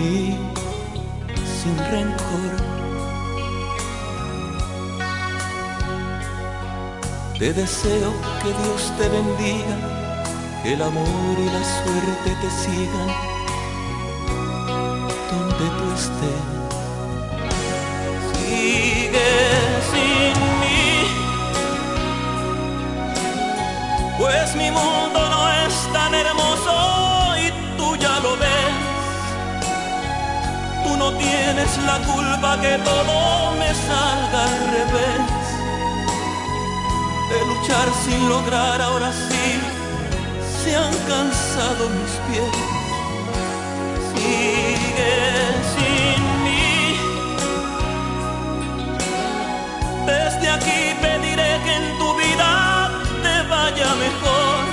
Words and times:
y 0.00 0.36
sin 1.60 1.76
rencor. 1.90 2.52
Te 7.38 7.52
deseo 7.52 8.12
que 8.42 8.48
Dios 8.48 8.92
te 8.98 9.08
bendiga, 9.08 9.76
que 10.62 10.72
el 10.74 10.82
amor 10.82 11.36
y 11.38 11.46
la 11.46 11.64
suerte 11.64 12.30
te 12.42 12.50
sigan 12.50 13.10
donde 15.30 15.66
tú 15.78 15.86
estés. 16.00 16.44
Sigue 18.34 19.30
sin 19.90 20.34
mí, 20.60 20.82
pues 24.18 24.54
mi 24.56 24.70
mundo 24.70 25.20
no 25.34 25.50
es 25.64 25.74
tan 25.92 26.14
hermoso 26.14 26.72
y 27.38 27.50
tú 27.78 27.96
ya 27.96 28.20
lo 28.20 28.36
ves. 28.36 28.59
No 31.00 31.10
tienes 31.12 31.78
la 31.86 31.98
culpa 32.12 32.60
que 32.60 32.76
todo 32.90 33.52
me 33.60 33.70
salga 33.88 34.40
al 34.50 34.58
revés 34.76 35.50
de 37.30 37.38
luchar 37.46 37.88
sin 38.04 38.28
lograr, 38.28 38.82
ahora 38.82 39.10
sí 39.10 39.48
se 40.62 40.76
han 40.76 40.94
cansado 41.08 41.88
mis 41.96 42.14
pies. 42.26 42.54
Sigue 44.12 45.16
sin 45.72 46.20
mí. 46.44 46.96
Desde 50.04 50.50
aquí 50.50 50.80
pediré 51.00 51.50
que 51.64 51.74
en 51.80 51.98
tu 51.98 52.08
vida 52.16 52.90
te 53.22 53.48
vaya 53.48 53.94
mejor. 54.06 54.69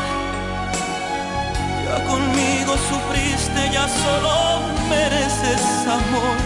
Conmigo 2.06 2.76
sufriste, 2.90 3.72
ya 3.74 3.88
solo 3.88 4.62
mereces 4.90 5.64
amor. 5.88 6.38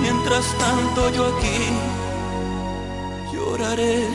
Mientras 0.00 0.46
tanto 0.58 1.10
yo 1.10 1.26
aquí 1.26 1.60
lloraré 3.32 4.08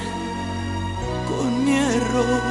con 1.27 1.63
mi 1.63 1.75
error. 1.77 2.50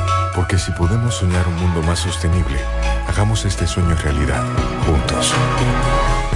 Porque 0.35 0.57
si 0.57 0.71
podemos 0.71 1.15
soñar 1.15 1.47
un 1.47 1.55
mundo 1.55 1.81
más 1.83 1.99
sostenible, 1.99 2.57
hagamos 3.07 3.45
este 3.45 3.67
sueño 3.67 3.95
realidad, 3.95 4.43
juntos. 4.85 5.33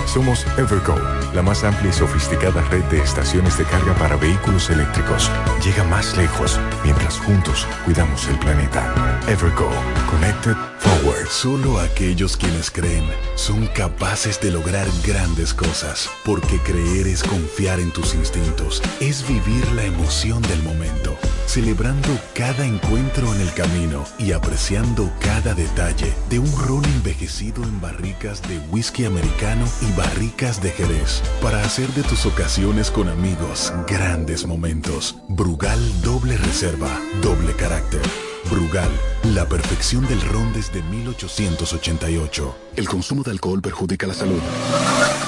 Somos 0.06 0.46
Evergo, 0.58 0.96
la 1.34 1.42
más 1.42 1.64
amplia 1.64 1.90
y 1.90 1.94
sofisticada 1.94 2.62
red 2.70 2.84
de 2.86 3.02
estaciones 3.02 3.58
de 3.58 3.66
carga 3.66 3.94
para 3.96 4.16
vehículos 4.16 4.70
eléctricos. 4.70 5.30
Llega 5.64 5.84
más 5.84 6.16
lejos 6.16 6.60
mientras 6.84 7.18
juntos 7.20 7.68
cuidamos 7.84 8.28
el 8.28 8.38
planeta. 8.40 8.94
Evergo, 9.28 9.70
Connected 10.10 10.56
Forward. 10.80 11.28
Solo 11.28 11.80
aquellos 11.80 12.38
quienes 12.38 12.70
creen 12.70 13.04
son 13.36 13.68
capaces 13.68 14.40
de 14.40 14.52
lograr 14.52 14.88
grandes 15.06 15.54
cosas, 15.54 16.10
porque 16.24 16.60
creer 16.60 17.08
es 17.08 17.24
confiar 17.24 17.80
en 17.80 17.92
tus 17.92 18.14
instintos, 18.14 18.82
es 19.00 19.28
vivir 19.28 19.70
la 19.72 19.84
emoción 19.84 20.42
del 20.44 20.62
momento, 20.64 21.18
celebrando 21.46 22.10
cada 22.34 22.66
encuentro 22.66 23.34
en 23.34 23.42
el 23.42 23.54
camino 23.54 24.04
y 24.18 24.32
apreciando 24.32 25.12
cada 25.20 25.54
detalle 25.54 26.14
de 26.30 26.40
un 26.40 26.52
ron 26.58 26.86
envejecido 26.86 27.64
en 27.64 27.80
barricas 27.82 28.42
de 28.44 28.60
whisky 28.70 29.06
americano 29.06 29.66
y 29.82 29.92
barricas 29.98 30.62
de 30.62 30.72
Jerez, 30.72 31.22
para 31.42 31.62
hacer 31.64 31.88
de 31.90 32.04
tus 32.04 32.26
ocasiones 32.26 32.92
con 32.92 33.10
amigos 33.10 33.74
grandes 33.88 34.46
momentos. 34.46 35.18
Brugal 35.30 35.80
doble 36.02 36.38
reserva, 36.38 36.90
doble 37.22 37.54
carácter. 37.54 38.02
Brugal, 38.50 38.90
la 39.24 39.48
perfección 39.48 40.08
del 40.08 40.22
ron 40.22 40.54
desde 40.54 40.82
1888. 40.84 42.56
El 42.76 42.88
consumo 42.88 43.24
de 43.24 43.32
alcohol 43.32 43.62
perjudica 43.62 44.06
la 44.06 44.14
salud. 44.14 44.40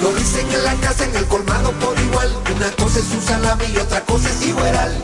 Lo 0.01 0.13
dicen 0.13 0.47
en 0.51 0.63
la 0.63 0.75
casa, 0.75 1.05
en 1.05 1.15
el 1.15 1.25
colmado 1.25 1.71
por 1.73 1.99
igual. 1.99 2.31
Una 2.55 2.71
cosa 2.71 2.99
es 2.99 3.05
su 3.05 3.19
salami 3.21 3.65
y 3.73 3.77
otra 3.77 4.01
cosa 4.05 4.29
es 4.29 4.45
Iberal. 4.45 5.03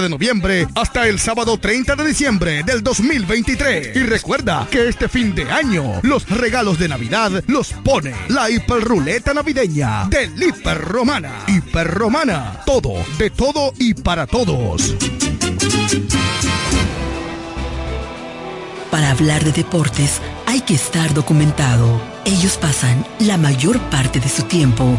7 0.00 0.02
de 0.02 0.08
noviembre 0.08 0.66
hasta 0.74 1.06
el 1.08 1.18
sábado 1.18 1.58
30 1.58 1.96
de 1.96 2.06
diciembre 2.06 2.62
del 2.62 2.82
2023. 2.82 3.96
Y 3.96 4.00
recuerda 4.00 4.66
que 4.70 4.88
este 4.88 5.08
fin 5.08 5.34
de 5.34 5.50
año 5.50 6.00
los 6.02 6.28
regalos 6.28 6.78
de 6.78 6.88
Navidad 6.88 7.44
los 7.46 7.72
pone 7.72 8.14
la 8.28 8.50
hiperruleta 8.50 9.34
navideña 9.34 10.06
de 10.08 10.30
Hiperromana. 10.36 11.44
Hiperromana, 11.48 12.60
todo, 12.64 12.94
de 13.18 13.30
todo 13.30 13.74
y 13.78 13.94
para 13.94 14.26
todos. 14.26 14.94
Para 18.90 19.10
hablar 19.10 19.44
de 19.44 19.52
deportes 19.52 20.20
hay 20.46 20.62
que 20.62 20.74
estar 20.74 21.12
documentado. 21.14 22.00
Ellos 22.24 22.56
pasan 22.56 23.04
la 23.18 23.36
mayor 23.36 23.78
parte 23.90 24.18
de 24.18 24.28
su 24.28 24.44
tiempo 24.44 24.98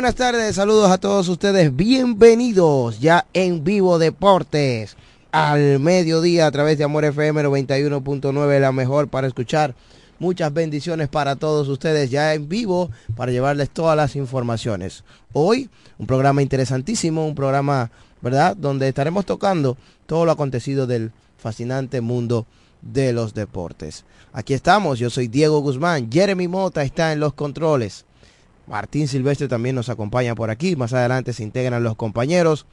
Buenas 0.00 0.14
tardes, 0.14 0.56
saludos 0.56 0.90
a 0.90 0.96
todos 0.96 1.28
ustedes, 1.28 1.76
bienvenidos 1.76 3.00
ya 3.00 3.26
en 3.34 3.62
vivo 3.64 3.98
Deportes 3.98 4.96
al 5.30 5.78
mediodía 5.78 6.46
a 6.46 6.50
través 6.50 6.78
de 6.78 6.84
Amor 6.84 7.04
FM 7.04 7.42
91.9, 7.42 8.60
la 8.60 8.72
mejor 8.72 9.08
para 9.08 9.26
escuchar. 9.26 9.74
Muchas 10.18 10.54
bendiciones 10.54 11.10
para 11.10 11.36
todos 11.36 11.68
ustedes 11.68 12.08
ya 12.10 12.32
en 12.32 12.48
vivo 12.48 12.90
para 13.14 13.30
llevarles 13.30 13.68
todas 13.68 13.94
las 13.94 14.16
informaciones. 14.16 15.04
Hoy 15.34 15.68
un 15.98 16.06
programa 16.06 16.40
interesantísimo, 16.40 17.26
un 17.26 17.34
programa, 17.34 17.90
¿verdad? 18.22 18.56
Donde 18.56 18.88
estaremos 18.88 19.26
tocando 19.26 19.76
todo 20.06 20.24
lo 20.24 20.32
acontecido 20.32 20.86
del 20.86 21.12
fascinante 21.36 22.00
mundo 22.00 22.46
de 22.80 23.12
los 23.12 23.34
deportes. 23.34 24.06
Aquí 24.32 24.54
estamos, 24.54 24.98
yo 24.98 25.10
soy 25.10 25.28
Diego 25.28 25.60
Guzmán, 25.60 26.10
Jeremy 26.10 26.48
Mota 26.48 26.84
está 26.84 27.12
en 27.12 27.20
los 27.20 27.34
controles. 27.34 28.06
Martín 28.70 29.08
Silvestre 29.08 29.48
también 29.48 29.74
nos 29.74 29.88
acompaña 29.88 30.36
por 30.36 30.48
aquí. 30.48 30.76
Más 30.76 30.92
adelante 30.92 31.32
se 31.32 31.42
integran 31.42 31.82
los 31.82 31.96
compañeros. 31.96 32.66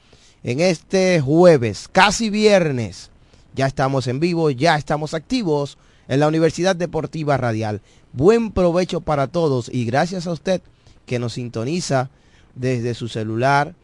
En 0.44 0.60
este 0.60 1.20
jueves, 1.20 1.88
casi 1.90 2.30
viernes, 2.30 3.10
ya 3.56 3.66
estamos 3.66 4.06
en 4.06 4.20
vivo, 4.20 4.50
ya 4.50 4.76
estamos 4.76 5.12
activos 5.12 5.76
en 6.06 6.20
la 6.20 6.28
Universidad 6.28 6.76
Deportiva 6.76 7.36
Radial. 7.36 7.80
Buen 8.12 8.52
provecho 8.52 9.00
para 9.00 9.26
todos 9.26 9.68
y 9.68 9.84
gracias 9.86 10.28
a 10.28 10.32
usted 10.32 10.62
que 11.04 11.18
nos 11.18 11.32
sintoniza 11.32 12.10
desde 12.54 12.94
su 12.94 13.08
celular, 13.08 13.74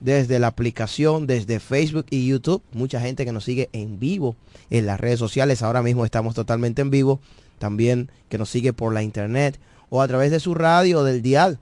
desde 0.00 0.38
la 0.38 0.46
aplicación, 0.46 1.26
desde 1.26 1.60
Facebook 1.60 2.06
y 2.08 2.26
YouTube. 2.26 2.62
Mucha 2.72 2.98
gente 2.98 3.26
que 3.26 3.32
nos 3.32 3.44
sigue 3.44 3.68
en 3.74 4.00
vivo 4.00 4.36
en 4.70 4.86
las 4.86 4.98
redes 4.98 5.18
sociales. 5.18 5.62
Ahora 5.62 5.82
mismo 5.82 6.06
estamos 6.06 6.34
totalmente 6.34 6.80
en 6.80 6.88
vivo. 6.88 7.20
También 7.58 8.10
que 8.30 8.38
nos 8.38 8.48
sigue 8.48 8.72
por 8.72 8.94
la 8.94 9.02
internet 9.02 9.60
o 9.90 10.02
a 10.02 10.08
través 10.08 10.30
de 10.30 10.40
su 10.40 10.54
radio 10.54 11.04
del 11.04 11.22
dial, 11.22 11.58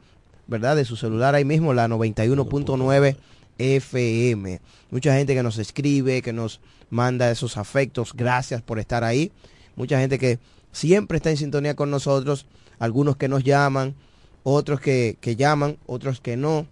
¿verdad? 0.46 0.76
De 0.76 0.84
su 0.84 0.96
celular 0.96 1.34
ahí 1.34 1.44
mismo, 1.44 1.74
la 1.74 1.88
91.9 1.88 3.16
FM. 3.58 4.60
Mucha 4.90 5.14
gente 5.14 5.34
que 5.34 5.42
nos 5.42 5.58
escribe, 5.58 6.22
que 6.22 6.32
nos 6.32 6.60
manda 6.90 7.30
esos 7.30 7.56
afectos, 7.56 8.12
gracias 8.14 8.62
por 8.62 8.78
estar 8.78 9.04
ahí. 9.04 9.32
Mucha 9.76 9.98
gente 9.98 10.18
que 10.18 10.38
siempre 10.72 11.16
está 11.16 11.30
en 11.30 11.36
sintonía 11.36 11.74
con 11.74 11.90
nosotros, 11.90 12.46
algunos 12.78 13.16
que 13.16 13.28
nos 13.28 13.44
llaman, 13.44 13.94
otros 14.42 14.80
que, 14.80 15.16
que 15.20 15.36
llaman, 15.36 15.76
otros 15.86 16.20
que 16.20 16.36
no, 16.36 16.66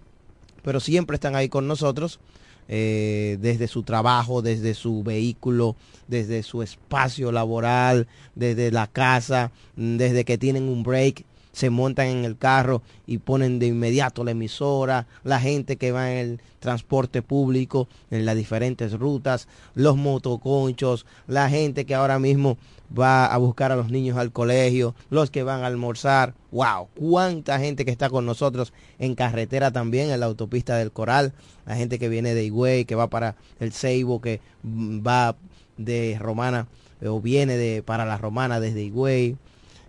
pero 0.62 0.80
siempre 0.80 1.14
están 1.14 1.36
ahí 1.36 1.48
con 1.48 1.66
nosotros. 1.66 2.20
Eh, 2.66 3.36
desde 3.42 3.68
su 3.68 3.82
trabajo, 3.82 4.40
desde 4.40 4.72
su 4.72 5.02
vehículo, 5.02 5.76
desde 6.08 6.42
su 6.42 6.62
espacio 6.62 7.30
laboral, 7.30 8.08
desde 8.34 8.70
la 8.70 8.86
casa, 8.86 9.52
desde 9.76 10.24
que 10.24 10.38
tienen 10.38 10.70
un 10.70 10.82
break, 10.82 11.26
se 11.54 11.70
montan 11.70 12.08
en 12.08 12.24
el 12.24 12.36
carro 12.36 12.82
y 13.06 13.18
ponen 13.18 13.58
de 13.58 13.68
inmediato 13.68 14.24
la 14.24 14.32
emisora, 14.32 15.06
la 15.22 15.40
gente 15.40 15.76
que 15.76 15.92
va 15.92 16.10
en 16.12 16.18
el 16.18 16.40
transporte 16.58 17.22
público, 17.22 17.88
en 18.10 18.26
las 18.26 18.36
diferentes 18.36 18.92
rutas, 18.92 19.46
los 19.74 19.96
motoconchos, 19.96 21.06
la 21.28 21.48
gente 21.48 21.86
que 21.86 21.94
ahora 21.94 22.18
mismo 22.18 22.58
va 22.96 23.26
a 23.26 23.36
buscar 23.38 23.70
a 23.70 23.76
los 23.76 23.90
niños 23.90 24.18
al 24.18 24.32
colegio, 24.32 24.96
los 25.10 25.30
que 25.30 25.44
van 25.44 25.62
a 25.62 25.68
almorzar. 25.68 26.34
¡Wow! 26.50 26.88
¡Cuánta 26.94 27.58
gente 27.60 27.84
que 27.84 27.90
está 27.92 28.10
con 28.10 28.26
nosotros 28.26 28.72
en 28.98 29.14
carretera 29.14 29.70
también, 29.70 30.10
en 30.10 30.20
la 30.20 30.26
autopista 30.26 30.76
del 30.76 30.90
Coral! 30.90 31.32
La 31.66 31.76
gente 31.76 31.98
que 32.00 32.08
viene 32.08 32.34
de 32.34 32.44
Higüey, 32.44 32.84
que 32.84 32.96
va 32.96 33.08
para 33.08 33.36
el 33.60 33.72
Ceibo, 33.72 34.20
que 34.20 34.40
va 34.64 35.36
de 35.76 36.18
Romana 36.20 36.66
o 37.04 37.20
viene 37.20 37.56
de 37.56 37.82
para 37.82 38.04
la 38.04 38.16
Romana 38.18 38.60
desde 38.60 38.82
Higüey 38.82 39.36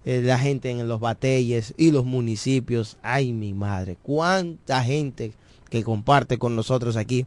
eh, 0.06 0.22
la 0.22 0.38
gente 0.38 0.70
en 0.70 0.88
los 0.88 1.00
batelles 1.00 1.74
y 1.78 1.90
los 1.92 2.06
municipios. 2.06 2.98
Ay, 3.02 3.34
mi 3.34 3.54
madre, 3.54 3.98
cuánta 4.04 4.84
gente 4.84 5.34
que 5.70 5.84
comparte 5.84 6.38
con 6.38 6.56
nosotros 6.56 6.96
aquí 6.96 7.26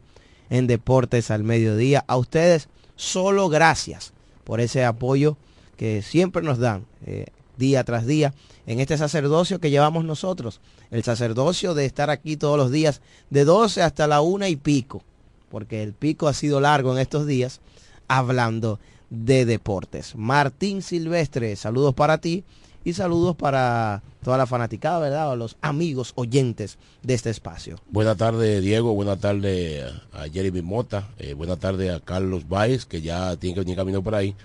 en 0.49 0.65
Deportes 0.65 1.29
al 1.29 1.43
Mediodía. 1.43 2.05
A 2.07 2.15
ustedes 2.15 2.69
solo 2.95 3.49
gracias 3.49 4.13
por 4.45 4.61
ese 4.61 4.85
apoyo 4.85 5.35
que 5.75 6.01
siempre 6.01 6.41
nos 6.41 6.57
dan 6.57 6.85
eh, 7.05 7.27
día 7.57 7.83
tras 7.83 8.07
día 8.07 8.33
en 8.65 8.79
este 8.79 8.97
sacerdocio 8.97 9.59
que 9.59 9.71
llevamos 9.71 10.05
nosotros. 10.05 10.61
El 10.89 11.03
sacerdocio 11.03 11.73
de 11.73 11.85
estar 11.85 12.09
aquí 12.09 12.37
todos 12.37 12.57
los 12.57 12.71
días 12.71 13.01
de 13.29 13.43
12 13.43 13.81
hasta 13.81 14.07
la 14.07 14.21
una 14.21 14.47
y 14.47 14.55
pico, 14.55 15.03
porque 15.49 15.83
el 15.83 15.93
pico 15.93 16.29
ha 16.29 16.33
sido 16.33 16.61
largo 16.61 16.93
en 16.93 16.99
estos 16.99 17.27
días, 17.27 17.59
hablando 18.07 18.79
de 19.09 19.45
deportes. 19.45 20.15
Martín 20.15 20.81
Silvestre, 20.81 21.55
saludos 21.57 21.93
para 21.93 22.19
ti 22.19 22.45
y 22.83 22.93
saludos 22.93 23.35
para 23.35 24.01
toda 24.23 24.37
la 24.37 24.45
fanaticada, 24.45 24.99
¿verdad? 24.99 25.31
A 25.31 25.35
los 25.35 25.57
amigos 25.61 26.13
oyentes 26.15 26.77
de 27.03 27.13
este 27.13 27.29
espacio. 27.29 27.79
Buenas 27.89 28.17
tardes, 28.17 28.61
Diego. 28.61 28.93
Buenas 28.93 29.19
tardes 29.19 29.91
a 30.13 30.27
Jeremy 30.29 30.61
Mota. 30.61 31.09
Eh, 31.17 31.33
buenas 31.33 31.59
tardes 31.59 31.91
a 31.91 31.99
Carlos 31.99 32.47
Baez, 32.47 32.85
que 32.85 33.01
ya 33.01 33.35
tiene 33.37 33.55
que 33.55 33.61
venir 33.61 33.75
camino 33.75 34.01
por 34.01 34.15
ahí. 34.15 34.35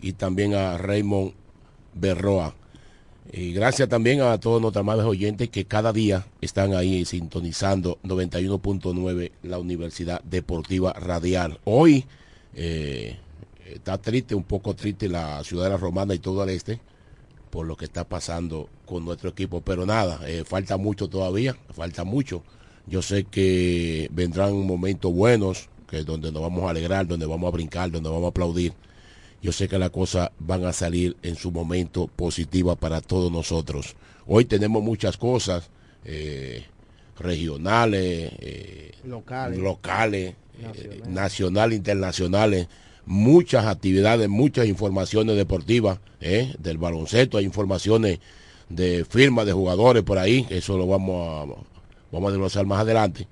Y 0.00 0.12
también 0.12 0.54
a 0.54 0.78
Raymond 0.78 1.32
Berroa. 1.94 2.54
Y 3.30 3.52
gracias 3.52 3.88
también 3.88 4.22
a 4.22 4.38
todos 4.38 4.60
nuestros 4.60 4.80
amables 4.80 5.04
oyentes 5.04 5.50
que 5.50 5.66
cada 5.66 5.92
día 5.92 6.26
están 6.40 6.74
ahí 6.74 7.04
sintonizando 7.04 7.98
91.9 8.02 9.32
la 9.42 9.58
Universidad 9.58 10.22
Deportiva 10.22 10.94
Radial. 10.94 11.58
Hoy 11.64 12.06
eh, 12.54 13.18
está 13.66 13.98
triste, 13.98 14.34
un 14.34 14.44
poco 14.44 14.74
triste 14.74 15.08
la 15.08 15.44
ciudad 15.44 15.64
de 15.64 15.70
la 15.70 15.76
Romana 15.76 16.14
y 16.14 16.18
todo 16.18 16.42
el 16.42 16.50
este 16.50 16.80
por 17.50 17.66
lo 17.66 17.76
que 17.76 17.84
está 17.84 18.04
pasando 18.04 18.68
con 18.86 19.04
nuestro 19.04 19.30
equipo. 19.30 19.60
Pero 19.60 19.86
nada, 19.86 20.20
eh, 20.26 20.44
falta 20.44 20.76
mucho 20.76 21.08
todavía, 21.08 21.56
falta 21.70 22.04
mucho. 22.04 22.42
Yo 22.86 23.02
sé 23.02 23.24
que 23.24 24.08
vendrán 24.12 24.54
momentos 24.66 25.12
buenos, 25.12 25.68
que 25.88 26.02
donde 26.04 26.32
nos 26.32 26.42
vamos 26.42 26.64
a 26.64 26.70
alegrar, 26.70 27.06
donde 27.06 27.26
vamos 27.26 27.48
a 27.48 27.52
brincar, 27.52 27.90
donde 27.90 28.08
vamos 28.08 28.24
a 28.24 28.28
aplaudir. 28.28 28.72
yo 29.40 29.52
sé 29.52 29.68
que 29.68 29.78
las 29.78 29.90
cosas 29.90 30.30
van 30.40 30.64
a 30.64 30.72
salir 30.72 31.16
en 31.22 31.36
su 31.36 31.52
momento 31.52 32.08
positiva 32.08 32.74
para 32.74 33.00
todos 33.00 33.30
nosotros. 33.30 33.94
Hoy 34.26 34.44
tenemos 34.46 34.82
muchas 34.82 35.16
cosas 35.16 35.70
eh, 36.04 36.64
regionales, 37.18 38.32
eh, 38.40 38.92
Locales. 39.04 39.58
locales 39.58 40.34
nacionales, 41.06 41.76
internacionales, 41.78 42.68
muchas 43.08 43.66
actividades, 43.66 44.28
muchas 44.28 44.66
informaciones 44.66 45.36
deportivas 45.36 45.98
eh, 46.20 46.54
del 46.58 46.78
baloncesto, 46.78 47.38
hay 47.38 47.44
informaciones 47.44 48.18
de 48.68 49.04
firmas 49.08 49.46
de 49.46 49.52
jugadores 49.52 50.02
por 50.02 50.18
ahí, 50.18 50.46
eso 50.50 50.76
lo 50.76 50.86
vamos 50.86 51.26
a, 51.26 51.46
vamos 52.12 52.28
a 52.28 52.30
desglosar 52.32 52.66
más 52.66 52.80
adelante. 52.80 53.26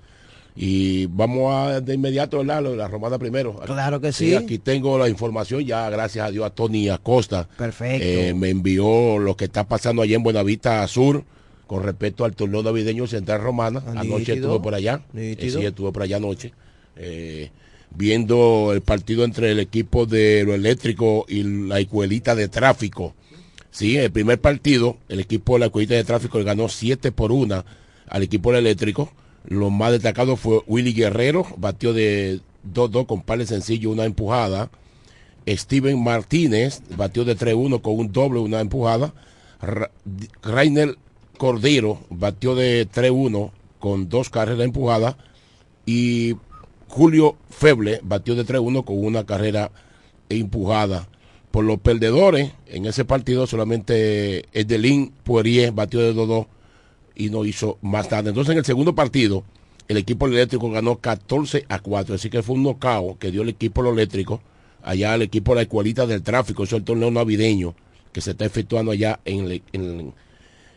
Y 0.59 1.05
vamos 1.07 1.53
a 1.55 1.83
de 1.83 1.93
inmediato. 1.93 2.43
Lo 2.43 2.71
de 2.71 2.77
la 2.79 2.89
romana 2.89 3.19
primero. 3.19 3.57
Claro 3.67 4.01
que 4.01 4.11
sí. 4.11 4.35
Aquí 4.35 4.57
tengo 4.57 4.97
la 4.99 5.07
información, 5.07 5.63
ya 5.63 5.91
gracias 5.91 6.27
a 6.27 6.31
Dios 6.31 6.47
a 6.47 6.51
Tony 6.51 6.89
Acosta. 6.89 7.47
Perfecto. 7.59 8.03
eh, 8.03 8.33
me 8.35 8.49
envió 8.49 9.19
lo 9.19 9.37
que 9.37 9.45
está 9.45 9.65
pasando 9.65 10.01
allá 10.01 10.17
en 10.17 10.23
Buenavista 10.23 10.87
Sur 10.89 11.25
con 11.67 11.83
respecto 11.83 12.25
al 12.25 12.35
torneo 12.35 12.63
navideño 12.63 13.07
Central 13.07 13.43
Romana. 13.43 13.83
Ah, 13.87 14.01
Anoche 14.01 14.33
estuve 14.33 14.59
por 14.61 14.75
allá. 14.75 15.03
Eh, 15.15 15.37
sí, 15.39 15.63
estuve 15.63 15.93
por 15.93 16.03
allá 16.03 16.17
anoche. 16.17 16.55
eh, 16.97 17.51
viendo 17.97 18.73
el 18.73 18.83
partido 18.83 19.25
entre 19.25 19.51
el 19.53 19.61
equipo 19.61 20.07
de 20.07 20.45
lo 20.45 20.55
eléctrico 20.55 21.25
y 21.29 21.43
la 21.43 21.81
escuelita 21.81 22.35
de 22.35 22.49
tráfico. 22.49 23.15
Sí, 23.71 23.97
el 23.97 24.11
primer 24.11 24.41
partido, 24.41 24.97
el 25.09 25.21
equipo 25.21 25.55
de 25.55 25.61
la 25.61 25.67
escuelita 25.67 25.95
de 25.95 26.05
tráfico 26.05 26.43
ganó 26.45 26.69
7 26.69 27.13
por 27.13 27.33
1 27.33 27.65
al 28.09 28.23
equipo 28.23 28.51
del 28.53 28.67
eléctrico. 28.67 29.13
Lo 29.47 29.71
más 29.71 29.93
destacado 29.93 30.37
fue 30.37 30.63
Willy 30.67 30.93
Guerrero, 30.93 31.47
batió 31.59 31.93
de 31.93 32.41
2-2 32.73 33.07
con 33.07 33.39
de 33.39 33.47
sencillo, 33.47 33.91
una 33.91 34.05
empujada. 34.05 34.71
Steven 35.47 36.03
Martínez 36.03 36.83
batió 36.97 37.25
de 37.25 37.37
3-1 37.37 37.81
con 37.81 37.99
un 37.99 38.13
doble, 38.13 38.41
una 38.41 38.61
empujada. 38.61 39.15
Ra- 39.61 39.91
Rainer 40.43 40.97
Cordero 41.39 42.01
batió 42.11 42.55
de 42.55 42.89
3-1 42.89 43.53
con 43.79 44.09
dos 44.09 44.31
carreras 44.31 44.65
empujadas. 44.65 45.17
Y 45.85 46.35
Julio 46.97 47.37
Feble 47.51 48.01
batió 48.03 48.35
de 48.35 48.47
3-1 48.47 48.83
con 48.87 49.05
una 49.05 49.27
carrera 49.27 49.71
empujada. 50.31 51.07
Por 51.51 51.67
los 51.67 51.79
perdedores, 51.79 52.53
en 52.69 52.87
ese 52.87 53.05
partido 53.05 53.47
solamente 53.47 54.47
Edelín 54.59 55.13
Poirier 55.23 55.73
batió 55.73 56.01
de 56.01 56.15
2-2 56.15 56.47
y 57.15 57.29
no 57.29 57.45
hizo 57.45 57.77
más 57.83 58.09
tarde. 58.09 58.31
Entonces 58.31 58.53
en 58.53 58.59
el 58.61 58.65
segundo 58.65 58.95
partido, 58.95 59.45
el 59.89 59.99
equipo 59.99 60.27
eléctrico 60.27 60.71
ganó 60.71 60.97
14 60.97 61.67
a 61.69 61.81
4, 61.81 62.15
así 62.15 62.31
que 62.31 62.43
fue 62.43 62.55
un 62.55 62.63
nocao 62.63 63.19
que 63.19 63.31
dio 63.31 63.43
el 63.43 63.51
equipo 63.51 63.87
eléctrico 63.87 64.41
allá 64.83 65.13
al 65.13 65.21
equipo 65.21 65.53
de 65.53 65.57
la 65.57 65.63
escuelita 65.65 66.07
del 66.07 66.23
tráfico, 66.23 66.65
eso 66.65 66.77
es 66.77 66.81
el 66.81 66.85
torneo 66.87 67.11
navideño 67.11 67.75
que 68.11 68.23
se 68.23 68.31
está 68.31 68.47
efectuando 68.47 68.93
allá 68.93 69.21
en 69.27 69.63
en, 69.75 70.15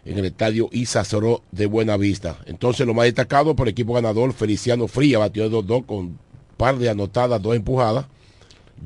en 0.10 0.18
el 0.18 0.26
estadio 0.26 0.70
Isa 0.72 1.06
Zoró 1.06 1.44
de 1.52 1.68
Buenavista. 1.68 2.40
Entonces 2.48 2.88
lo 2.88 2.96
más 2.96 3.06
destacado 3.06 3.56
por 3.56 3.68
el 3.68 3.74
equipo 3.74 3.94
ganador, 3.94 4.34
Feliciano 4.34 4.88
Fría 4.88 5.20
batió 5.20 5.48
de 5.48 5.56
2-2 5.56 5.86
con 5.86 6.18
par 6.58 6.80
de 6.80 6.90
anotadas, 6.90 7.40
dos 7.40 7.56
empujadas. 7.56 8.08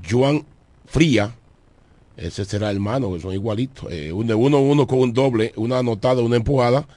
Joan 0.07 0.43
Fría, 0.85 1.33
ese 2.17 2.43
será 2.43 2.71
hermano, 2.71 3.13
que 3.13 3.21
son 3.21 3.33
igualitos. 3.33 3.89
Eh, 3.89 4.11
un 4.11 4.27
de 4.27 4.35
1-1 4.35 4.85
con 4.85 4.99
un 4.99 5.13
doble, 5.13 5.53
una 5.55 5.79
anotada, 5.79 6.21
una 6.21 6.35
empujada. 6.35 6.87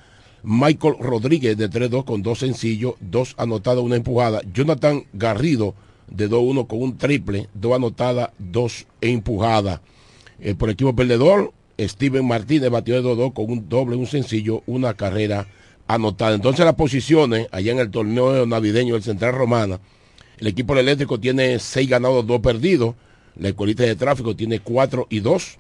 Michael 0.43 0.97
Rodríguez 0.99 1.57
de 1.57 1.71
3-2 1.71 2.05
con 2.05 2.23
dos 2.23 2.41
sencillos, 2.41 2.95
dos 3.01 3.35
anotadas, 3.39 3.85
una 3.85 3.95
empujada. 3.95 4.41
Jonathan 4.53 5.05
Garrido 5.13 5.75
de 6.09 6.29
2-1 6.29 6.67
con 6.67 6.83
un 6.83 6.99
triple, 6.99 7.49
dos 7.55 7.75
anotadas, 7.75 8.31
dos 8.39 8.87
empujadas. 9.01 9.81
Eh, 10.41 10.57
por 10.57 10.69
equipo 10.69 10.97
perdedor, 10.97 11.53
Steven 11.79 12.27
Martínez 12.27 12.71
batió 12.71 12.95
de 12.95 13.09
2-2 13.09 13.33
con 13.33 13.51
un 13.51 13.69
doble, 13.69 13.97
un 13.97 14.07
sencillo, 14.07 14.63
una 14.67 14.95
carrera 14.95 15.47
anotada. 15.87 16.35
Entonces 16.35 16.65
las 16.65 16.75
posiciones 16.75 17.49
allá 17.53 17.73
en 17.73 17.79
el 17.79 17.91
torneo 17.91 18.47
navideño 18.47 18.95
del 18.95 19.03
Central 19.03 19.35
Romana, 19.35 19.81
el 20.39 20.47
equipo 20.49 20.77
eléctrico 20.77 21.19
tiene 21.19 21.59
6 21.59 21.89
ganados, 21.89 22.27
2 22.27 22.41
perdidos. 22.41 22.95
La 23.37 23.49
escuelita 23.49 23.85
de 23.85 23.97
tráfico 23.97 24.37
tiene 24.37 24.61
4 24.61 25.07
y 25.09 25.21
2. 25.21 25.59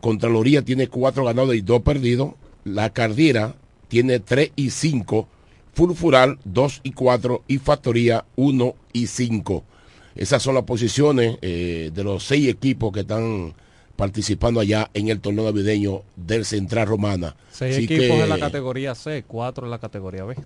Contraloría 0.00 0.62
tiene 0.62 0.88
4 0.88 1.24
ganados 1.24 1.54
y 1.54 1.60
2 1.60 1.82
perdidos. 1.82 2.34
La 2.64 2.90
Cardiera 2.90 3.56
tiene 3.88 4.20
3 4.20 4.52
y 4.54 4.70
5. 4.70 5.28
Fulfural 5.74 6.38
2 6.44 6.80
y 6.84 6.92
4. 6.92 7.42
Y 7.48 7.58
Factoría 7.58 8.24
1 8.36 8.74
y 8.92 9.06
5. 9.08 9.64
Esas 10.14 10.42
son 10.42 10.54
las 10.54 10.64
posiciones 10.64 11.38
eh, 11.42 11.90
de 11.92 12.04
los 12.04 12.24
6 12.24 12.48
equipos 12.48 12.92
que 12.92 13.00
están 13.00 13.54
participando 13.98 14.60
allá 14.60 14.90
en 14.94 15.08
el 15.08 15.18
torneo 15.18 15.44
navideño 15.46 16.02
del 16.14 16.44
Central 16.44 16.86
Romana. 16.86 17.34
Seis 17.50 17.74
Así 17.74 17.84
equipos 17.86 18.06
que- 18.16 18.22
en 18.22 18.28
la 18.28 18.38
categoría 18.38 18.94
C, 18.94 19.24
cuatro 19.26 19.64
en 19.64 19.72
la 19.72 19.80
categoría 19.80 20.22
B. 20.22 20.36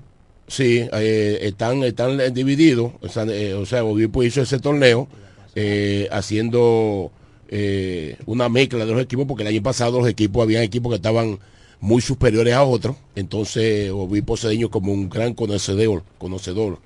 Sí, 0.49 0.89
eh, 0.91 1.39
están, 1.43 1.83
están 1.85 2.33
divididos. 2.33 2.93
O 3.03 3.09
sea, 3.11 3.25
eh, 3.25 3.53
o 3.53 3.67
sea, 3.67 3.85
Obispo 3.85 4.23
hizo 4.23 4.41
ese 4.41 4.59
torneo 4.59 5.07
eh, 5.55 6.09
haciendo 6.11 7.13
eh, 7.51 8.17
una 8.25 8.49
mezcla 8.49 8.87
de 8.87 8.93
los 8.93 9.03
equipos, 9.03 9.27
porque 9.27 9.43
el 9.43 9.49
año 9.51 9.63
pasado 9.63 10.01
los 10.01 10.09
equipos, 10.09 10.43
habían 10.43 10.63
equipos 10.63 10.91
que 10.91 10.97
estaban 10.97 11.39
muy 11.79 12.01
superiores 12.01 12.55
a 12.55 12.63
otros. 12.65 12.97
Entonces, 13.17 13.91
Obispo 13.91 14.39
Cedeño, 14.39 14.71
como 14.71 14.95
un 14.95 15.11
gran 15.11 15.35
conocedor, 15.35 16.05
conocedor 16.17 16.79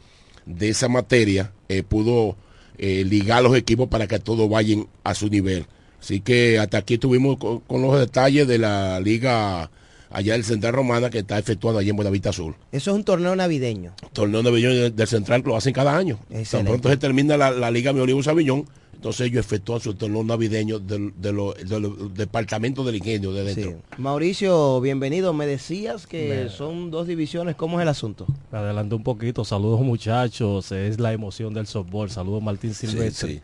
de 0.46 0.70
esa 0.70 0.88
materia, 0.88 1.52
pudo 1.88 2.34
ligar 2.78 3.44
los 3.44 3.56
equipos 3.56 3.86
para 3.88 4.08
que 4.08 4.18
todos 4.18 4.50
vayan 4.50 4.88
a 5.04 5.14
su 5.14 5.28
nivel. 5.28 5.64
Así 6.06 6.20
que 6.20 6.56
hasta 6.60 6.78
aquí 6.78 6.94
estuvimos 6.94 7.36
con, 7.36 7.58
con 7.60 7.82
los 7.82 7.98
detalles 7.98 8.46
de 8.46 8.58
la 8.58 9.00
liga 9.00 9.68
allá 10.08 10.34
del 10.34 10.44
Central 10.44 10.72
Romana 10.72 11.10
que 11.10 11.18
está 11.18 11.36
efectuando 11.36 11.80
allá 11.80 11.90
en 11.90 11.96
Buenavista 11.96 12.32
Sur 12.32 12.54
Eso 12.70 12.92
es 12.92 12.96
un 12.96 13.02
torneo 13.02 13.34
navideño. 13.34 13.92
torneo 14.12 14.40
navideño 14.40 14.88
del, 14.92 15.08
Central 15.08 15.42
lo 15.44 15.56
hacen 15.56 15.72
cada 15.74 15.96
año. 15.96 16.16
Tan 16.48 16.64
pronto 16.64 16.88
se 16.90 16.96
termina 16.96 17.36
la, 17.36 17.50
la 17.50 17.72
Liga 17.72 17.92
Mi 17.92 17.98
Olivo 17.98 18.22
Sabiñón, 18.22 18.66
entonces 18.94 19.26
ellos 19.26 19.44
efectúan 19.44 19.80
su 19.80 19.94
torneo 19.94 20.22
navideño 20.22 20.78
del, 20.78 21.12
de 21.20 21.32
los 21.32 21.56
de 21.56 21.80
los 21.80 22.14
departamentos 22.14 22.86
del 22.86 22.94
ingenio 22.94 23.32
de 23.32 23.42
dentro. 23.42 23.70
Sí. 23.72 23.76
Mauricio, 23.98 24.80
bienvenido. 24.80 25.32
Me 25.32 25.44
decías 25.48 26.06
que 26.06 26.44
Me- 26.44 26.48
son 26.50 26.92
dos 26.92 27.08
divisiones. 27.08 27.56
¿Cómo 27.56 27.80
es 27.80 27.82
el 27.82 27.88
asunto? 27.88 28.26
Me 28.52 28.58
adelanté 28.58 28.94
un 28.94 29.02
poquito. 29.02 29.44
Saludos 29.44 29.80
muchachos. 29.80 30.70
Es 30.70 31.00
la 31.00 31.12
emoción 31.12 31.52
del 31.52 31.66
softball. 31.66 32.10
Saludos 32.10 32.44
Martín 32.44 32.74
Silvestre. 32.74 33.32
sí. 33.34 33.40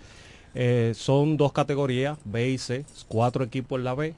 Eh, 0.54 0.92
son 0.94 1.36
dos 1.36 1.52
categorías, 1.52 2.18
B 2.24 2.50
y 2.50 2.58
C. 2.58 2.84
Cuatro 3.08 3.44
equipos 3.44 3.78
en 3.78 3.84
la 3.84 3.94
B 3.94 4.14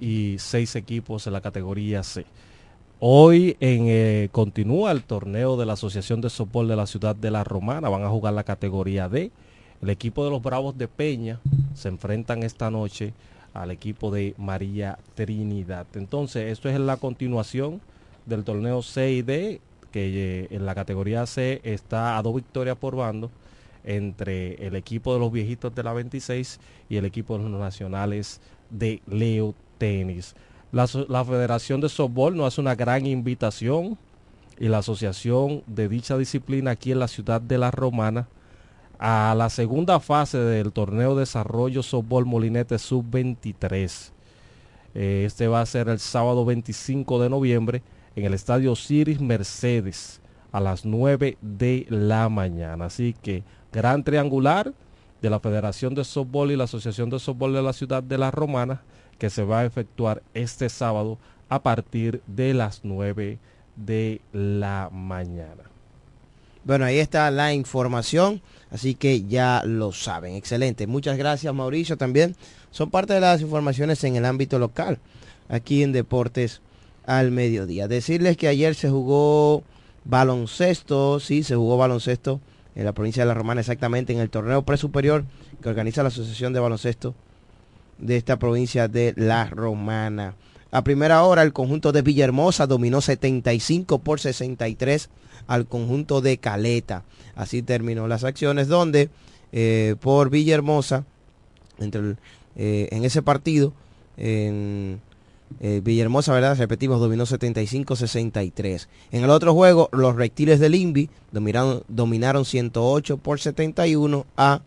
y 0.00 0.36
seis 0.38 0.76
equipos 0.76 1.26
en 1.26 1.32
la 1.34 1.40
categoría 1.40 2.02
C. 2.02 2.24
Hoy 3.00 3.56
en, 3.60 3.84
eh, 3.88 4.28
continúa 4.32 4.92
el 4.92 5.02
torneo 5.02 5.56
de 5.56 5.66
la 5.66 5.74
Asociación 5.74 6.20
de 6.20 6.30
Softball 6.30 6.68
de 6.68 6.76
la 6.76 6.86
Ciudad 6.86 7.14
de 7.14 7.30
La 7.30 7.44
Romana. 7.44 7.88
Van 7.88 8.02
a 8.02 8.08
jugar 8.08 8.32
la 8.34 8.44
categoría 8.44 9.08
D. 9.08 9.30
El 9.82 9.90
equipo 9.90 10.24
de 10.24 10.30
los 10.30 10.42
Bravos 10.42 10.78
de 10.78 10.88
Peña 10.88 11.40
se 11.74 11.88
enfrentan 11.88 12.42
esta 12.42 12.70
noche 12.70 13.12
al 13.52 13.70
equipo 13.70 14.10
de 14.10 14.34
María 14.38 14.98
Trinidad. 15.14 15.86
Entonces, 15.94 16.50
esto 16.50 16.68
es 16.68 16.80
la 16.80 16.96
continuación 16.96 17.80
del 18.24 18.42
torneo 18.42 18.82
C 18.82 19.12
y 19.12 19.22
D, 19.22 19.60
que 19.92 20.42
eh, 20.42 20.48
en 20.50 20.64
la 20.64 20.74
categoría 20.74 21.26
C 21.26 21.60
está 21.62 22.16
a 22.16 22.22
dos 22.22 22.34
victorias 22.34 22.76
por 22.76 22.96
bando 22.96 23.30
entre 23.84 24.54
el 24.66 24.74
equipo 24.76 25.14
de 25.14 25.20
los 25.20 25.30
viejitos 25.30 25.74
de 25.74 25.82
la 25.82 25.92
26 25.92 26.58
y 26.88 26.96
el 26.96 27.04
equipo 27.04 27.36
de 27.38 27.48
los 27.48 27.60
nacionales 27.60 28.40
de 28.70 29.02
Leo 29.06 29.54
Tenis. 29.78 30.34
La, 30.72 30.88
la 31.08 31.24
Federación 31.24 31.80
de 31.80 31.88
Softball 31.88 32.36
nos 32.36 32.48
hace 32.48 32.60
una 32.60 32.74
gran 32.74 33.06
invitación 33.06 33.96
y 34.58 34.68
la 34.68 34.78
asociación 34.78 35.62
de 35.66 35.88
dicha 35.88 36.16
disciplina 36.16 36.72
aquí 36.72 36.92
en 36.92 36.98
la 36.98 37.08
ciudad 37.08 37.40
de 37.40 37.58
La 37.58 37.70
Romana 37.70 38.28
a 38.98 39.34
la 39.36 39.50
segunda 39.50 40.00
fase 40.00 40.38
del 40.38 40.72
torneo 40.72 41.16
Desarrollo 41.16 41.82
Softball 41.82 42.24
Molinete 42.24 42.78
Sub-23. 42.78 44.12
Eh, 44.94 45.24
este 45.26 45.48
va 45.48 45.60
a 45.60 45.66
ser 45.66 45.88
el 45.88 45.98
sábado 45.98 46.44
25 46.44 47.20
de 47.22 47.28
noviembre 47.28 47.82
en 48.14 48.24
el 48.24 48.34
estadio 48.34 48.76
Ciris 48.76 49.20
Mercedes 49.20 50.20
a 50.52 50.60
las 50.60 50.84
9 50.84 51.36
de 51.40 51.86
la 51.90 52.28
mañana. 52.28 52.84
Así 52.84 53.14
que 53.20 53.42
gran 53.74 54.04
triangular 54.04 54.72
de 55.20 55.30
la 55.30 55.40
Federación 55.40 55.94
de 55.94 56.04
Softball 56.04 56.52
y 56.52 56.56
la 56.56 56.64
Asociación 56.64 57.10
de 57.10 57.18
Softball 57.18 57.52
de 57.52 57.62
la 57.62 57.72
Ciudad 57.72 58.02
de 58.02 58.18
La 58.18 58.30
Romana 58.30 58.82
que 59.18 59.30
se 59.30 59.42
va 59.42 59.60
a 59.60 59.64
efectuar 59.64 60.22
este 60.32 60.68
sábado 60.68 61.18
a 61.48 61.62
partir 61.62 62.22
de 62.28 62.54
las 62.54 62.80
9 62.84 63.38
de 63.74 64.20
la 64.32 64.90
mañana. 64.92 65.64
Bueno, 66.64 66.84
ahí 66.84 66.98
está 66.98 67.30
la 67.30 67.52
información, 67.52 68.40
así 68.70 68.94
que 68.94 69.24
ya 69.24 69.62
lo 69.64 69.92
saben. 69.92 70.34
Excelente. 70.34 70.86
Muchas 70.86 71.18
gracias, 71.18 71.52
Mauricio, 71.52 71.96
también. 71.96 72.36
Son 72.70 72.90
parte 72.90 73.12
de 73.14 73.20
las 73.20 73.40
informaciones 73.40 74.02
en 74.04 74.16
el 74.16 74.24
ámbito 74.24 74.58
local, 74.58 74.98
aquí 75.48 75.82
en 75.82 75.92
Deportes 75.92 76.62
al 77.06 77.32
Mediodía. 77.32 77.88
Decirles 77.88 78.36
que 78.36 78.48
ayer 78.48 78.74
se 78.74 78.88
jugó 78.88 79.62
baloncesto, 80.04 81.20
sí, 81.20 81.42
se 81.42 81.56
jugó 81.56 81.76
baloncesto 81.76 82.40
en 82.74 82.84
la 82.84 82.92
provincia 82.92 83.22
de 83.22 83.28
La 83.28 83.34
Romana, 83.34 83.60
exactamente 83.60 84.12
en 84.12 84.20
el 84.20 84.30
torneo 84.30 84.62
presuperior 84.62 85.24
que 85.62 85.68
organiza 85.68 86.02
la 86.02 86.08
Asociación 86.08 86.52
de 86.52 86.60
Baloncesto 86.60 87.14
de 87.98 88.16
esta 88.16 88.38
provincia 88.38 88.88
de 88.88 89.14
La 89.16 89.46
Romana. 89.46 90.34
A 90.70 90.82
primera 90.82 91.22
hora 91.22 91.42
el 91.42 91.52
conjunto 91.52 91.92
de 91.92 92.02
Villahermosa 92.02 92.66
dominó 92.66 93.00
75 93.00 94.00
por 94.00 94.18
63 94.18 95.08
al 95.46 95.66
conjunto 95.66 96.20
de 96.20 96.38
Caleta. 96.38 97.04
Así 97.36 97.62
terminó 97.62 98.08
las 98.08 98.24
acciones 98.24 98.66
donde 98.66 99.08
eh, 99.52 99.94
por 100.00 100.30
Villahermosa, 100.30 101.04
entre 101.78 102.16
eh, 102.56 102.88
en 102.90 103.04
ese 103.04 103.22
partido, 103.22 103.72
en 104.16 105.00
eh, 105.60 105.80
Villahermosa, 105.82 106.32
¿verdad? 106.32 106.56
Repetimos, 106.56 107.00
dominó 107.00 107.24
75-63. 107.24 108.88
En 109.12 109.24
el 109.24 109.30
otro 109.30 109.54
juego, 109.54 109.88
los 109.92 110.16
reptiles 110.16 110.60
del 110.60 110.74
INVI 110.74 111.10
dominaron, 111.32 111.82
dominaron 111.88 112.44
108 112.44 113.16
por 113.18 113.40
71 113.40 114.26
a 114.36 114.62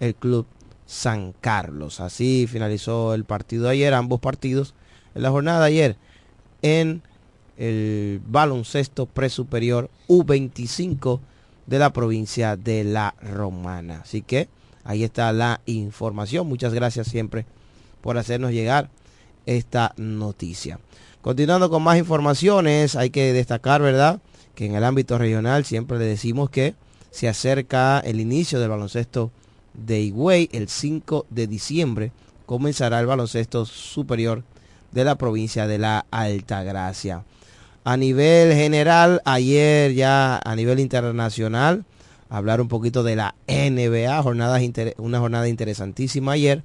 el 0.00 0.14
club 0.14 0.46
San 0.86 1.32
Carlos. 1.40 2.00
Así 2.00 2.46
finalizó 2.48 3.14
el 3.14 3.24
partido 3.24 3.64
de 3.64 3.70
ayer, 3.70 3.94
ambos 3.94 4.20
partidos 4.20 4.74
en 5.14 5.22
la 5.22 5.30
jornada 5.30 5.60
de 5.60 5.66
ayer 5.66 5.96
en 6.62 7.02
el 7.56 8.20
baloncesto 8.26 9.06
presuperior 9.06 9.90
U25 10.08 11.20
de 11.66 11.78
la 11.78 11.92
provincia 11.92 12.56
de 12.56 12.84
La 12.84 13.14
Romana. 13.22 14.00
Así 14.02 14.22
que 14.22 14.48
ahí 14.84 15.04
está 15.04 15.32
la 15.32 15.60
información. 15.66 16.46
Muchas 16.46 16.74
gracias 16.74 17.06
siempre 17.06 17.46
por 18.00 18.18
hacernos 18.18 18.52
llegar 18.52 18.90
esta 19.46 19.92
noticia. 19.96 20.78
Continuando 21.22 21.68
con 21.68 21.82
más 21.82 21.98
informaciones, 21.98 22.96
hay 22.96 23.10
que 23.10 23.32
destacar, 23.32 23.82
¿verdad? 23.82 24.20
Que 24.54 24.66
en 24.66 24.74
el 24.74 24.84
ámbito 24.84 25.18
regional 25.18 25.64
siempre 25.64 25.98
le 25.98 26.06
decimos 26.06 26.50
que 26.50 26.74
se 27.10 27.28
acerca 27.28 28.00
el 28.00 28.20
inicio 28.20 28.60
del 28.60 28.70
baloncesto 28.70 29.30
de 29.74 30.00
Higüey 30.00 30.48
el 30.52 30.68
5 30.68 31.26
de 31.30 31.46
diciembre. 31.46 32.12
Comenzará 32.46 33.00
el 33.00 33.06
baloncesto 33.06 33.66
superior 33.66 34.44
de 34.92 35.04
la 35.04 35.16
provincia 35.16 35.66
de 35.66 35.78
la 35.78 36.06
Altagracia. 36.10 37.24
A 37.84 37.96
nivel 37.96 38.54
general, 38.54 39.22
ayer 39.24 39.94
ya 39.94 40.40
a 40.44 40.56
nivel 40.56 40.80
internacional, 40.80 41.84
hablar 42.28 42.60
un 42.60 42.68
poquito 42.68 43.02
de 43.02 43.16
la 43.16 43.34
NBA, 43.46 44.22
jornadas 44.22 44.62
una 44.98 45.18
jornada 45.18 45.48
interesantísima 45.48 46.32
ayer, 46.32 46.62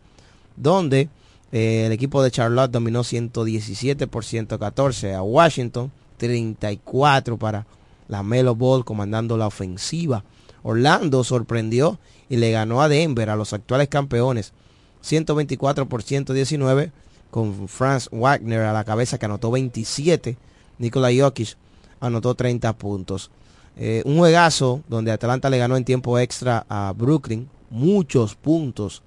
donde 0.55 1.09
el 1.51 1.91
equipo 1.91 2.23
de 2.23 2.31
Charlotte 2.31 2.71
dominó 2.71 3.03
117 3.03 4.07
por 4.07 4.25
114 4.25 5.13
a 5.13 5.21
Washington, 5.21 5.91
34 6.17 7.37
para 7.37 7.65
la 8.07 8.23
Melo 8.23 8.55
Ball 8.55 8.85
comandando 8.85 9.37
la 9.37 9.47
ofensiva. 9.47 10.23
Orlando 10.63 11.23
sorprendió 11.23 11.99
y 12.29 12.37
le 12.37 12.51
ganó 12.51 12.81
a 12.81 12.89
Denver, 12.89 13.29
a 13.29 13.35
los 13.35 13.53
actuales 13.53 13.87
campeones, 13.87 14.53
124 15.01 15.87
por 15.87 16.01
119 16.01 16.91
con 17.29 17.67
Franz 17.67 18.09
Wagner 18.11 18.61
a 18.61 18.73
la 18.73 18.83
cabeza 18.83 19.17
que 19.17 19.25
anotó 19.25 19.51
27. 19.51 20.37
Nikola 20.79 21.09
Jokic 21.15 21.57
anotó 21.99 22.33
30 22.33 22.73
puntos. 22.73 23.29
Eh, 23.77 24.01
un 24.05 24.17
juegazo 24.17 24.81
donde 24.87 25.11
Atlanta 25.11 25.49
le 25.49 25.57
ganó 25.57 25.75
en 25.75 25.83
tiempo 25.83 26.17
extra 26.17 26.65
a 26.69 26.93
Brooklyn. 26.95 27.49
Muchos 27.69 28.35
puntos. 28.35 29.03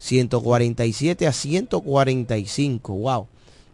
147 0.00 1.26
a 1.26 1.32
145. 1.32 2.92
Wow. 2.94 3.28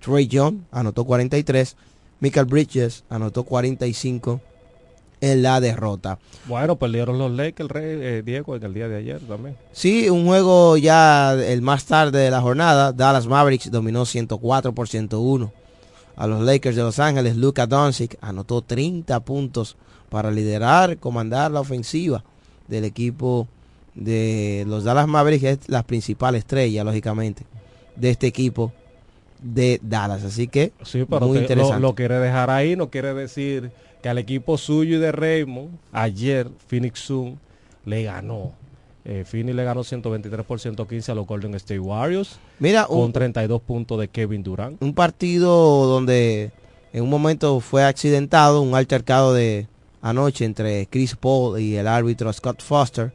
Trey 0.04 0.26
Young 0.26 0.58
anotó 0.70 1.04
43. 1.04 1.76
Michael 2.20 2.46
Bridges 2.46 3.04
anotó 3.08 3.44
45 3.44 4.40
en 5.20 5.42
la 5.42 5.60
derrota. 5.60 6.18
Bueno, 6.46 6.76
perdieron 6.76 7.18
los 7.18 7.30
Lakers, 7.30 7.70
eh, 7.74 8.22
Diego, 8.24 8.56
en 8.56 8.62
el 8.64 8.74
día 8.74 8.88
de 8.88 8.96
ayer 8.96 9.20
también. 9.20 9.56
Sí, 9.72 10.10
un 10.10 10.26
juego 10.26 10.76
ya 10.76 11.32
el 11.32 11.62
más 11.62 11.84
tarde 11.84 12.18
de 12.18 12.30
la 12.30 12.40
jornada. 12.40 12.92
Dallas 12.92 13.26
Mavericks 13.26 13.70
dominó 13.70 14.04
104 14.04 14.74
por 14.74 14.88
101 14.88 15.52
a 16.16 16.26
los 16.26 16.42
Lakers 16.42 16.76
de 16.76 16.82
Los 16.82 16.98
Ángeles. 16.98 17.36
Luka 17.36 17.66
Doncic 17.66 18.18
anotó 18.20 18.62
30 18.62 19.20
puntos 19.20 19.76
para 20.08 20.30
liderar, 20.30 20.98
comandar 20.98 21.50
la 21.50 21.60
ofensiva 21.60 22.24
del 22.68 22.84
equipo 22.84 23.48
de 23.96 24.64
los 24.68 24.84
Dallas 24.84 25.08
Mavericks, 25.08 25.42
que 25.42 25.50
es 25.50 25.58
la 25.68 25.82
principal 25.82 26.36
estrella, 26.36 26.84
lógicamente, 26.84 27.42
de 27.96 28.10
este 28.10 28.28
equipo 28.28 28.72
de 29.42 29.80
Dallas. 29.82 30.22
Así 30.22 30.46
que, 30.46 30.72
sí, 30.82 31.04
pero 31.08 31.26
muy 31.26 31.38
interesante. 31.38 31.80
Lo, 31.80 31.88
lo 31.88 31.94
quiere 31.94 32.18
dejar 32.18 32.50
ahí, 32.50 32.76
no 32.76 32.90
quiere 32.90 33.12
decir 33.14 33.72
que 34.02 34.08
al 34.08 34.18
equipo 34.18 34.58
suyo 34.58 34.96
y 34.96 35.00
de 35.00 35.10
Raymond, 35.10 35.70
ayer 35.92 36.48
Phoenix 36.68 37.00
Sun 37.00 37.38
le 37.84 38.04
ganó. 38.04 38.52
Eh, 39.04 39.24
Phoenix 39.24 39.54
le 39.54 39.64
ganó 39.64 39.84
123 39.84 40.44
por 40.44 40.60
115 40.60 41.12
a 41.12 41.14
los 41.14 41.26
Golden 41.26 41.54
State 41.54 41.78
Warriors. 41.78 42.38
Mira, 42.58 42.86
con 42.86 43.12
32 43.12 43.62
puntos 43.62 43.98
de 44.00 44.08
Kevin 44.08 44.42
Durant. 44.42 44.82
Un 44.82 44.94
partido 44.94 45.86
donde 45.86 46.50
en 46.92 47.02
un 47.04 47.10
momento 47.10 47.60
fue 47.60 47.84
accidentado, 47.84 48.60
un 48.60 48.74
altercado 48.74 49.32
de 49.32 49.68
anoche 50.02 50.44
entre 50.44 50.86
Chris 50.86 51.14
Paul 51.14 51.60
y 51.60 51.76
el 51.76 51.86
árbitro 51.86 52.32
Scott 52.32 52.62
Foster, 52.62 53.12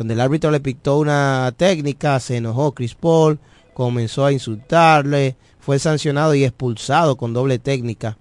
donde 0.00 0.14
el 0.14 0.20
árbitro 0.22 0.50
le 0.50 0.60
pictó 0.60 0.98
una 0.98 1.52
técnica, 1.58 2.18
se 2.20 2.38
enojó 2.38 2.72
Chris 2.72 2.94
Paul, 2.94 3.38
comenzó 3.74 4.24
a 4.24 4.32
insultarle, 4.32 5.36
fue 5.58 5.78
sancionado 5.78 6.34
y 6.34 6.42
expulsado 6.42 7.16
con 7.16 7.34
doble 7.34 7.58
técnica 7.58 8.16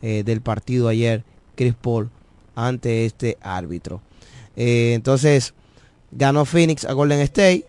eh, 0.00 0.22
del 0.24 0.40
partido 0.40 0.88
ayer 0.88 1.24
Chris 1.54 1.74
Paul 1.74 2.08
ante 2.54 3.04
este 3.04 3.36
árbitro. 3.42 4.00
Eh, 4.56 4.92
entonces, 4.94 5.52
ganó 6.12 6.46
Phoenix 6.46 6.86
a 6.86 6.94
Golden 6.94 7.20
State. 7.20 7.66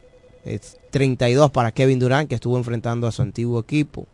32 0.91 1.51
para 1.51 1.73
Kevin 1.73 1.99
Durant, 1.99 2.29
que 2.29 2.35
estuvo 2.35 2.57
enfrentando 2.57 3.07
a 3.07 3.11
su 3.11 3.21
antiguo 3.23 3.59
equipo. 3.59 4.07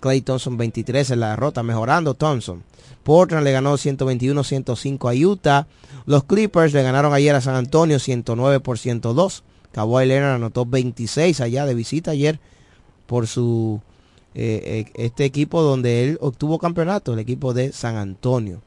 Clay 0.00 0.20
Thompson 0.20 0.56
23 0.56 1.10
en 1.10 1.20
la 1.20 1.30
derrota, 1.30 1.62
mejorando 1.62 2.14
Thompson. 2.14 2.62
Portland 3.02 3.44
le 3.44 3.52
ganó 3.52 3.74
121-105 3.74 5.10
a 5.10 5.26
Utah. 5.26 5.66
Los 6.06 6.24
Clippers 6.24 6.72
le 6.72 6.82
ganaron 6.82 7.14
ayer 7.14 7.34
a 7.34 7.40
San 7.40 7.54
Antonio 7.54 7.98
109 7.98 8.60
por 8.60 8.78
102. 8.78 9.44
Kawhi 9.72 10.06
Leonard 10.06 10.34
anotó 10.34 10.66
26 10.66 11.40
allá 11.40 11.66
de 11.66 11.74
visita 11.74 12.10
ayer 12.10 12.40
por 13.06 13.26
su 13.26 13.80
eh, 14.34 14.84
eh, 14.86 14.92
este 14.96 15.24
equipo 15.24 15.62
donde 15.62 16.04
él 16.04 16.18
obtuvo 16.20 16.58
campeonato, 16.58 17.14
el 17.14 17.18
equipo 17.18 17.54
de 17.54 17.72
San 17.72 17.96
Antonio. 17.96 18.60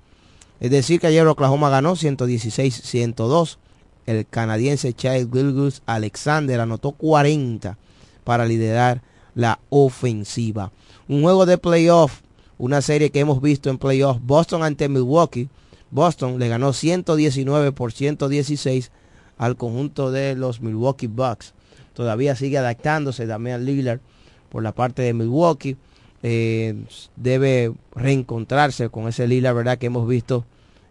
Es 0.59 0.71
decir, 0.71 0.99
que 0.99 1.07
ayer 1.07 1.25
Oklahoma 1.27 1.69
ganó 1.69 1.95
116-102. 1.95 3.57
El 4.05 4.25
canadiense 4.25 4.93
Child 4.93 5.31
Gilgus 5.31 5.81
Alexander 5.85 6.59
anotó 6.59 6.93
40 6.93 7.77
para 8.23 8.45
liderar 8.45 9.03
la 9.35 9.59
ofensiva. 9.69 10.71
Un 11.09 11.23
juego 11.23 11.47
de 11.47 11.57
playoff, 11.57 12.21
una 12.59 12.83
serie 12.83 13.09
que 13.09 13.19
hemos 13.19 13.41
visto 13.41 13.71
en 13.71 13.79
playoff. 13.79 14.19
Boston 14.21 14.61
ante 14.61 14.87
Milwaukee. 14.87 15.49
Boston 15.89 16.37
le 16.37 16.47
ganó 16.49 16.71
119 16.71 17.71
por 17.71 17.91
116 17.91 18.91
al 19.39 19.55
conjunto 19.55 20.11
de 20.11 20.35
los 20.35 20.61
Milwaukee 20.61 21.07
Bucks. 21.07 21.55
Todavía 21.93 22.35
sigue 22.35 22.59
adaptándose 22.59 23.25
Damian 23.25 23.65
Lillard 23.65 24.01
por 24.49 24.61
la 24.61 24.71
parte 24.71 25.01
de 25.01 25.15
Milwaukee. 25.15 25.77
Eh, 26.21 26.75
debe 27.15 27.73
reencontrarse 27.95 28.89
con 28.89 29.07
ese 29.07 29.27
Lila, 29.27 29.51
¿verdad? 29.51 29.79
Que 29.79 29.87
hemos 29.87 30.07
visto 30.07 30.45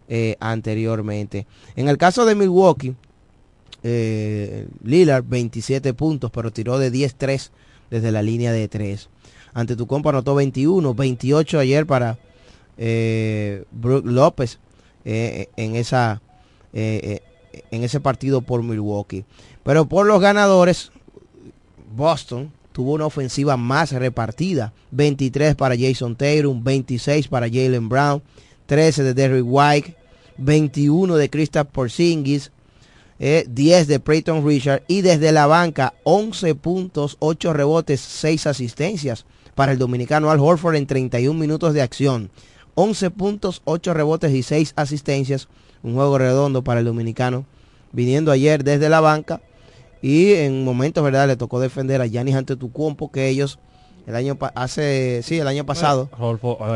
eh, 0.09 0.35
anteriormente. 0.41 1.47
En 1.77 1.87
el 1.87 1.97
caso 1.97 2.25
de 2.25 2.35
Milwaukee, 2.35 2.93
eh, 3.83 4.67
Lillard 4.83 5.23
27 5.25 5.93
puntos, 5.93 6.29
pero 6.29 6.51
tiró 6.51 6.77
de 6.77 6.91
10-3 6.91 7.51
desde 7.89 8.11
la 8.11 8.21
línea 8.21 8.51
de 8.51 8.67
3. 8.67 9.09
Ante 9.53 9.75
tu 9.75 9.87
compa 9.87 10.09
anotó 10.09 10.35
21, 10.35 10.93
28 10.93 11.59
ayer 11.59 11.85
para 11.85 12.17
eh, 12.77 13.63
Brook 13.71 14.05
López 14.05 14.59
en, 15.05 15.75
esa, 15.75 16.21
en 16.71 17.19
ese 17.83 17.99
partido 17.99 18.41
por 18.41 18.61
Milwaukee. 18.61 19.25
Pero 19.63 19.85
por 19.85 20.05
los 20.05 20.21
ganadores, 20.21 20.91
Boston 21.95 22.51
tuvo 22.71 22.93
una 22.93 23.05
ofensiva 23.05 23.57
más 23.57 23.91
repartida. 23.91 24.73
23 24.91 25.55
para 25.55 25.75
Jason 25.77 26.15
Tatum, 26.15 26.63
26 26.63 27.27
para 27.27 27.47
Jalen 27.47 27.89
Brown, 27.89 28.21
13 28.67 29.03
de 29.03 29.13
Derrick 29.13 29.45
White, 29.45 29.95
21 30.37 31.15
de 31.15 31.29
Kristaps 31.29 31.71
Porzingis, 31.71 32.51
10 33.19 33.49
eh, 33.49 33.85
de 33.85 33.99
Peyton 33.99 34.47
Richard 34.47 34.83
y 34.87 35.01
desde 35.01 35.33
la 35.33 35.45
banca 35.45 35.93
11 36.03 36.55
puntos, 36.55 37.17
8 37.19 37.51
rebotes, 37.51 37.99
6 37.99 38.47
asistencias 38.47 39.25
para 39.59 39.73
el 39.73 39.77
dominicano 39.77 40.31
Al 40.31 40.39
Horford 40.39 40.77
en 40.77 40.87
31 40.87 41.37
minutos 41.37 41.73
de 41.73 41.81
acción. 41.81 42.29
11 42.75 43.11
puntos, 43.11 43.61
8 43.65 43.93
rebotes 43.93 44.33
y 44.33 44.41
6 44.41 44.71
asistencias. 44.77 45.49
Un 45.83 45.95
juego 45.95 46.17
redondo 46.17 46.63
para 46.63 46.79
el 46.79 46.85
dominicano. 46.85 47.43
Viniendo 47.91 48.31
ayer 48.31 48.63
desde 48.63 48.87
la 48.87 49.01
banca 49.01 49.41
y 50.01 50.31
en 50.31 50.63
momentos, 50.63 51.03
¿verdad? 51.03 51.27
Le 51.27 51.35
tocó 51.35 51.59
defender 51.59 51.99
a 51.99 52.05
Yanis 52.05 52.35
Antetokounmpo 52.35 53.11
que 53.11 53.27
ellos 53.27 53.59
el 54.07 54.15
año 54.15 54.37
hace 54.55 55.21
sí 55.23 55.39
el 55.39 55.47
año 55.47 55.65
pasado 55.65 56.09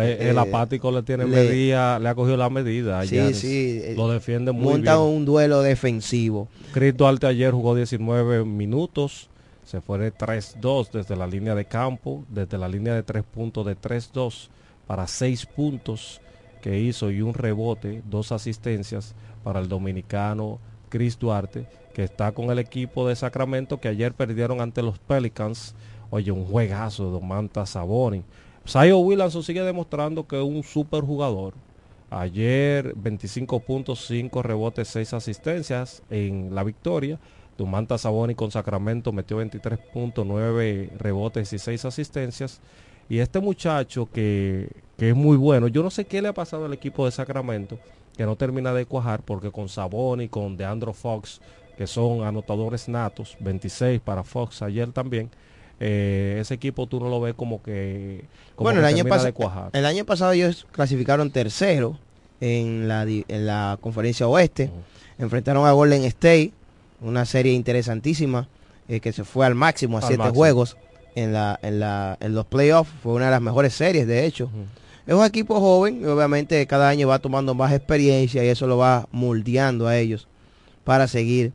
eh, 0.01 0.17
el 0.19 0.35
eh, 0.35 0.39
apático 0.39 0.91
le 0.91 1.01
tiene 1.01 1.25
medida 1.25 1.97
le 1.97 2.09
ha 2.09 2.13
cogido 2.13 2.37
la 2.37 2.49
medida 2.51 3.03
sí 3.07 3.33
sí 3.33 3.79
eh, 3.81 3.93
lo 3.97 4.07
defiende 4.07 4.51
muy 4.51 4.65
monta 4.73 4.99
un 4.99 5.25
duelo 5.25 5.63
defensivo 5.63 6.47
Chris 6.73 6.95
Duarte 6.95 7.25
ayer 7.25 7.51
jugó 7.51 7.73
19 7.73 8.45
minutos 8.45 9.29
Se 9.73 9.81
fue 9.81 9.97
de 9.97 10.13
3-2 10.13 10.91
desde 10.91 11.15
la 11.15 11.25
línea 11.25 11.55
de 11.55 11.65
campo, 11.65 12.23
desde 12.29 12.59
la 12.59 12.67
línea 12.67 12.93
de 12.93 13.01
3 13.01 13.23
puntos 13.23 13.65
de 13.65 13.75
3-2 13.75 14.49
para 14.85 15.07
6 15.07 15.47
puntos 15.47 16.21
que 16.61 16.79
hizo 16.79 17.09
y 17.09 17.23
un 17.23 17.33
rebote, 17.33 18.03
dos 18.07 18.31
asistencias 18.31 19.15
para 19.43 19.59
el 19.59 19.67
dominicano 19.67 20.59
Chris 20.89 21.17
Duarte, 21.17 21.65
que 21.91 22.03
está 22.03 22.33
con 22.33 22.51
el 22.51 22.59
equipo 22.59 23.07
de 23.07 23.15
Sacramento 23.15 23.81
que 23.81 23.87
ayer 23.87 24.13
perdieron 24.13 24.61
ante 24.61 24.83
los 24.83 24.99
Pelicans. 24.99 25.73
Oye, 26.11 26.31
un 26.31 26.45
juegazo 26.45 27.05
de 27.05 27.11
Domantas 27.13 27.71
Saboni. 27.71 28.23
Sayo 28.65 28.99
Williamson 28.99 29.41
sigue 29.41 29.63
demostrando 29.63 30.27
que 30.27 30.37
es 30.37 30.43
un 30.43 30.61
super 30.61 31.01
jugador. 31.01 31.55
Ayer 32.11 32.93
25 32.95 33.59
puntos, 33.61 34.05
5 34.05 34.43
rebotes, 34.43 34.87
6 34.89 35.13
asistencias 35.13 36.03
en 36.11 36.53
la 36.53 36.63
victoria. 36.63 37.17
Domantas 37.57 38.01
Saboni 38.01 38.35
con 38.35 38.51
Sacramento 38.51 39.11
metió 39.11 39.37
23 39.37 39.79
puntos, 39.79 40.25
9 40.25 40.91
rebotes 40.97 41.53
y 41.53 41.59
6 41.59 41.85
asistencias. 41.85 42.61
Y 43.09 43.19
este 43.19 43.39
muchacho 43.39 44.09
que, 44.11 44.69
que 44.97 45.09
es 45.09 45.15
muy 45.15 45.37
bueno, 45.37 45.67
yo 45.67 45.83
no 45.83 45.89
sé 45.89 46.05
qué 46.05 46.21
le 46.21 46.29
ha 46.29 46.33
pasado 46.33 46.65
al 46.65 46.73
equipo 46.73 47.05
de 47.05 47.11
Sacramento, 47.11 47.77
que 48.15 48.25
no 48.25 48.35
termina 48.35 48.73
de 48.73 48.85
cuajar, 48.85 49.21
porque 49.23 49.51
con 49.51 49.69
Saboni, 49.69 50.29
con 50.29 50.55
DeAndre 50.55 50.93
Fox, 50.93 51.41
que 51.77 51.85
son 51.87 52.23
anotadores 52.23 52.87
natos, 52.87 53.35
26 53.39 53.99
para 54.01 54.23
Fox 54.23 54.61
ayer 54.61 54.91
también, 54.91 55.29
eh, 55.79 56.37
ese 56.39 56.53
equipo 56.53 56.87
tú 56.87 56.99
no 56.99 57.09
lo 57.09 57.19
ves 57.19 57.33
como 57.33 57.61
que 57.61 58.25
como 58.55 58.67
bueno, 58.67 58.79
que 58.79 58.87
el 58.87 58.93
año, 58.95 59.03
de 59.03 59.33
cuajar. 59.33 59.69
el 59.73 59.85
año 59.85 60.05
pasado 60.05 60.31
ellos 60.31 60.67
clasificaron 60.71 61.31
tercero 61.31 61.97
en 62.39 62.87
la, 62.87 63.03
en 63.03 63.45
la 63.45 63.77
conferencia 63.81 64.27
oeste. 64.27 64.69
Enfrentaron 65.17 65.65
a 65.65 65.71
Golden 65.71 66.03
State, 66.05 66.51
una 67.03 67.25
serie 67.25 67.53
interesantísima 67.53 68.47
eh, 68.87 68.99
que 68.99 69.13
se 69.13 69.23
fue 69.23 69.45
al 69.45 69.55
máximo 69.55 69.97
a 69.97 70.01
Al 70.01 70.07
siete 70.07 70.17
máximo. 70.19 70.35
juegos 70.35 70.77
en, 71.15 71.33
la, 71.33 71.59
en, 71.61 71.79
la, 71.79 72.17
en 72.19 72.33
los 72.33 72.45
playoffs. 72.45 72.91
Fue 73.01 73.13
una 73.13 73.25
de 73.25 73.31
las 73.31 73.41
mejores 73.41 73.73
series, 73.73 74.07
de 74.07 74.25
hecho. 74.25 74.49
Es 75.05 75.13
un 75.13 75.25
equipo 75.25 75.59
joven 75.59 76.01
y 76.01 76.05
obviamente 76.05 76.65
cada 76.65 76.89
año 76.89 77.07
va 77.09 77.19
tomando 77.19 77.53
más 77.53 77.73
experiencia 77.73 78.43
y 78.43 78.47
eso 78.47 78.67
lo 78.67 78.77
va 78.77 79.07
moldeando 79.11 79.87
a 79.87 79.97
ellos 79.97 80.27
para 80.83 81.07
seguir 81.07 81.51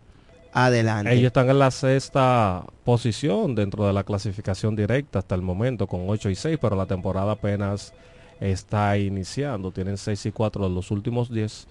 adelante. 0.53 1.13
Ellos 1.13 1.29
están 1.29 1.49
en 1.51 1.59
la 1.59 1.71
sexta 1.71 2.65
posición 2.85 3.55
dentro 3.55 3.87
de 3.87 3.93
la 3.93 4.05
clasificación 4.05 4.77
directa 4.77 5.19
hasta 5.21 5.35
el 5.35 5.43
momento 5.43 5.87
con 5.87 6.03
8 6.09 6.31
y 6.31 6.35
6, 6.35 6.59
pero 6.61 6.77
la 6.77 6.87
temporada 6.87 7.33
apenas 7.33 7.93
está 8.41 8.97
iniciando. 8.99 9.71
Tienen 9.71 9.97
6 9.97 10.27
y 10.27 10.33
4 10.33 10.69
de 10.69 10.75
los 10.75 10.91
últimos 10.91 11.31
10 11.31 11.67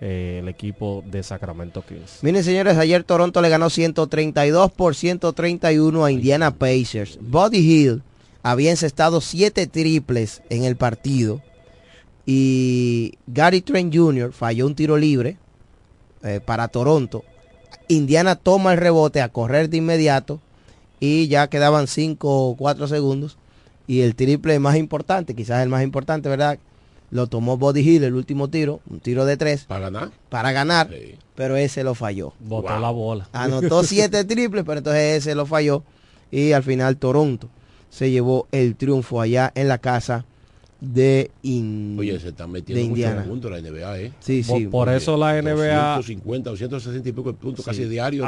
eh, 0.00 0.38
el 0.40 0.48
equipo 0.48 1.04
de 1.06 1.22
Sacramento 1.22 1.84
Kings. 1.84 2.20
Miren 2.22 2.42
señores, 2.42 2.78
ayer 2.78 3.04
Toronto 3.04 3.42
le 3.42 3.50
ganó 3.50 3.68
132 3.68 4.72
por 4.72 4.94
131 4.94 6.04
a 6.04 6.10
Indiana 6.10 6.52
Pacers. 6.52 7.18
Buddy 7.20 7.58
Hill 7.58 8.02
había 8.42 8.70
encestado 8.70 9.20
7 9.20 9.66
triples 9.66 10.42
en 10.48 10.64
el 10.64 10.76
partido 10.76 11.42
y 12.24 13.18
Gary 13.26 13.60
Trent 13.60 13.94
Jr. 13.94 14.32
falló 14.32 14.66
un 14.66 14.74
tiro 14.74 14.96
libre 14.96 15.36
eh, 16.22 16.40
para 16.44 16.68
Toronto. 16.68 17.24
Indiana 17.88 18.36
toma 18.36 18.72
el 18.72 18.78
rebote 18.78 19.20
a 19.20 19.28
correr 19.28 19.68
de 19.68 19.78
inmediato 19.78 20.40
y 20.98 21.28
ya 21.28 21.48
quedaban 21.48 21.86
5 21.86 22.48
o 22.48 22.56
4 22.56 22.88
segundos 22.88 23.36
y 23.86 24.02
el 24.02 24.14
triple 24.14 24.58
más 24.60 24.76
importante, 24.76 25.34
quizás 25.34 25.62
el 25.62 25.68
más 25.68 25.82
importante, 25.82 26.28
¿verdad? 26.28 26.58
Lo 27.10 27.26
tomó 27.26 27.56
Buddy 27.56 27.80
Hill 27.80 28.04
el 28.04 28.14
último 28.14 28.48
tiro, 28.48 28.80
un 28.88 29.00
tiro 29.00 29.24
de 29.24 29.36
3 29.36 29.64
¿Para 29.64 29.90
ganar? 29.90 30.10
para 30.28 30.52
ganar, 30.52 30.88
pero 31.34 31.56
ese 31.56 31.82
lo 31.82 31.94
falló. 31.94 32.32
Botó 32.38 32.78
la 32.78 32.90
bola. 32.90 33.28
Anotó 33.32 33.82
siete 33.84 34.24
triples, 34.24 34.64
pero 34.64 34.78
entonces 34.78 35.18
ese 35.18 35.34
lo 35.34 35.46
falló. 35.46 35.82
Y 36.30 36.52
al 36.52 36.62
final 36.62 36.96
Toronto 36.96 37.48
se 37.88 38.10
llevó 38.10 38.46
el 38.52 38.76
triunfo 38.76 39.20
allá 39.20 39.50
en 39.56 39.66
la 39.66 39.78
casa 39.78 40.24
de, 40.80 41.30
In- 41.42 41.96
Oye, 41.98 42.18
se 42.20 42.28
están 42.28 42.52
metiendo 42.52 42.82
Indiana. 42.84 43.16
muchos 43.16 43.28
puntos 43.28 43.50
la 43.50 43.58
NBA, 43.60 43.98
¿eh? 43.98 44.12
Sí, 44.20 44.42
sí. 44.42 44.66
Por, 44.66 44.70
por 44.70 44.88
eso 44.88 45.16
la 45.16 45.40
NBA 45.42 45.96
250 45.96 46.50
o 46.52 46.56
160 46.56 47.08
y 47.08 47.12
pico 47.12 47.32
de 47.32 47.38
puntos 47.38 47.64
casi 47.64 47.84
diarios. 47.84 48.26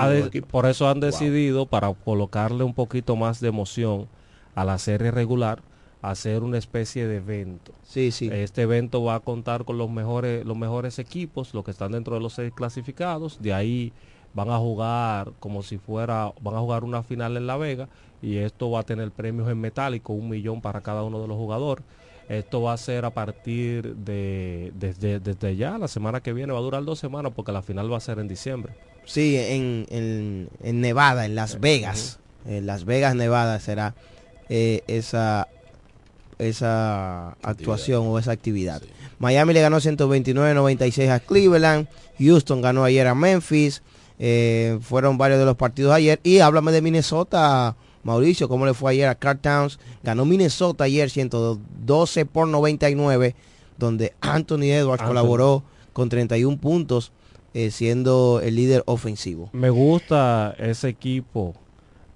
por 0.51 0.67
eso 0.67 0.89
han 0.89 1.01
decidido, 1.01 1.67
para 1.67 1.93
colocarle 1.95 2.65
un 2.65 2.75
poquito 2.75 3.17
más 3.17 3.41
de 3.41 3.49
emoción 3.49 4.07
a 4.55 4.65
la 4.65 4.79
serie 4.79 5.11
regular, 5.11 5.63
hacer 6.03 6.43
una 6.43 6.59
especie 6.59 7.07
de 7.07 7.17
evento. 7.17 7.73
Sí, 7.83 8.11
sí. 8.11 8.29
Este 8.33 8.63
evento 8.63 9.03
va 9.05 9.15
a 9.17 9.21
contar 9.21 9.65
con 9.65 9.79
los 9.79 9.89
mejores, 9.91 10.45
los 10.45 10.57
mejores 10.57 10.99
equipos, 10.99 11.55
los 11.55 11.65
que 11.65 11.71
están 11.71 11.93
dentro 11.93 12.15
de 12.15 12.21
los 12.21 12.35
seis 12.35 12.53
clasificados. 12.55 13.41
De 13.41 13.55
ahí 13.55 13.93
van 14.35 14.51
a 14.51 14.59
jugar 14.59 15.33
como 15.41 15.63
si 15.63 15.79
fuera, 15.79 16.33
van 16.41 16.57
a 16.57 16.61
jugar 16.61 16.85
una 16.85 17.03
final 17.03 17.37
en 17.37 17.47
La 17.47 17.57
Vega 17.57 17.89
y 18.21 18.39
esto 18.39 18.71
va 18.71 18.81
a 18.81 18.83
tener 18.83 19.11
premios 19.11 19.49
en 19.49 19.61
metálico, 19.61 20.13
un 20.13 20.29
millón 20.29 20.61
para 20.61 20.81
cada 20.81 21.03
uno 21.05 21.21
de 21.23 21.29
los 21.29 21.37
jugadores. 21.37 21.85
Esto 22.29 22.63
va 22.63 22.73
a 22.73 22.77
ser 22.79 23.05
a 23.05 23.11
partir 23.11 23.95
de 23.97 24.73
desde, 24.75 25.21
desde 25.21 25.57
ya, 25.57 25.77
la 25.77 25.87
semana 25.89 26.21
que 26.21 26.33
viene, 26.33 26.53
va 26.53 26.59
a 26.61 26.63
durar 26.63 26.85
dos 26.85 26.99
semanas 26.99 27.33
porque 27.35 27.53
la 27.53 27.63
final 27.63 27.93
va 27.93 27.97
a 27.99 28.01
ser 28.01 28.19
en 28.19 28.27
diciembre. 28.29 28.73
Sí, 29.05 29.37
en, 29.37 29.87
en- 29.91 30.49
en 30.63 30.81
Nevada, 30.81 31.27
en 31.27 31.35
Las 31.35 31.61
Vegas. 31.61 32.21
En 32.47 32.67
Las 32.67 32.85
Vegas, 32.85 33.15
Nevada 33.17 33.59
será 33.61 33.95
eh, 34.49 34.83
esa, 34.87 35.49
esa 36.43 37.31
actuación 37.43 38.07
o 38.07 38.19
esa 38.19 38.33
actividad. 38.33 38.83
Miami 39.19 39.55
le 39.55 39.61
ganó 39.61 39.79
129-96 39.79 41.11
a 41.11 41.21
Cleveland. 41.21 41.89
Houston 42.19 42.61
ganó 42.61 42.85
ayer 42.85 43.07
a 43.07 43.15
Memphis. 43.15 43.83
Eh, 44.19 44.79
fueron 44.83 45.19
varios 45.19 45.39
de 45.39 45.47
los 45.47 45.57
partidos 45.57 45.93
ayer. 45.93 46.21
Y 46.23 46.39
háblame 46.41 46.73
de 46.73 46.83
Minnesota, 46.83 47.77
Mauricio, 48.05 48.49
¿cómo 48.49 48.67
le 48.67 48.75
fue 48.75 48.93
ayer 48.93 49.09
a 49.09 49.15
Carl 49.15 49.39
Towns? 49.39 49.79
Ganó 50.03 50.25
Minnesota 50.25 50.85
ayer 50.85 51.11
112 51.11 52.27
por 52.27 52.49
99, 52.49 53.35
donde 53.79 54.15
Anthony 54.21 54.65
Edwards 54.65 55.03
Anthony. 55.03 55.09
colaboró 55.09 55.63
con 55.93 56.09
31 56.09 56.59
puntos, 56.59 57.13
eh, 57.55 57.71
siendo 57.71 58.41
el 58.43 58.57
líder 58.57 58.83
ofensivo. 58.87 59.51
Me 59.53 59.71
gusta 59.71 60.55
ese 60.59 60.89
equipo 60.89 61.55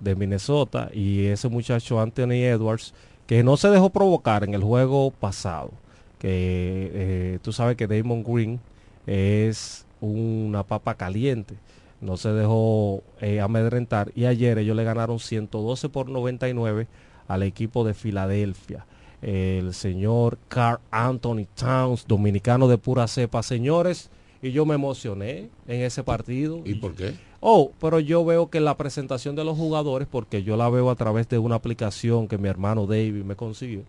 de 0.00 0.14
Minnesota 0.14 0.90
y 0.92 1.26
ese 1.26 1.48
muchacho 1.48 2.00
Anthony 2.00 2.44
Edwards 2.44 2.94
que 3.26 3.42
no 3.42 3.56
se 3.56 3.68
dejó 3.68 3.90
provocar 3.90 4.44
en 4.44 4.54
el 4.54 4.62
juego 4.62 5.10
pasado. 5.10 5.70
Que 6.18 6.90
eh, 6.94 7.38
tú 7.42 7.52
sabes 7.52 7.76
que 7.76 7.86
Damon 7.86 8.22
Green 8.22 8.60
es 9.06 9.86
una 10.00 10.62
papa 10.62 10.94
caliente. 10.94 11.54
No 12.00 12.16
se 12.16 12.30
dejó 12.30 13.02
eh, 13.20 13.40
amedrentar 13.40 14.12
y 14.14 14.26
ayer 14.26 14.58
ellos 14.58 14.76
le 14.76 14.84
ganaron 14.84 15.18
112 15.18 15.88
por 15.88 16.08
99 16.08 16.86
al 17.26 17.42
equipo 17.42 17.84
de 17.84 17.94
Filadelfia. 17.94 18.86
El 19.22 19.72
señor 19.72 20.38
Carl 20.48 20.78
Anthony 20.90 21.46
Towns, 21.54 22.06
dominicano 22.06 22.68
de 22.68 22.78
pura 22.78 23.08
cepa, 23.08 23.42
señores, 23.42 24.10
y 24.42 24.52
yo 24.52 24.66
me 24.66 24.74
emocioné 24.74 25.48
en 25.66 25.80
ese 25.80 26.04
partido. 26.04 26.60
¿Y 26.64 26.74
por 26.74 26.94
qué? 26.94 27.14
Oh, 27.48 27.70
pero 27.80 28.00
yo 28.00 28.24
veo 28.24 28.50
que 28.50 28.58
la 28.58 28.76
presentación 28.76 29.36
de 29.36 29.44
los 29.44 29.56
jugadores, 29.56 30.08
porque 30.10 30.42
yo 30.42 30.56
la 30.56 30.68
veo 30.68 30.90
a 30.90 30.96
través 30.96 31.28
de 31.28 31.38
una 31.38 31.54
aplicación 31.54 32.26
que 32.26 32.38
mi 32.38 32.48
hermano 32.48 32.86
David 32.88 33.22
me 33.22 33.36
consiguió, 33.36 33.82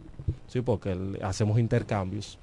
sí, 0.45 0.61
porque 0.61 0.95
hacemos 1.23 1.57
intercambios, 1.57 2.37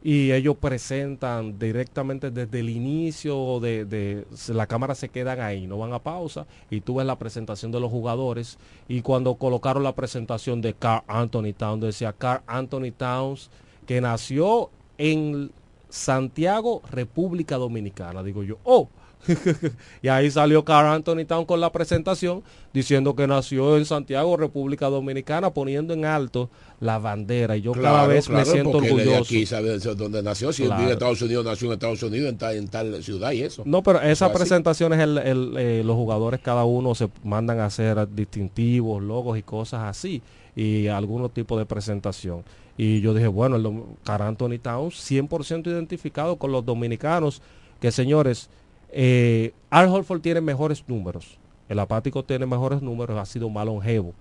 y 0.00 0.30
ellos 0.30 0.54
presentan 0.56 1.58
directamente 1.58 2.30
desde 2.30 2.60
el 2.60 2.68
inicio 2.68 3.58
de, 3.58 3.84
de- 3.84 4.26
la 4.54 4.68
cámara 4.68 4.94
se 4.94 5.08
quedan 5.08 5.40
ahí, 5.40 5.66
no 5.66 5.78
van 5.78 5.92
a 5.92 5.98
pausa, 5.98 6.46
y 6.70 6.80
tú 6.82 6.94
ves 6.94 7.06
la 7.06 7.18
presentación 7.18 7.72
de 7.72 7.80
los 7.80 7.90
jugadores, 7.90 8.56
y 8.86 9.00
cuando 9.02 9.34
colocaron 9.34 9.82
la 9.82 9.96
presentación 9.96 10.62
de 10.62 10.74
Carl 10.74 11.02
Anthony 11.08 11.52
Towns, 11.56 11.82
decía 11.82 12.12
Carl 12.12 12.42
Anthony 12.46 12.92
Towns, 12.96 13.50
que 13.88 14.00
nació 14.00 14.70
en 14.98 15.50
Santiago, 15.88 16.80
República 16.92 17.56
Dominicana, 17.56 18.22
digo 18.22 18.44
yo, 18.44 18.58
oh, 18.62 18.88
y 20.02 20.08
ahí 20.08 20.30
salió 20.30 20.64
Carl 20.64 20.88
Anthony 20.94 21.24
Town 21.26 21.44
con 21.44 21.60
la 21.60 21.70
presentación 21.72 22.42
diciendo 22.72 23.14
que 23.14 23.26
nació 23.26 23.76
en 23.76 23.84
Santiago, 23.84 24.36
República 24.36 24.88
Dominicana, 24.88 25.50
poniendo 25.52 25.94
en 25.94 26.04
alto 26.04 26.50
la 26.80 26.98
bandera. 26.98 27.56
Y 27.56 27.62
yo 27.62 27.72
cada 27.72 27.82
Claro, 27.90 28.08
vez 28.08 28.28
me 28.28 28.44
siento 28.44 28.78
orgulloso. 28.78 29.22
aquí 29.22 29.46
sabe 29.46 29.78
de 29.78 29.94
dónde 29.94 30.22
nació. 30.22 30.52
Si 30.52 30.64
Claro. 30.64 30.80
vive 30.80 30.90
en 30.90 30.92
Estados 30.94 31.22
Unidos, 31.22 31.44
nació 31.44 31.68
en 31.68 31.72
Estados 31.74 32.02
Unidos, 32.02 32.28
en 32.30 32.38
tal, 32.38 32.56
en 32.56 32.68
tal 32.68 33.02
ciudad 33.02 33.32
y 33.32 33.42
eso. 33.42 33.62
No, 33.64 33.82
pero 33.82 34.00
esas 34.02 34.30
presentaciones, 34.30 34.98
el- 35.00 35.18
el, 35.18 35.54
eh, 35.56 35.82
los 35.84 35.94
jugadores 35.96 36.40
cada 36.40 36.64
uno 36.64 36.94
se 36.94 37.08
mandan 37.22 37.60
a 37.60 37.66
hacer 37.66 38.08
distintivos, 38.14 39.02
logos 39.02 39.38
y 39.38 39.42
cosas 39.42 39.82
así, 39.84 40.22
y 40.56 40.88
algunos 40.88 41.32
tipos 41.32 41.58
de 41.58 41.66
presentación. 41.66 42.42
Y 42.76 43.00
yo 43.00 43.14
dije, 43.14 43.28
bueno, 43.28 43.54
el 43.56 43.82
Carl 44.02 44.22
Anthony 44.26 44.58
Towns 44.60 44.94
100% 44.96 45.70
identificado 45.70 46.36
con 46.36 46.50
los 46.50 46.64
dominicanos, 46.66 47.40
que 47.80 47.92
señores, 47.92 48.50
eh, 48.94 49.52
Al 49.70 49.88
Horford 49.88 50.20
tiene 50.22 50.40
mejores 50.40 50.84
números, 50.88 51.38
el 51.68 51.78
apático 51.80 52.24
tiene 52.24 52.46
mejores 52.46 52.82
números, 52.82 53.18
ha 53.18 53.26
sido 53.26 53.50
más 53.50 53.66
longevo. 53.66 54.14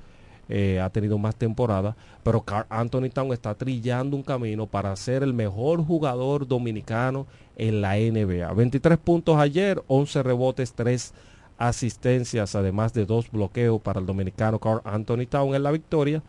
eh, 0.50 0.80
ha 0.82 0.90
tenido 0.90 1.18
más 1.18 1.36
temporadas, 1.36 1.96
pero 2.24 2.42
Carl 2.44 2.66
Anthony 2.70 3.10
Town 3.14 3.32
está 3.34 3.56
trillando 3.56 4.18
un 4.18 4.24
camino 4.24 4.68
para 4.68 4.96
ser 4.98 5.24
el 5.24 5.34
mejor 5.34 5.86
jugador 5.86 6.48
dominicano 6.48 7.28
en 7.56 7.82
la 7.82 7.96
NBA. 7.98 8.54
23 8.54 8.98
puntos 9.00 9.38
ayer, 9.38 9.82
11 9.88 10.24
rebotes, 10.24 10.74
3 10.74 11.14
asistencias, 11.58 12.56
además 12.56 12.94
de 12.94 13.06
dos 13.06 13.32
bloqueos 13.32 13.82
para 13.82 14.00
el 14.00 14.06
dominicano 14.06 14.60
Carl 14.60 14.82
Anthony 14.84 15.28
Town 15.30 15.56
en 15.56 15.64
la 15.64 15.72
victoria. 15.72 16.24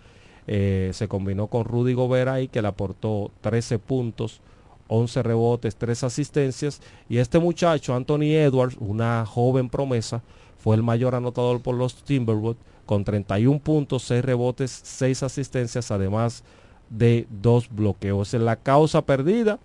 Eh, 0.47 0.91
se 0.95 1.09
combinó 1.09 1.49
con 1.49 1.65
Rudy 1.65 1.95
Gobert 1.95 2.29
ahí, 2.31 2.49
que 2.49 2.63
le 2.63 2.69
aportó 2.69 3.33
13 3.41 3.79
puntos, 3.79 4.43
11 4.89 5.23
rebotes, 5.23 5.77
3 5.77 6.05
asistencias. 6.05 6.81
Y 7.09 7.19
este 7.19 7.39
muchacho, 7.39 7.95
Anthony 7.95 8.35
Edwards, 8.35 8.77
una 8.79 9.25
joven 9.27 9.69
promesa, 9.69 10.23
fue 10.59 10.77
el 10.77 10.83
mayor 10.83 11.15
anotador 11.15 11.61
por 11.61 11.75
los 11.75 11.95
Timberwolves, 12.05 12.63
con 12.87 13.05
31 13.05 13.61
puntos, 13.61 14.03
6 14.05 14.25
rebotes, 14.25 14.81
6 14.85 15.23
asistencias, 15.23 15.91
además 15.91 16.45
de 16.91 17.27
dos 17.31 17.69
bloqueos. 17.71 18.35
En 18.35 18.45
la 18.45 18.57
causa 18.57 19.03
perdida, 19.03 19.59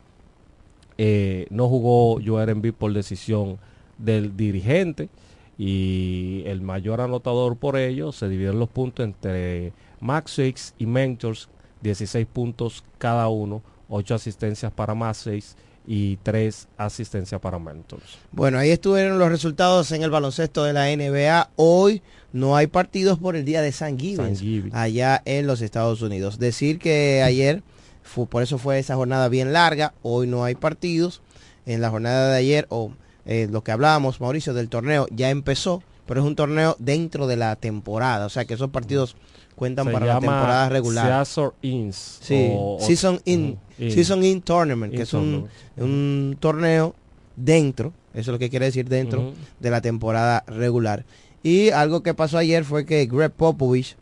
eh, 0.97 1.47
no 1.49 1.67
jugó 1.69 2.19
Joel 2.25 2.49
Embiid 2.49 2.73
por 2.73 2.93
decisión 2.93 3.57
del 3.97 4.35
dirigente 4.35 5.09
y 5.57 6.43
el 6.45 6.61
mayor 6.61 7.01
anotador 7.01 7.57
por 7.57 7.77
ello 7.77 8.11
se 8.11 8.29
dividen 8.29 8.59
los 8.59 8.69
puntos 8.69 9.05
entre 9.05 9.73
Max 9.99 10.31
Six 10.31 10.73
y 10.77 10.85
Mentors, 10.85 11.49
16 11.81 12.25
puntos 12.27 12.83
cada 12.97 13.27
uno, 13.27 13.61
8 13.89 14.15
asistencias 14.15 14.71
para 14.71 15.13
6 15.13 15.55
y 15.87 16.17
3 16.17 16.67
asistencias 16.77 17.41
para 17.41 17.57
Mentors. 17.59 18.19
Bueno, 18.31 18.59
ahí 18.59 18.69
estuvieron 18.69 19.17
los 19.17 19.29
resultados 19.29 19.91
en 19.91 20.03
el 20.03 20.11
baloncesto 20.11 20.63
de 20.63 20.73
la 20.73 20.85
NBA. 20.95 21.49
Hoy 21.55 22.01
no 22.31 22.55
hay 22.55 22.67
partidos 22.67 23.17
por 23.17 23.35
el 23.35 23.43
día 23.43 23.61
de 23.61 23.71
San 23.71 23.97
Gibbons, 23.97 24.43
allá 24.71 25.21
en 25.25 25.47
los 25.47 25.61
Estados 25.61 26.01
Unidos. 26.01 26.37
Decir 26.37 26.77
que 26.77 27.23
ayer, 27.23 27.63
fue, 28.03 28.27
por 28.27 28.43
eso 28.43 28.57
fue 28.57 28.79
esa 28.79 28.95
jornada 28.95 29.29
bien 29.29 29.51
larga, 29.51 29.93
hoy 30.03 30.27
no 30.27 30.43
hay 30.43 30.55
partidos. 30.55 31.21
En 31.65 31.81
la 31.81 31.89
jornada 31.89 32.31
de 32.31 32.37
ayer, 32.37 32.65
o 32.69 32.93
eh, 33.25 33.47
lo 33.49 33.63
que 33.63 33.71
hablábamos, 33.71 34.21
Mauricio, 34.21 34.53
del 34.53 34.69
torneo 34.69 35.07
ya 35.11 35.29
empezó, 35.29 35.83
pero 36.07 36.21
es 36.21 36.25
un 36.25 36.35
torneo 36.35 36.75
dentro 36.79 37.27
de 37.27 37.35
la 37.35 37.55
temporada, 37.55 38.25
o 38.25 38.29
sea 38.29 38.45
que 38.45 38.55
esos 38.55 38.71
partidos 38.71 39.15
cuentan 39.59 39.91
para 39.91 40.05
la 40.05 40.19
temporada 40.21 40.69
regular. 40.69 41.27
Ins, 41.61 42.19
sí, 42.21 42.49
season, 42.79 43.19
in, 43.25 43.59
season 43.77 44.23
In 44.23 44.41
Tournament, 44.41 44.93
que 44.93 45.01
es 45.01 45.13
un, 45.13 45.49
un, 45.75 46.37
torneo 46.39 46.95
dentro, 47.35 47.91
eso 48.13 48.21
es 48.21 48.27
lo 48.27 48.39
que 48.39 48.49
quiere 48.49 48.67
decir 48.67 48.87
dentro 48.87 49.33
de 49.59 49.69
la 49.69 49.81
temporada 49.81 50.45
regular. 50.47 51.03
Y 51.43 51.71
algo 51.71 52.03
que 52.03 52.13
pasó 52.13 52.37
ayer 52.37 52.63
fue 52.63 52.85
que 52.85 53.05
Greg 53.05 53.31
Popovich, 53.31 53.97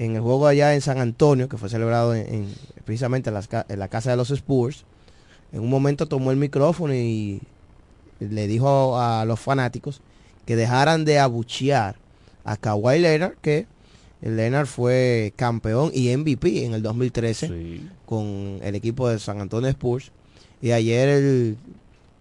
en 0.00 0.16
el 0.16 0.22
juego 0.22 0.48
allá 0.48 0.74
en 0.74 0.80
San 0.80 0.98
Antonio, 0.98 1.48
que 1.48 1.56
fue 1.56 1.68
celebrado 1.68 2.12
en, 2.12 2.52
precisamente 2.84 3.30
en, 3.30 3.36
en 3.68 3.78
la 3.78 3.88
casa 3.88 4.10
de 4.10 4.16
los 4.16 4.30
Spurs, 4.32 4.84
en 5.52 5.60
un 5.60 5.70
momento 5.70 6.06
tomó 6.06 6.32
el 6.32 6.36
micrófono 6.36 6.92
y 6.94 7.40
le 8.18 8.48
dijo 8.48 8.98
a 8.98 9.24
los 9.24 9.38
fanáticos 9.38 10.00
que 10.46 10.56
dejaran 10.56 11.04
de 11.04 11.20
abuchear 11.20 11.94
a 12.44 12.56
Kawhi 12.56 12.98
Leonard, 12.98 13.34
que 13.40 13.66
Leonard 14.20 14.66
fue 14.66 15.32
campeón 15.36 15.90
y 15.92 16.16
MVP 16.16 16.64
en 16.64 16.74
el 16.74 16.82
2013 16.82 17.80
con 18.06 18.58
el 18.62 18.74
equipo 18.74 19.08
de 19.08 19.18
San 19.18 19.40
Antonio 19.40 19.68
Spurs. 19.68 20.10
Y 20.62 20.72
ayer 20.72 21.08
el 21.08 21.56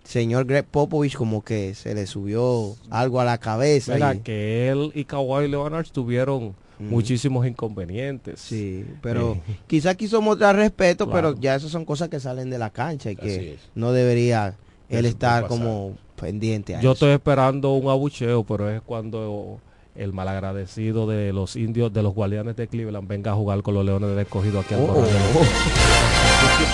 señor 0.03 0.45
Greg 0.45 0.65
Popovich 0.65 1.15
como 1.15 1.43
que 1.43 1.73
se 1.73 1.95
le 1.95 2.05
subió 2.05 2.75
algo 2.89 3.21
a 3.21 3.25
la 3.25 3.38
cabeza. 3.38 4.15
que 4.23 4.69
él 4.69 4.91
y 4.93 5.05
Kawhi 5.05 5.47
Leonard 5.47 5.88
tuvieron 5.91 6.55
muchísimos 6.79 7.47
inconvenientes. 7.47 8.39
Sí, 8.39 8.86
pero 9.01 9.38
quizás 9.67 9.95
quiso 9.95 10.21
mostrar 10.21 10.55
respeto, 10.55 11.10
pero 11.10 11.36
ya 11.39 11.55
esas 11.55 11.71
son 11.71 11.86
cosas 11.86 12.10
que 12.10 12.19
salen 12.19 12.49
de 12.49 12.58
la 12.58 12.69
cancha 12.69 13.12
y 13.12 13.15
que 13.15 13.58
no 13.73 13.91
debería 13.91 14.55
él 14.89 15.05
estar 15.05 15.47
como 15.47 15.97
pendiente 16.15 16.77
Yo 16.81 16.93
estoy 16.93 17.12
esperando 17.12 17.73
un 17.73 17.89
abucheo, 17.89 18.43
pero 18.43 18.69
es 18.69 18.81
cuando 18.81 19.60
el 19.95 20.13
malagradecido 20.13 21.08
de 21.08 21.34
los 21.34 21.55
indios, 21.55 21.91
de 21.93 22.03
los 22.03 22.13
guardianes 22.13 22.55
de 22.55 22.67
Cleveland, 22.67 23.08
venga 23.08 23.31
a 23.31 23.36
jugar 23.36 23.62
con 23.62 23.73
los 23.73 23.86
leones 23.86 24.15
de 24.15 24.21
escogido 24.21 24.60
aquí 24.60 24.73
al 24.73 24.81
oh, 24.81 24.84
oh, 24.84 24.99
oh. 24.99 25.45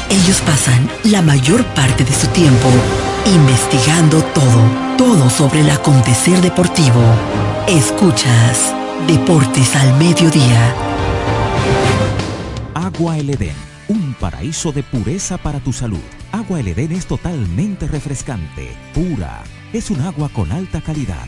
Ellos 0.09 0.41
pasan 0.41 0.89
la 1.05 1.21
mayor 1.21 1.63
parte 1.73 2.03
de 2.03 2.13
su 2.13 2.27
tiempo 2.27 2.67
investigando 3.25 4.21
todo, 4.33 4.97
todo 4.97 5.29
sobre 5.29 5.61
el 5.61 5.69
acontecer 5.69 6.41
deportivo. 6.41 7.01
Escuchas 7.67 8.73
Deportes 9.07 9.75
al 9.75 9.97
Mediodía. 9.97 10.75
Agua 12.73 13.17
El 13.17 13.29
Edén, 13.29 13.55
un 13.87 14.13
paraíso 14.19 14.71
de 14.71 14.83
pureza 14.83 15.37
para 15.37 15.59
tu 15.59 15.71
salud 15.71 16.01
Agua 16.31 16.61
El 16.61 16.69
Edén 16.69 16.93
es 16.93 17.07
totalmente 17.07 17.87
refrescante, 17.87 18.69
pura. 18.93 19.43
Es 19.73 19.91
un 19.91 19.99
agua 19.99 20.29
con 20.29 20.51
alta 20.51 20.79
calidad, 20.79 21.27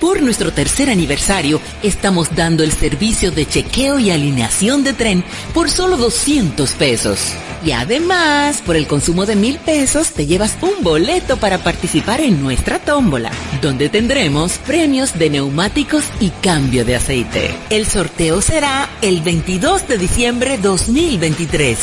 Por 0.00 0.22
nuestro 0.22 0.52
tercer 0.52 0.90
aniversario, 0.90 1.60
estamos 1.82 2.34
dando 2.34 2.62
el 2.62 2.72
servicio 2.72 3.30
de 3.30 3.46
chequeo 3.46 3.98
y 3.98 4.10
alineación 4.10 4.84
de 4.84 4.92
tren 4.92 5.24
por 5.52 5.70
solo 5.70 5.96
200 5.96 6.70
pesos. 6.72 7.32
Y 7.64 7.72
además, 7.72 8.62
por 8.64 8.76
el 8.76 8.86
consumo 8.86 9.24
de 9.24 9.36
mil 9.36 9.58
pesos, 9.58 10.10
te 10.10 10.26
llevas 10.26 10.58
un 10.60 10.84
boleto 10.84 11.38
para 11.38 11.58
participar 11.58 12.20
en 12.20 12.42
nuestra 12.42 12.78
tómbola, 12.78 13.30
donde 13.62 13.88
tendremos 13.88 14.58
premios 14.58 15.18
de 15.18 15.30
neumáticos 15.30 16.04
y 16.20 16.28
cambio 16.28 16.84
de 16.84 16.96
aceite. 16.96 17.54
El 17.70 17.86
sorteo 17.86 18.42
será 18.42 18.90
el 19.00 19.22
22 19.22 19.88
de 19.88 19.96
diciembre 19.96 20.58
2023. 20.58 21.78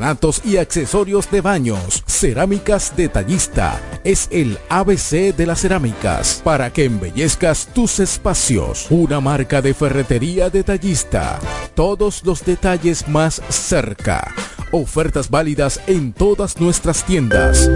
y 0.43 0.57
accesorios 0.57 1.29
de 1.29 1.41
baños. 1.41 2.03
Cerámicas 2.07 2.93
Detallista 2.95 3.79
es 4.03 4.27
el 4.31 4.57
ABC 4.69 5.35
de 5.35 5.45
las 5.45 5.61
cerámicas 5.61 6.41
para 6.43 6.73
que 6.73 6.85
embellezcas 6.85 7.67
tus 7.67 7.99
espacios. 7.99 8.87
Una 8.89 9.19
marca 9.19 9.61
de 9.61 9.75
ferretería 9.75 10.49
detallista. 10.49 11.39
Todos 11.75 12.25
los 12.25 12.43
detalles 12.43 13.07
más 13.07 13.41
cerca. 13.49 14.33
Ofertas 14.71 15.29
válidas 15.29 15.79
en 15.85 16.13
todas 16.13 16.59
nuestras 16.59 17.03
tiendas. 17.05 17.69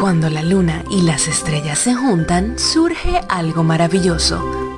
Cuando 0.00 0.30
la 0.30 0.42
luna 0.42 0.84
y 0.90 1.02
las 1.02 1.28
estrellas 1.28 1.80
se 1.80 1.94
juntan, 1.94 2.58
surge 2.58 3.20
algo 3.28 3.62
maravilloso. 3.62 4.65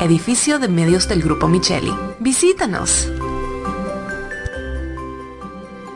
edificio 0.00 0.58
de 0.58 0.68
medios 0.68 1.08
del 1.08 1.22
Grupo 1.22 1.48
Micheli. 1.48 1.92
Visítanos. 2.20 3.08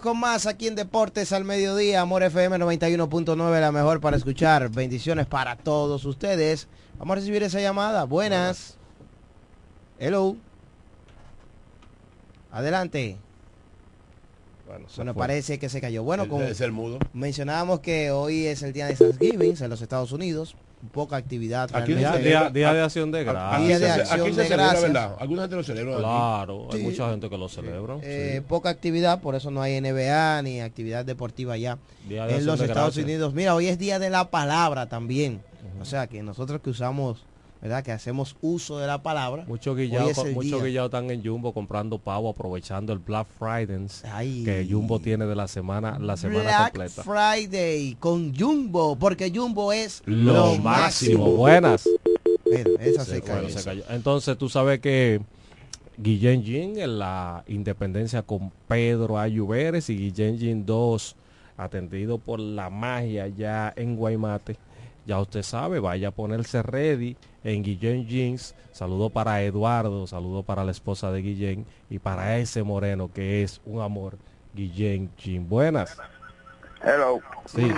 Seguimos 0.00 0.12
con 0.14 0.20
más 0.20 0.46
aquí 0.46 0.66
en 0.66 0.76
Deportes 0.76 1.30
al 1.32 1.44
Mediodía, 1.44 2.00
Amor 2.00 2.22
FM 2.22 2.56
91.9, 2.56 3.60
la 3.60 3.70
mejor 3.70 4.00
para 4.00 4.16
escuchar. 4.16 4.70
Bendiciones 4.70 5.26
para 5.26 5.56
todos 5.56 6.06
ustedes. 6.06 6.68
Vamos 6.98 7.12
a 7.12 7.20
recibir 7.20 7.42
esa 7.42 7.60
llamada. 7.60 8.04
Buenas. 8.04 8.78
Hello. 9.98 10.36
Adelante. 12.50 13.18
Bueno, 14.96 15.14
parece 15.14 15.58
que 15.58 15.68
se 15.68 15.82
cayó. 15.82 16.02
Bueno, 16.02 16.22
El- 16.22 16.28
como 16.30 16.44
es 16.44 16.60
el 16.62 16.72
mudo. 16.72 16.98
mencionábamos 17.12 17.80
que 17.80 18.10
hoy 18.10 18.46
es 18.46 18.62
el 18.62 18.72
día 18.72 18.86
de 18.86 18.94
Thanksgiving 18.94 19.56
en 19.62 19.68
los 19.70 19.82
Estados 19.82 20.12
Unidos. 20.12 20.56
Poca 20.92 21.16
actividad. 21.16 21.68
Aquí 21.74 21.92
realmente. 21.94 22.02
se 22.18 22.24
celebra- 22.24 22.40
Día- 22.40 22.50
día 22.50 22.72
de 22.72 22.82
acción 22.82 23.10
de 23.12 23.24
gracias. 23.24 23.66
Día 23.66 23.78
de 23.78 23.90
Aquí 23.92 24.00
acción 24.00 24.20
aquí 24.22 24.30
se 24.34 24.40
de 24.40 24.46
celebra, 24.48 24.64
gracias. 24.70 24.82
¿verdad? 24.92 25.16
Alguna 25.20 25.42
gente 25.42 25.56
lo 25.56 25.62
celebra 25.62 25.92
aquí. 25.94 26.02
Claro, 26.02 26.68
hay 26.72 26.78
Sí. 26.78 26.84
mucha 26.84 27.10
gente 27.10 27.28
que 27.30 27.38
lo 27.38 27.48
celebra. 27.48 27.96
Eh, 28.02 28.42
Poca 28.48 28.70
actividad, 28.70 29.20
por 29.20 29.34
eso 29.34 29.50
no 29.50 29.60
hay 29.62 29.74
NBA 29.76 30.40
ni 30.42 30.60
actividad 30.62 31.04
deportiva 31.04 31.54
allá 31.54 31.76
Día 32.08 32.26
de 32.26 32.36
en 32.38 32.46
los 32.46 32.60
Estados 32.60 32.94
Gracias. 32.94 33.04
Unidos. 33.04 33.34
Mira, 33.34 33.54
hoy 33.54 33.66
es 33.68 33.78
día 33.78 33.98
de 33.98 34.08
la 34.10 34.30
palabra 34.30 34.88
también. 34.88 35.42
O 35.80 35.84
sea, 35.84 36.06
que 36.06 36.22
nosotros 36.22 36.60
que 36.62 36.70
usamos, 36.70 37.24
¿verdad? 37.62 37.82
Que 37.84 37.92
hacemos 37.92 38.36
uso 38.40 38.78
de 38.78 38.86
la 38.86 39.02
palabra. 39.02 39.44
Muchos 39.46 39.76
guillados 39.76 40.16
mucho 40.32 40.40
día. 40.56 40.64
guillados 40.64 40.88
están 40.88 41.10
en 41.10 41.22
Jumbo 41.24 41.52
comprando 41.52 41.98
pavo 41.98 42.30
aprovechando 42.30 42.92
el 42.92 42.98
Black 43.00 43.26
Friday 43.38 43.86
que 44.44 44.66
Jumbo 44.70 44.98
tiene 45.00 45.26
de 45.26 45.36
la 45.36 45.46
semana 45.48 45.98
la 45.98 46.16
semana 46.16 46.42
Black 46.42 46.72
completa. 46.72 47.02
Friday 47.02 47.96
con 48.00 48.34
Jumbo, 48.34 48.96
porque 48.96 49.30
Jumbo 49.34 49.72
es 49.72 50.02
Lo 50.06 50.56
máximo. 50.56 51.26
Buenas. 51.32 51.88
Esa 52.80 53.04
se, 53.04 53.16
Se- 53.16 53.20
cayó. 53.22 53.42
bueno, 53.42 53.48
se 53.58 53.64
cayó. 53.64 53.82
Entonces 53.90 54.36
tú 54.38 54.48
sabes 54.48 54.80
que 54.80 55.20
Guillén 55.98 56.42
Jin 56.42 56.78
en 56.78 56.98
la 56.98 57.44
independencia 57.46 58.22
con 58.22 58.50
Pedro 58.66 59.18
Ayuberes 59.18 59.90
y 59.90 59.96
Guillén 59.96 60.38
Jin 60.38 60.64
2 60.66 61.16
atendido 61.58 62.16
por 62.18 62.40
la 62.40 62.70
magia 62.70 63.28
ya 63.28 63.72
en 63.76 63.96
Guaymate. 63.96 64.56
Ya 65.06 65.20
usted 65.20 65.42
sabe, 65.42 65.78
vaya 65.78 66.08
a 66.08 66.10
ponerse 66.10 66.62
ready 66.62 67.16
en 67.44 67.62
Guillén 67.62 68.06
Jeans. 68.06 68.54
Saludo 68.72 69.10
para 69.10 69.42
Eduardo, 69.42 70.06
saludo 70.06 70.42
para 70.42 70.64
la 70.64 70.70
esposa 70.70 71.10
de 71.12 71.22
Guillén 71.22 71.66
y 71.88 71.98
para 71.98 72.38
ese 72.38 72.62
moreno 72.62 73.10
que 73.12 73.42
es 73.42 73.60
un 73.66 73.80
amor, 73.82 74.16
Guillén 74.54 75.10
Jean. 75.16 75.48
Buenas. 75.48 75.96
Hello. 76.82 77.20
Sí. 77.46 77.70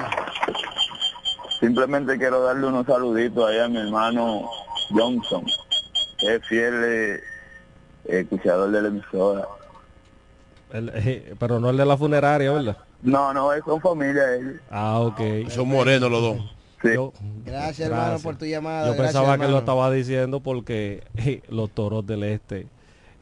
Simplemente 1.61 2.19
quiero 2.19 2.43
darle 2.43 2.67
unos 2.67 2.87
saluditos 2.87 3.49
ahí 3.49 3.59
a 3.59 3.69
mi 3.69 3.79
hermano 3.79 4.49
Johnson, 4.91 5.45
que 6.19 6.35
es 6.37 6.47
fiel 6.47 6.75
eh, 6.85 7.21
escuchador 8.05 8.71
de 8.71 8.83
la 8.83 8.89
emisora. 8.89 9.47
El- 10.73 10.91
eh, 10.95 11.35
pero 11.39 11.61
no 11.61 11.71
el 11.71 11.77
de 11.77 11.85
la 11.87 11.97
funeraria, 11.97 12.51
¿verdad? 12.53 12.77
No, 13.03 13.33
no, 13.35 13.53
es 13.53 13.63
con 13.63 13.81
familia 13.81 14.35
ellos. 14.35 14.55
Ah, 14.71 15.01
ok. 15.01 15.21
Son 15.49 15.69
morenos 15.69 16.11
los 16.11 16.21
dos. 16.23 16.55
Yo- 16.85 17.13
Gracias, 17.45 17.89
hermano, 17.89 18.19
por 18.21 18.37
tu 18.37 18.45
llamada. 18.47 18.87
Yo 18.87 18.93
Gracias, 18.95 19.13
pensaba 19.15 19.39
que 19.39 19.51
lo 19.51 19.59
estaba 19.59 19.91
diciendo 19.91 20.41
porque 20.41 21.03
los 21.49 21.71
toros 21.71 22.07
del 22.07 22.23
este 22.25 22.67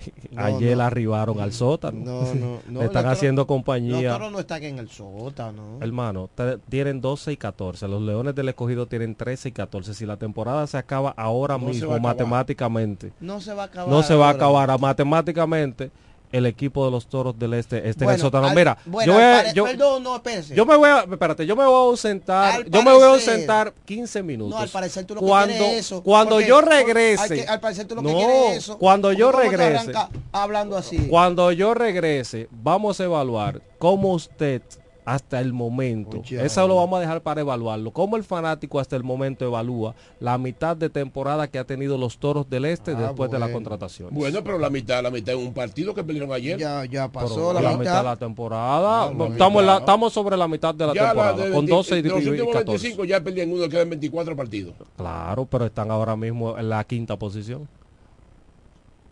No, 0.31 0.43
ayer 0.43 0.79
no. 0.79 0.83
arribaron 0.85 1.41
al 1.41 1.53
sótano. 1.53 1.99
No, 2.03 2.35
no, 2.35 2.59
no. 2.69 2.81
Le 2.81 2.87
están 2.87 3.05
haciendo 3.07 3.43
toros- 3.43 3.49
compañía. 3.49 4.09
Los 4.11 4.19
toros 4.19 4.33
no 4.33 4.39
están 4.41 4.63
en 4.63 4.79
el 4.79 4.89
sótano. 4.89 5.79
Hermano, 5.83 6.31
tienen 6.71 7.01
12 7.03 7.33
y 7.33 7.37
14. 7.37 7.87
Los 7.87 8.01
Leones 8.01 8.35
del 8.35 8.49
Escogido 8.49 8.87
tienen 8.87 9.15
13 9.15 9.51
y 9.51 9.53
14. 9.53 9.93
Si 9.93 10.07
la 10.07 10.17
temporada 10.17 10.67
se 10.67 10.79
acaba 10.79 11.11
ahora 11.19 11.59
se 11.59 11.65
mismo, 11.67 11.99
matemáticamente, 11.99 13.13
No 13.21 13.41
se 13.43 13.53
va 13.53 13.65
a 13.65 13.67
acabar. 13.67 13.91
no 13.91 14.03
se 14.03 14.15
va 14.15 14.29
a 14.29 14.33
acabar. 14.33 14.71
Ah, 14.71 14.79
Matemáticamente, 14.79 15.91
el 16.33 16.47
equipo 16.47 16.85
de 16.85 16.91
los 16.93 17.07
Toros 17.07 17.39
del 17.39 17.55
Este 17.55 17.77
está 17.89 18.05
en 18.05 18.11
el 18.11 18.17
Bueno, 18.17 18.19
sótano. 18.23 18.47
al- 18.49 18.55
Mira, 18.55 18.79
bueno, 18.87 19.07
yo, 19.07 19.15
voy 19.15 19.23
a- 19.23 19.53
yo- 19.53 19.65
perdón, 19.65 20.03
no, 20.03 20.17
espérese. 20.17 20.55
yo 20.55 20.65
me 20.65 20.77
voy 20.77 20.89
a, 20.89 21.01
espérate, 21.01 21.45
yo 21.47 21.57
me 21.57 21.65
voy 21.65 21.75
a 21.75 21.79
ausentar, 21.91 22.53
Al 22.55 22.71
yo 22.71 22.83
me 22.83 22.93
voy 22.93 23.03
a 23.03 23.07
parecer- 23.09 23.33
ausentar 23.35 23.75
15 23.85 24.23
minutos. 24.23 24.55
No, 24.55 24.63
al 24.63 24.69
parecer 24.69 25.05
tú 25.05 25.15
lo 25.17 25.21
que 25.21 25.27
cuando, 25.27 25.55
quieres 25.55 25.73
es 25.73 25.79
eso. 25.87 26.03
Cuando 26.03 26.41
yo 26.41 26.61
regrese, 26.61 27.35
que- 27.35 27.47
Al, 27.47 27.61
parecer 27.61 27.87
tú 27.89 27.95
lo 27.97 28.03
que 28.03 28.13
no, 28.13 28.17
quieres 28.19 28.37
es 28.53 28.57
eso. 28.59 28.79
cuando 28.79 29.13
yo 29.13 29.31
porque 29.33 29.47
¿cómo 29.49 29.59
te 29.59 29.69
regrese, 29.69 29.93
hablando 30.33 30.77
así. 30.77 30.99
cuando 31.09 31.51
yo 31.53 31.75
regrese, 31.75 32.49
vamos 32.51 33.01
a 33.01 33.05
evaluar 33.05 33.61
cómo 33.79 34.13
usted 34.13 34.63
hasta 35.05 35.41
el 35.41 35.53
momento, 35.53 36.23
eso 36.31 36.69
lo 36.69 36.77
vamos 36.77 36.99
a 36.99 37.01
dejar 37.01 37.23
para 37.23 37.41
evaluarlo, 37.41 37.91
cómo 37.91 38.17
el 38.17 38.25
fanático 38.25 38.79
hasta 38.79 38.97
el 38.97 39.03
momento 39.03 39.45
evalúa 39.45 39.95
la 40.21 40.37
mitad 40.39 40.77
de 40.77 40.91
temporada 40.91 41.49
que 41.49 41.59
ha 41.59 41.65
tenido 41.65 41.97
los 41.99 42.19
Toros 42.19 42.49
del 42.49 42.65
Este 42.67 42.95
después 42.95 43.31
de 43.31 43.39
la 43.39 43.51
contratación. 43.51 44.09
Bueno, 44.13 44.45
pero 44.45 44.59
la 44.59 44.71
mitad, 44.71 45.03
la 45.03 45.11
mitad 45.11 45.35
en 45.35 45.41
un 45.47 45.55
partido 45.55 45.95
que 45.95 46.05
perdieron 46.05 46.33
ayer. 46.33 46.59
Ya, 46.59 46.85
ya 46.85 47.11
Pero 47.11 47.53
la, 47.53 47.77
mitad 47.77 47.99
de 47.99 48.05
la 48.05 48.17
temporada, 48.17 49.05
Ah, 49.05 49.13
la 49.17 49.27
estamos, 49.27 49.65
la- 49.65 49.79
estamos 49.79 50.13
sobre 50.13 50.37
la 50.37 50.47
mitad 50.49 50.75
de 50.75 50.87
la 50.87 50.95
Ya 50.95 51.07
temporada, 51.09 51.37
de 51.45 51.51
con 51.53 51.67
20 51.67 51.73
12 51.73 51.99
y, 51.99 52.03
de 52.03 52.09
los 52.11 52.23
y 52.23 52.29
últimos 52.29 52.53
14. 52.53 52.71
25 52.71 53.05
ya 53.05 53.21
perdían 53.23 53.53
uno, 53.53 53.69
quedan 53.69 53.91
24 53.91 54.37
partidos. 54.37 54.75
Claro, 54.97 55.47
pero 55.47 55.65
están 55.67 55.91
ahora 55.91 56.15
mismo 56.17 56.57
en 56.59 56.69
la 56.69 56.85
quinta 56.85 57.17
posición. 57.19 57.67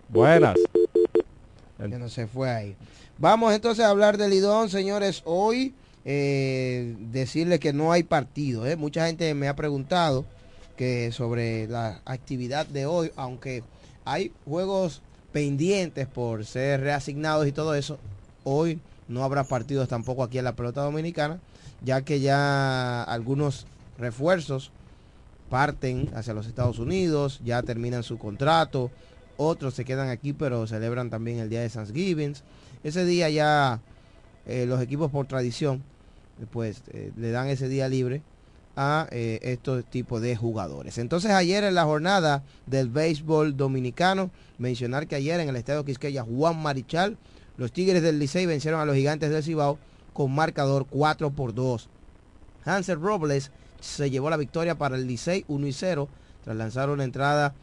Buenas. 0.09 0.57
Ya 1.79 1.99
no 1.99 2.09
se 2.09 2.27
fue 2.27 2.51
ahí. 2.51 2.77
Vamos 3.19 3.55
entonces 3.55 3.85
a 3.85 3.91
hablar 3.91 4.19
del 4.19 4.31
Lidón, 4.31 4.69
señores. 4.69 5.23
Hoy 5.25 5.75
eh, 6.05 6.97
decirle 7.11 7.59
que 7.59 7.73
no 7.73 7.93
hay 7.93 8.03
partido. 8.03 8.67
¿eh? 8.67 8.77
Mucha 8.77 9.07
gente 9.07 9.33
me 9.35 9.49
ha 9.49 9.55
preguntado 9.55 10.25
que 10.77 11.13
sobre 11.13 11.69
la 11.69 12.01
actividad 12.05 12.67
de 12.67 12.87
hoy, 12.87 13.13
aunque 13.17 13.63
hay 14.05 14.33
juegos 14.45 15.03
pendientes 15.33 16.07
por 16.07 16.47
ser 16.47 16.81
reasignados 16.81 17.47
y 17.47 17.53
todo 17.53 17.75
eso, 17.75 17.99
hoy 18.45 18.81
no 19.07 19.23
habrá 19.23 19.45
partidos 19.45 19.89
tampoco 19.89 20.23
aquí 20.23 20.39
en 20.39 20.45
la 20.45 20.57
pelota 20.57 20.83
dominicana, 20.83 21.41
ya 21.85 22.03
que 22.03 22.21
ya 22.21 23.03
algunos 23.03 23.67
refuerzos 23.99 24.71
parten 25.51 26.11
hacia 26.15 26.35
los 26.35 26.47
Estados 26.47 26.79
Unidos, 26.79 27.41
ya 27.45 27.63
terminan 27.63 28.03
su 28.03 28.19
contrato, 28.19 28.91
otros 29.39 29.73
se 29.75 29.87
quedan 29.87 30.11
aquí 30.11 30.35
pero 30.35 30.67
celebran 30.67 31.09
también 31.09 31.39
el 31.39 31.49
día 31.49 31.63
de 31.63 31.71
Thanksgiving. 31.71 32.35
Ese 32.85 33.07
día 33.07 33.31
ya 33.31 33.81
eh, 34.47 34.67
los 34.67 34.83
equipos 34.83 35.11
por 35.11 35.27
tradición 35.27 35.83
pues 36.53 36.83
eh, 36.89 37.13
le 37.17 37.31
dan 37.31 37.49
ese 37.49 37.69
día 37.69 37.89
libre 37.89 38.23
a 38.77 39.09
eh, 39.11 39.41
estos 39.43 39.85
tipos 39.85 40.21
de 40.21 40.37
jugadores. 40.37 40.99
Entonces 40.99 41.33
ayer 41.33 41.65
en 41.65 41.75
la 41.75 41.85
jornada 41.85 42.45
del 42.67 42.89
béisbol 42.89 43.57
dominicano, 43.57 44.31
mencionar 44.59 45.09
que 45.09 45.17
ayer 45.17 45.41
en 45.41 45.49
el 45.49 45.57
Estadio 45.57 45.85
Quisqueya 45.85 46.23
Juan 46.23 46.63
Marichal, 46.63 47.17
los 47.57 47.73
Tigres 47.73 48.03
del 48.03 48.21
Licey 48.21 48.47
vencieron 48.47 48.81
a 48.81 48.85
los 48.85 48.95
Gigantes 48.95 49.31
del 49.31 49.43
Cibao 49.43 49.79
con 50.13 50.33
marcador 50.33 50.87
4 50.89 51.31
por 51.31 51.55
2. 51.55 51.89
Hansel 52.65 53.01
Robles 53.01 53.51
se 53.81 54.11
llevó 54.11 54.31
la 54.31 54.37
victoria 54.37 54.77
para 54.77 54.97
el 54.97 55.09
Licey 55.09 55.45
1 55.49 55.67
y 55.67 55.73
0 55.73 56.09
tras 56.45 56.57
lanzar 56.57 56.89
una 56.89 57.03
entrada 57.03 57.55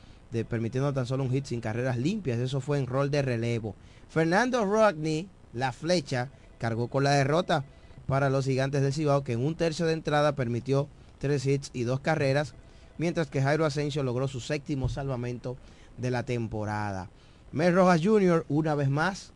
permitiendo 0.44 0.92
tan 0.92 1.06
solo 1.06 1.24
un 1.24 1.32
hit 1.32 1.46
sin 1.46 1.62
carreras 1.62 1.98
limpias. 1.98 2.40
Eso 2.40 2.60
fue 2.60 2.80
en 2.80 2.88
rol 2.88 3.12
de 3.12 3.22
relevo. 3.22 3.76
Fernando 4.10 4.66
Rodney, 4.66 5.30
la 5.54 5.72
flecha, 5.72 6.30
cargó 6.58 6.88
con 6.88 7.04
la 7.04 7.12
derrota 7.12 7.64
para 8.08 8.30
los 8.30 8.46
gigantes 8.46 8.82
del 8.82 8.94
Cibao, 8.94 9.24
que 9.24 9.34
en 9.34 9.46
un 9.46 9.56
tercio 9.56 9.86
de 9.86 9.94
entrada 9.94 10.36
permitió 10.36 10.88
tres 11.20 11.46
hits 11.46 11.72
y 11.74 11.84
dos 11.84 12.00
carreras, 12.00 12.54
mientras 12.98 13.28
que 13.28 13.42
Jairo 13.42 13.66
Asensio 13.66 14.04
logró 14.04 14.28
su 14.28 14.40
séptimo 14.40 14.90
salvamento 14.90 15.58
de 15.98 16.12
la 16.12 16.24
temporada. 16.24 17.10
Mel 17.52 17.74
Rojas 17.74 18.02
Jr. 18.04 18.46
una 18.50 18.76
vez 18.76 18.90
más, 18.90 19.32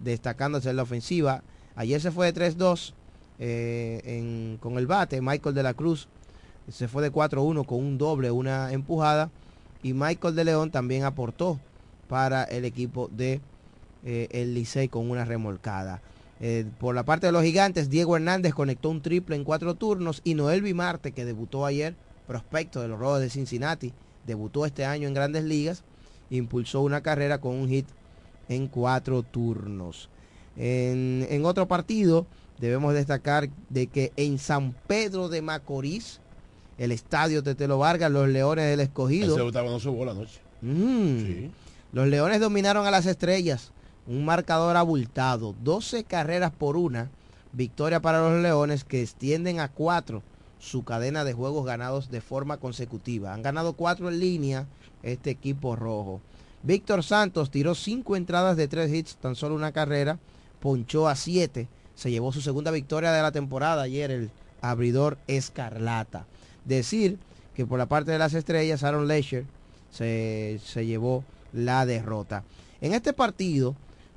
destacándose 0.00 0.70
en 0.70 0.76
la 0.76 0.82
ofensiva. 0.82 1.42
Ayer 1.76 2.00
se 2.00 2.10
fue 2.10 2.32
de 2.32 2.56
3-2 2.56 2.94
eh, 3.38 4.56
con 4.60 4.78
el 4.78 4.86
bate. 4.86 5.20
Michael 5.20 5.54
de 5.54 5.62
la 5.62 5.74
Cruz 5.74 6.08
se 6.70 6.88
fue 6.88 7.02
de 7.02 7.12
4-1 7.12 7.64
con 7.66 7.78
un 7.78 7.98
doble, 7.98 8.30
una 8.30 8.72
empujada. 8.72 9.30
Y 9.82 9.92
Michael 9.92 10.34
de 10.34 10.44
León 10.44 10.70
también 10.70 11.04
aportó 11.04 11.60
para 12.08 12.44
el 12.44 12.64
equipo 12.64 13.08
de 13.08 13.40
eh, 14.04 14.28
el 14.30 14.54
Licey 14.54 14.88
con 14.88 15.10
una 15.10 15.24
remolcada. 15.24 16.00
Eh, 16.40 16.64
por 16.78 16.94
la 16.94 17.04
parte 17.04 17.26
de 17.26 17.32
los 17.32 17.42
gigantes, 17.42 17.90
Diego 17.90 18.16
Hernández 18.16 18.54
conectó 18.54 18.90
un 18.90 19.02
triple 19.02 19.36
en 19.36 19.44
cuatro 19.44 19.74
turnos 19.74 20.20
y 20.24 20.34
Noel 20.34 20.62
Vimarte, 20.62 21.12
que 21.12 21.24
debutó 21.24 21.66
ayer, 21.66 21.96
prospecto 22.26 22.80
de 22.80 22.88
los 22.88 22.98
Rojos 22.98 23.20
de 23.20 23.30
Cincinnati, 23.30 23.92
debutó 24.26 24.64
este 24.64 24.84
año 24.84 25.08
en 25.08 25.14
grandes 25.14 25.44
ligas, 25.44 25.82
impulsó 26.30 26.82
una 26.82 27.00
carrera 27.00 27.38
con 27.38 27.56
un 27.56 27.68
hit 27.68 27.86
en 28.48 28.68
cuatro 28.68 29.22
turnos. 29.22 30.08
En, 30.56 31.26
en 31.28 31.44
otro 31.44 31.66
partido, 31.66 32.26
debemos 32.60 32.94
destacar 32.94 33.48
de 33.68 33.86
que 33.88 34.12
en 34.16 34.38
San 34.38 34.74
Pedro 34.86 35.28
de 35.28 35.42
Macorís, 35.42 36.20
el 36.78 36.92
estadio 36.92 37.42
Tetelo 37.42 37.78
Vargas, 37.78 38.10
los 38.10 38.28
Leones 38.28 38.66
del 38.66 38.80
Escogido, 38.80 39.36
estaba 39.46 39.66
dando 39.66 39.80
su 39.80 39.92
bola 39.92 40.12
anoche. 40.12 40.40
Mm. 40.62 41.50
Los 41.92 42.06
Leones 42.08 42.40
dominaron 42.40 42.86
a 42.86 42.90
las 42.90 43.06
estrellas. 43.06 43.72
Un 44.06 44.24
marcador 44.24 44.76
abultado. 44.76 45.54
12 45.62 46.04
carreras 46.04 46.52
por 46.52 46.76
una. 46.76 47.10
Victoria 47.52 48.00
para 48.00 48.20
los 48.20 48.42
Leones 48.42 48.84
que 48.84 49.02
extienden 49.02 49.60
a 49.60 49.68
cuatro 49.68 50.22
su 50.58 50.84
cadena 50.84 51.24
de 51.24 51.32
juegos 51.32 51.64
ganados 51.64 52.10
de 52.10 52.20
forma 52.20 52.58
consecutiva. 52.58 53.32
Han 53.32 53.42
ganado 53.42 53.74
cuatro 53.74 54.08
en 54.08 54.20
línea 54.20 54.66
este 55.02 55.30
equipo 55.30 55.76
rojo. 55.76 56.20
Víctor 56.62 57.04
Santos 57.04 57.50
tiró 57.50 57.74
cinco 57.74 58.16
entradas 58.16 58.56
de 58.56 58.68
tres 58.68 58.92
hits, 58.92 59.16
tan 59.16 59.36
solo 59.36 59.54
una 59.54 59.72
carrera. 59.72 60.18
Ponchó 60.60 61.08
a 61.08 61.14
siete. 61.14 61.68
Se 61.94 62.10
llevó 62.10 62.32
su 62.32 62.40
segunda 62.40 62.70
victoria 62.70 63.12
de 63.12 63.22
la 63.22 63.32
temporada 63.32 63.82
ayer 63.82 64.10
el 64.10 64.30
abridor 64.60 65.18
Escarlata. 65.26 66.26
Decir 66.68 67.18
que 67.54 67.64
por 67.66 67.78
la 67.78 67.86
parte 67.86 68.12
de 68.12 68.18
las 68.18 68.34
estrellas, 68.34 68.84
Aaron 68.84 69.08
Leisure 69.08 69.46
se, 69.90 70.60
se 70.64 70.84
llevó 70.84 71.24
la 71.52 71.86
derrota. 71.86 72.44
En 72.82 72.92
este 72.92 73.14
partido, 73.14 73.74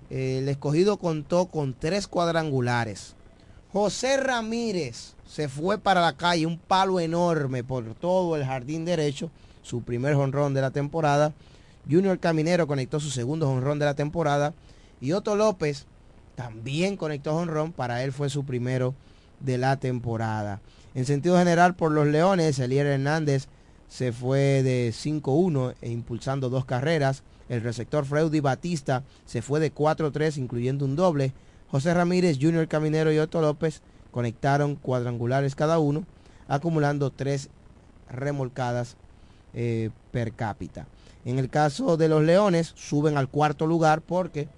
eh, 0.09 0.39
el 0.39 0.49
escogido 0.49 0.97
contó 0.97 1.45
con 1.45 1.73
tres 1.73 2.07
cuadrangulares. 2.07 3.15
José 3.71 4.17
Ramírez 4.17 5.15
se 5.25 5.47
fue 5.47 5.77
para 5.77 6.01
la 6.01 6.17
calle, 6.17 6.45
un 6.45 6.57
palo 6.57 6.99
enorme 6.99 7.63
por 7.63 7.95
todo 7.95 8.35
el 8.35 8.43
jardín 8.43 8.83
derecho, 8.83 9.31
su 9.61 9.81
primer 9.81 10.15
jonrón 10.15 10.53
de 10.53 10.59
la 10.59 10.71
temporada. 10.71 11.31
Junior 11.89 12.19
Caminero 12.19 12.67
conectó 12.67 12.99
su 12.99 13.09
segundo 13.09 13.47
jonrón 13.47 13.79
de 13.79 13.85
la 13.85 13.93
temporada. 13.93 14.53
Y 14.99 15.13
Otto 15.13 15.37
López 15.37 15.85
también 16.35 16.97
conectó 16.97 17.33
jonrón, 17.33 17.71
para 17.71 18.03
él 18.03 18.11
fue 18.11 18.29
su 18.29 18.43
primero 18.43 18.93
de 19.39 19.57
la 19.57 19.77
temporada. 19.77 20.59
En 20.93 21.05
sentido 21.05 21.37
general, 21.37 21.75
por 21.75 21.91
los 21.91 22.07
Leones, 22.07 22.59
Elier 22.59 22.85
Hernández 22.85 23.47
se 23.87 24.11
fue 24.11 24.63
de 24.63 24.89
5-1 24.89 25.75
e 25.81 25.89
impulsando 25.89 26.49
dos 26.49 26.65
carreras. 26.65 27.23
El 27.49 27.61
receptor 27.61 28.05
Freudy 28.05 28.39
Batista 28.39 29.03
se 29.25 29.41
fue 29.41 29.59
de 29.59 29.73
4-3 29.73 30.37
incluyendo 30.37 30.85
un 30.85 30.95
doble. 30.95 31.33
José 31.69 31.93
Ramírez, 31.93 32.37
Junior 32.41 32.67
Caminero 32.67 33.11
y 33.11 33.19
Otto 33.19 33.41
López 33.41 33.81
conectaron 34.11 34.75
cuadrangulares 34.75 35.55
cada 35.55 35.79
uno, 35.79 36.05
acumulando 36.47 37.11
tres 37.11 37.49
remolcadas 38.09 38.97
eh, 39.53 39.89
per 40.11 40.33
cápita. 40.33 40.87
En 41.23 41.39
el 41.39 41.49
caso 41.49 41.97
de 41.97 42.09
los 42.09 42.23
Leones, 42.23 42.73
suben 42.75 43.17
al 43.17 43.29
cuarto 43.29 43.67
lugar 43.67 44.01
porque 44.01 44.49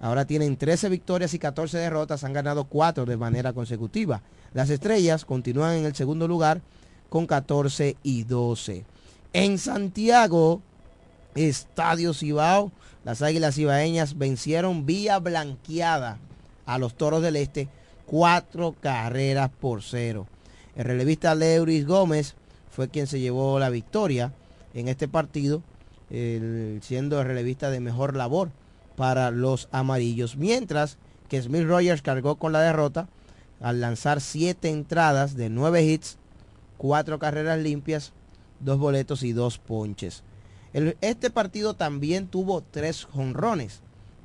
ahora 0.00 0.24
tienen 0.24 0.56
13 0.56 0.88
victorias 0.88 1.34
y 1.34 1.38
14 1.38 1.78
derrotas, 1.78 2.24
han 2.24 2.32
ganado 2.32 2.64
4 2.64 3.04
de 3.04 3.16
manera 3.16 3.52
consecutiva. 3.52 4.22
Las 4.54 4.70
Estrellas 4.70 5.24
continúan 5.24 5.76
en 5.76 5.86
el 5.86 5.94
segundo 5.94 6.28
lugar 6.28 6.60
con 7.08 7.26
14 7.26 7.96
y 8.02 8.24
12. 8.24 8.84
En 9.32 9.58
Santiago, 9.58 10.60
Estadio 11.34 12.12
Cibao, 12.12 12.70
las 13.04 13.22
Águilas 13.22 13.54
Cibaeñas 13.54 14.18
vencieron 14.18 14.84
vía 14.84 15.18
blanqueada 15.18 16.18
a 16.66 16.78
los 16.78 16.94
Toros 16.94 17.22
del 17.22 17.36
Este, 17.36 17.68
cuatro 18.06 18.74
carreras 18.78 19.50
por 19.60 19.82
cero. 19.82 20.26
El 20.76 20.84
relevista 20.84 21.34
Leuris 21.34 21.86
Gómez 21.86 22.34
fue 22.70 22.88
quien 22.88 23.06
se 23.06 23.20
llevó 23.20 23.58
la 23.58 23.70
victoria 23.70 24.32
en 24.74 24.88
este 24.88 25.08
partido, 25.08 25.62
siendo 26.10 27.20
el 27.20 27.26
relevista 27.26 27.70
de 27.70 27.80
mejor 27.80 28.16
labor 28.16 28.50
para 28.96 29.30
los 29.30 29.68
amarillos, 29.72 30.36
mientras 30.36 30.98
que 31.28 31.40
Smith 31.40 31.64
Rogers 31.64 32.02
cargó 32.02 32.36
con 32.36 32.52
la 32.52 32.60
derrota 32.60 33.08
al 33.62 33.80
lanzar 33.80 34.20
siete 34.20 34.68
entradas 34.68 35.36
de 35.36 35.48
nueve 35.48 35.82
hits, 35.84 36.18
cuatro 36.76 37.18
carreras 37.18 37.58
limpias, 37.60 38.12
dos 38.60 38.78
boletos 38.78 39.22
y 39.22 39.32
dos 39.32 39.58
ponches. 39.58 40.24
este 41.00 41.30
partido 41.30 41.74
también 41.74 42.26
tuvo 42.26 42.62
tres 42.62 43.04
jonrones. 43.04 43.80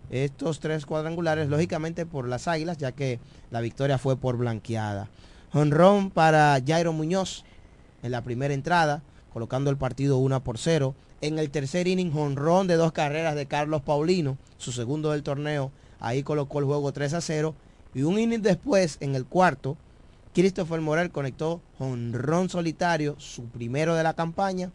Estos 0.10 0.60
tres 0.60 0.86
cuadrangulares, 0.86 1.50
lógicamente 1.50 2.06
por 2.06 2.28
las 2.30 2.48
águilas, 2.48 2.78
ya 2.78 2.94
que 2.94 3.20
la 3.52 3.62
victoria 3.62 3.98
fue 3.98 4.16
por 4.16 4.38
blanqueada. 4.38 5.10
Jonrón 5.52 6.12
para 6.12 6.58
Jairo 6.66 6.94
Muñoz 6.94 7.44
en 8.04 8.12
la 8.12 8.24
primera 8.24 8.54
entrada, 8.54 9.04
colocando 9.34 9.70
el 9.70 9.78
partido 9.78 10.18
1 10.18 10.44
por 10.44 10.58
0. 10.58 10.96
En 11.20 11.40
el 11.40 11.50
tercer 11.50 11.88
inning, 11.88 12.12
jonrón 12.12 12.68
de 12.68 12.76
dos 12.76 12.92
carreras 12.92 13.36
de 13.36 13.48
Carlos 13.48 13.82
Paulino, 13.82 14.38
su 14.58 14.72
segundo 14.72 15.12
del 15.12 15.24
torneo. 15.24 15.72
Ahí 16.00 16.24
colocó 16.24 16.60
el 16.60 16.66
juego 16.66 16.92
3 16.94 17.14
a 17.16 17.22
0. 17.22 17.56
Y 17.98 18.04
un 18.04 18.20
inning 18.20 18.44
después, 18.44 18.98
en 19.00 19.16
el 19.16 19.26
cuarto, 19.26 19.76
Christopher 20.36 20.82
Morel 20.82 21.10
conectó 21.10 21.62
jonrón 21.80 22.48
solitario, 22.48 23.16
su 23.18 23.46
primero 23.46 23.96
de 23.96 24.04
la 24.04 24.14
campaña. 24.14 24.72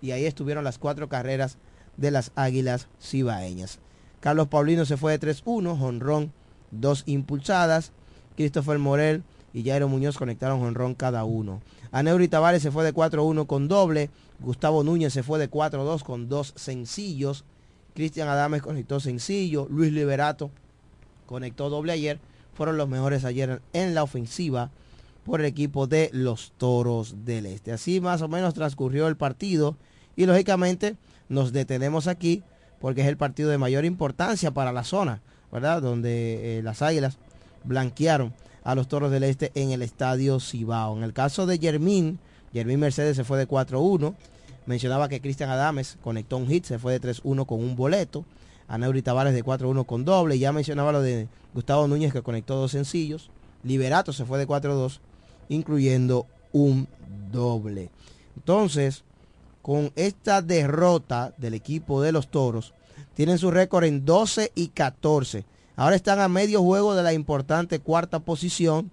Y 0.00 0.12
ahí 0.12 0.24
estuvieron 0.24 0.64
las 0.64 0.78
cuatro 0.78 1.10
carreras 1.10 1.58
de 1.98 2.10
las 2.10 2.32
Águilas 2.36 2.88
Cibaeñas. 3.02 3.80
Carlos 4.20 4.48
Paulino 4.48 4.86
se 4.86 4.96
fue 4.96 5.12
de 5.12 5.20
3-1, 5.20 5.78
jonrón, 5.78 6.32
dos 6.70 7.02
impulsadas. 7.04 7.92
Christopher 8.34 8.78
Morel 8.78 9.24
y 9.52 9.62
Jairo 9.62 9.86
Muñoz 9.86 10.16
conectaron 10.16 10.60
jonrón 10.60 10.94
cada 10.94 11.24
uno. 11.24 11.60
Aneuri 11.92 12.28
Tavares 12.28 12.62
se 12.62 12.70
fue 12.70 12.82
de 12.82 12.94
4-1 12.94 13.46
con 13.46 13.68
doble. 13.68 14.08
Gustavo 14.40 14.82
Núñez 14.82 15.12
se 15.12 15.22
fue 15.22 15.38
de 15.38 15.50
4-2 15.50 16.02
con 16.02 16.30
dos 16.30 16.54
sencillos. 16.56 17.44
Cristian 17.94 18.26
Adames 18.26 18.62
conectó 18.62 19.00
sencillo. 19.00 19.66
Luis 19.68 19.92
Liberato 19.92 20.50
conectó 21.26 21.68
doble 21.68 21.92
ayer. 21.92 22.18
Fueron 22.54 22.76
los 22.76 22.88
mejores 22.88 23.24
ayer 23.24 23.60
en 23.72 23.94
la 23.94 24.02
ofensiva 24.02 24.70
por 25.24 25.40
el 25.40 25.46
equipo 25.46 25.86
de 25.86 26.10
los 26.12 26.52
Toros 26.56 27.24
del 27.24 27.46
Este. 27.46 27.72
Así 27.72 28.00
más 28.00 28.22
o 28.22 28.28
menos 28.28 28.54
transcurrió 28.54 29.08
el 29.08 29.16
partido 29.16 29.76
y 30.16 30.26
lógicamente 30.26 30.96
nos 31.28 31.52
detenemos 31.52 32.06
aquí 32.06 32.42
porque 32.80 33.00
es 33.00 33.08
el 33.08 33.16
partido 33.16 33.50
de 33.50 33.58
mayor 33.58 33.84
importancia 33.84 34.50
para 34.52 34.72
la 34.72 34.84
zona, 34.84 35.22
¿verdad? 35.50 35.80
Donde 35.80 36.58
eh, 36.58 36.62
las 36.62 36.82
Águilas 36.82 37.16
blanquearon 37.64 38.32
a 38.62 38.74
los 38.74 38.88
Toros 38.88 39.10
del 39.10 39.24
Este 39.24 39.52
en 39.54 39.70
el 39.70 39.82
Estadio 39.82 40.38
Cibao. 40.40 40.96
En 40.96 41.02
el 41.02 41.12
caso 41.12 41.46
de 41.46 41.58
Germín, 41.58 42.18
Germín 42.52 42.80
Mercedes 42.80 43.16
se 43.16 43.24
fue 43.24 43.38
de 43.38 43.48
4-1. 43.48 44.14
Mencionaba 44.66 45.08
que 45.08 45.20
Cristian 45.20 45.50
Adames 45.50 45.98
conectó 46.02 46.36
un 46.36 46.48
hit, 46.48 46.64
se 46.64 46.78
fue 46.78 46.98
de 46.98 47.14
3-1 47.14 47.46
con 47.46 47.60
un 47.60 47.76
boleto. 47.76 48.24
Aneuri 48.68 49.02
Tavares 49.02 49.34
de 49.34 49.44
4-1 49.44 49.86
con 49.86 50.04
doble. 50.04 50.38
Ya 50.38 50.52
mencionaba 50.52 50.92
lo 50.92 51.02
de 51.02 51.28
Gustavo 51.52 51.86
Núñez 51.86 52.12
que 52.12 52.22
conectó 52.22 52.56
dos 52.56 52.72
sencillos. 52.72 53.30
Liberato 53.62 54.12
se 54.12 54.24
fue 54.24 54.38
de 54.38 54.46
4-2, 54.46 55.00
incluyendo 55.48 56.26
un 56.52 56.88
doble. 57.30 57.90
Entonces, 58.36 59.04
con 59.62 59.92
esta 59.96 60.42
derrota 60.42 61.32
del 61.38 61.54
equipo 61.54 62.02
de 62.02 62.12
los 62.12 62.28
Toros, 62.28 62.74
tienen 63.14 63.38
su 63.38 63.50
récord 63.50 63.84
en 63.84 64.04
12 64.04 64.52
y 64.54 64.68
14. 64.68 65.44
Ahora 65.76 65.96
están 65.96 66.20
a 66.20 66.28
medio 66.28 66.62
juego 66.62 66.94
de 66.94 67.02
la 67.02 67.12
importante 67.12 67.78
cuarta 67.78 68.20
posición. 68.20 68.90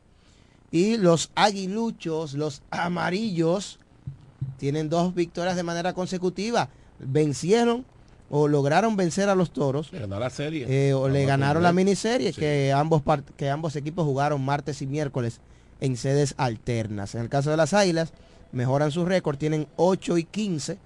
Y 0.71 0.95
los 0.97 1.31
aguiluchos, 1.35 2.33
los 2.33 2.61
amarillos, 2.71 3.79
tienen 4.57 4.89
dos 4.89 5.13
victorias 5.13 5.55
de 5.55 5.63
manera 5.63 5.93
consecutiva. 5.93 6.69
Vencieron 6.99 7.85
o 8.33 8.47
lograron 8.47 8.95
vencer 8.95 9.27
a 9.29 9.35
los 9.35 9.51
toros. 9.51 9.91
Le 9.91 10.07
la 10.07 10.29
serie. 10.29 10.65
Eh, 10.69 10.93
o 10.93 11.09
le 11.09 11.25
ganaron 11.25 11.61
la 11.61 11.73
miniserie 11.73 12.31
que, 12.31 12.71
ambos 12.71 13.03
que 13.35 13.49
ambos 13.49 13.75
equipos 13.75 14.05
jugaron 14.05 14.43
martes 14.43 14.81
y 14.81 14.87
miércoles 14.87 15.41
en 15.81 15.97
sedes 15.97 16.33
alternas. 16.37 17.13
En 17.13 17.21
el 17.21 17.29
caso 17.29 17.51
de 17.51 17.57
las 17.57 17.73
águilas, 17.73 18.13
mejoran 18.53 18.91
su 18.91 19.05
récord, 19.05 19.37
tienen 19.37 19.67
8 19.75 20.17
y 20.17 20.23
15, 20.23 20.77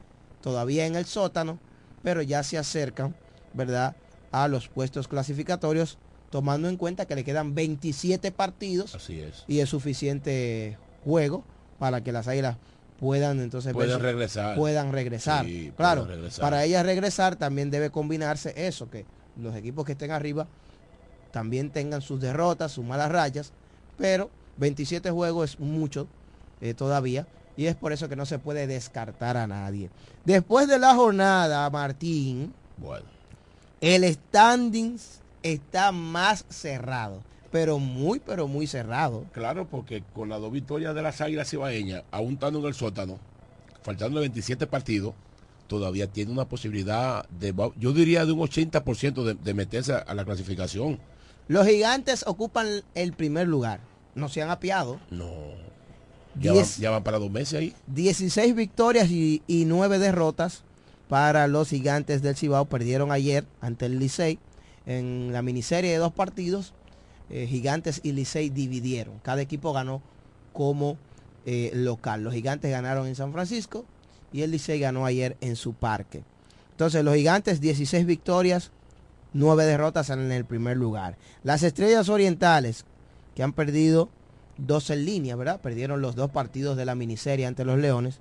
todavía 0.41 0.87
en 0.87 0.95
el 0.95 1.05
sótano, 1.05 1.59
pero 2.01 2.23
ya 2.23 2.41
se 2.41 2.57
acercan, 2.57 3.15
¿verdad? 3.53 3.95
a 4.31 4.49
los 4.49 4.67
puestos 4.67 5.07
clasificatorios, 5.07 5.97
tomando 6.29 6.67
en 6.67 6.75
cuenta 6.75 7.05
que 7.05 7.15
le 7.15 7.23
quedan 7.23 7.55
27 7.55 8.31
partidos. 8.31 8.95
Así 8.95 9.21
es. 9.21 9.45
Y 9.47 9.59
es 9.59 9.69
suficiente 9.69 10.77
juego 11.05 11.45
para 11.79 12.03
que 12.03 12.11
las 12.11 12.27
águilas 12.27 12.57
puedan 12.99 13.39
entonces 13.39 13.73
puedan 13.73 14.01
regresar. 14.01 14.55
Puedan 14.55 14.91
regresar. 14.91 15.45
claro, 15.75 16.07
para 16.39 16.63
ellas 16.63 16.85
regresar 16.85 17.35
también 17.35 17.71
debe 17.71 17.89
combinarse 17.89 18.53
eso, 18.55 18.89
que 18.89 19.05
los 19.37 19.55
equipos 19.55 19.85
que 19.85 19.93
estén 19.93 20.11
arriba 20.11 20.47
también 21.31 21.69
tengan 21.69 22.01
sus 22.01 22.21
derrotas, 22.21 22.71
sus 22.71 22.85
malas 22.85 23.11
rayas, 23.11 23.51
pero 23.97 24.29
27 24.57 25.11
juegos 25.11 25.51
es 25.51 25.59
mucho 25.59 26.07
eh, 26.61 26.73
todavía 26.73 27.27
y 27.57 27.65
es 27.65 27.75
por 27.75 27.91
eso 27.91 28.07
que 28.07 28.15
no 28.15 28.25
se 28.25 28.39
puede 28.39 28.67
descartar 28.67 29.35
a 29.37 29.47
nadie. 29.47 29.89
Después 30.23 30.67
de 30.67 30.79
la 30.79 30.95
jornada, 30.95 31.69
Martín, 31.69 32.53
bueno 32.77 33.15
el 33.81 34.03
standings 34.11 35.21
está 35.43 35.91
más 35.91 36.45
cerrado, 36.49 37.21
pero 37.55 37.79
muy, 37.79 38.19
pero 38.19 38.49
muy 38.49 38.67
cerrado. 38.67 39.23
Claro, 39.31 39.65
porque 39.65 40.03
con 40.13 40.27
las 40.27 40.41
dos 40.41 40.51
victorias 40.51 40.93
de 40.93 41.01
las 41.01 41.21
Águilas 41.21 41.53
Ibaeñas, 41.53 42.03
aún 42.11 42.33
estando 42.33 42.59
en 42.59 42.65
el 42.65 42.73
sótano, 42.73 43.17
faltando 43.81 44.19
27 44.19 44.67
partidos, 44.67 45.13
todavía 45.67 46.07
tiene 46.07 46.33
una 46.33 46.49
posibilidad 46.49 47.25
de, 47.29 47.55
yo 47.77 47.93
diría 47.93 48.25
de 48.25 48.33
un 48.33 48.41
80% 48.41 49.23
de, 49.23 49.35
de 49.35 49.53
meterse 49.53 49.93
a 49.93 50.13
la 50.13 50.25
clasificación. 50.25 50.99
Los 51.47 51.65
gigantes 51.65 52.25
ocupan 52.27 52.67
el 52.93 53.13
primer 53.13 53.47
lugar. 53.47 53.79
No 54.15 54.27
se 54.27 54.41
han 54.41 54.49
apiado. 54.49 54.99
No. 55.09 55.31
Ya, 56.37 56.89
van, 56.89 57.03
para 57.05 57.19
dos 57.19 57.31
meses 57.31 57.57
ahí. 57.57 57.73
16 57.87 58.53
victorias 58.53 59.09
y, 59.09 59.43
y 59.47 59.63
9 59.63 59.97
derrotas 59.97 60.63
para 61.07 61.47
los 61.47 61.69
gigantes 61.69 62.21
del 62.21 62.35
Cibao. 62.35 62.65
Perdieron 62.65 63.13
ayer 63.13 63.45
ante 63.61 63.85
el 63.85 63.97
Licey 63.97 64.39
en 64.85 65.31
la 65.31 65.41
miniserie 65.41 65.91
de 65.91 65.97
dos 65.99 66.11
partidos. 66.11 66.73
Eh, 67.29 67.47
gigantes 67.47 68.01
y 68.03 68.11
Licey 68.11 68.49
dividieron. 68.49 69.19
Cada 69.19 69.41
equipo 69.41 69.73
ganó 69.73 70.01
como 70.53 70.97
eh, 71.45 71.71
local. 71.73 72.23
Los 72.23 72.33
gigantes 72.33 72.71
ganaron 72.71 73.07
en 73.07 73.15
San 73.15 73.33
Francisco 73.33 73.85
y 74.31 74.41
el 74.41 74.51
Licey 74.51 74.79
ganó 74.79 75.05
ayer 75.05 75.37
en 75.41 75.55
su 75.55 75.73
parque. 75.73 76.23
Entonces 76.71 77.03
los 77.03 77.15
gigantes 77.15 77.61
16 77.61 78.05
victorias, 78.05 78.71
9 79.33 79.65
derrotas 79.65 80.09
en 80.09 80.31
el 80.31 80.45
primer 80.45 80.77
lugar. 80.77 81.17
Las 81.43 81.63
estrellas 81.63 82.09
orientales 82.09 82.85
que 83.33 83.43
han 83.43 83.53
perdido 83.53 84.09
dos 84.57 84.89
en 84.89 85.05
línea, 85.05 85.35
¿verdad? 85.35 85.61
Perdieron 85.61 86.01
los 86.01 86.15
dos 86.15 86.31
partidos 86.31 86.77
de 86.77 86.85
la 86.85 86.95
miniserie 86.95 87.45
ante 87.45 87.65
los 87.65 87.77
Leones. 87.77 88.19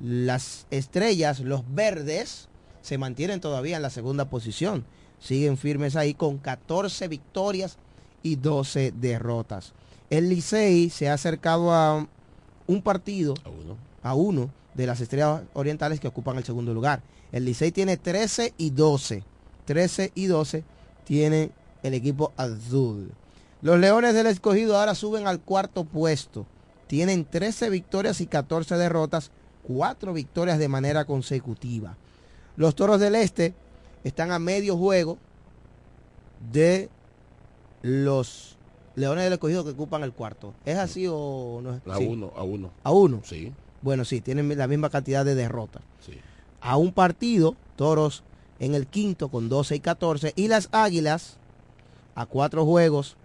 Las 0.00 0.66
estrellas, 0.70 1.40
los 1.40 1.62
verdes, 1.74 2.48
se 2.80 2.98
mantienen 2.98 3.40
todavía 3.40 3.76
en 3.76 3.82
la 3.82 3.90
segunda 3.90 4.28
posición. 4.30 4.84
Siguen 5.20 5.56
firmes 5.56 5.96
ahí 5.96 6.14
con 6.14 6.38
14 6.38 7.08
victorias 7.08 7.78
y 8.22 8.36
12 8.36 8.92
derrotas. 8.92 9.72
El 10.10 10.28
Licey 10.28 10.90
se 10.90 11.08
ha 11.08 11.14
acercado 11.14 11.72
a 11.72 12.06
un 12.66 12.82
partido, 12.82 13.34
a 14.02 14.14
uno, 14.14 14.50
de 14.74 14.86
las 14.86 15.00
estrellas 15.00 15.42
orientales 15.52 16.00
que 16.00 16.08
ocupan 16.08 16.36
el 16.36 16.44
segundo 16.44 16.72
lugar. 16.74 17.02
El 17.30 17.44
Licey 17.44 17.72
tiene 17.72 17.96
13 17.96 18.54
y 18.56 18.70
12. 18.70 19.24
13 19.64 20.12
y 20.14 20.26
12 20.26 20.64
tiene 21.04 21.50
el 21.82 21.94
equipo 21.94 22.32
azul. 22.36 23.12
Los 23.60 23.78
Leones 23.78 24.14
del 24.14 24.26
Escogido 24.26 24.78
ahora 24.78 24.94
suben 24.94 25.26
al 25.26 25.40
cuarto 25.40 25.84
puesto. 25.84 26.46
Tienen 26.86 27.24
13 27.24 27.70
victorias 27.70 28.20
y 28.20 28.26
14 28.26 28.76
derrotas 28.76 29.30
cuatro 29.62 30.12
victorias 30.12 30.58
de 30.58 30.68
manera 30.68 31.04
consecutiva. 31.04 31.96
Los 32.56 32.74
Toros 32.74 33.00
del 33.00 33.14
Este 33.14 33.54
están 34.04 34.32
a 34.32 34.38
medio 34.38 34.76
juego 34.76 35.18
de 36.52 36.90
los 37.82 38.56
Leones 38.94 39.24
del 39.24 39.34
Escogido 39.34 39.64
que 39.64 39.70
ocupan 39.70 40.02
el 40.02 40.12
cuarto. 40.12 40.54
¿Es 40.64 40.78
así 40.78 41.06
o 41.08 41.60
no 41.62 41.74
es? 41.74 41.80
A 41.86 41.98
uno, 41.98 42.32
a 42.36 42.42
uno. 42.42 42.70
¿A 42.82 42.92
uno? 42.92 43.20
Sí. 43.24 43.52
Bueno, 43.80 44.04
sí, 44.04 44.20
tienen 44.20 44.56
la 44.56 44.66
misma 44.68 44.90
cantidad 44.90 45.24
de 45.24 45.34
derrotas. 45.34 45.82
Sí. 46.00 46.18
a 46.60 46.76
un 46.76 46.92
partido, 46.92 47.56
Toros 47.76 48.22
en 48.60 48.74
el 48.74 48.86
quinto 48.86 49.28
con 49.28 49.48
12 49.48 49.76
y 49.76 49.80
14 49.80 50.32
y 50.36 50.46
las 50.46 50.68
Águilas 50.70 51.38
a 52.14 52.26
cuatro 52.26 52.64
juegos 52.64 53.16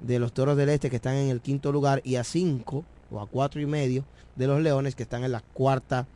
de 0.00 0.18
los 0.18 0.32
Toros 0.32 0.56
del 0.56 0.68
Este 0.68 0.90
que 0.90 0.96
están 0.96 1.14
en 1.14 1.30
el 1.30 1.40
quinto 1.40 1.72
lugar 1.72 2.02
y 2.04 2.16
a 2.16 2.24
cinco 2.24 2.84
o 3.10 3.20
a 3.20 3.26
cuatro 3.26 3.60
y 3.60 3.66
medio 3.66 4.04
de 4.36 4.46
los 4.46 4.60
Leones 4.60 4.94
que 4.94 5.04
están 5.04 5.24
en 5.24 5.32
la 5.32 5.40
cuarta 5.40 6.06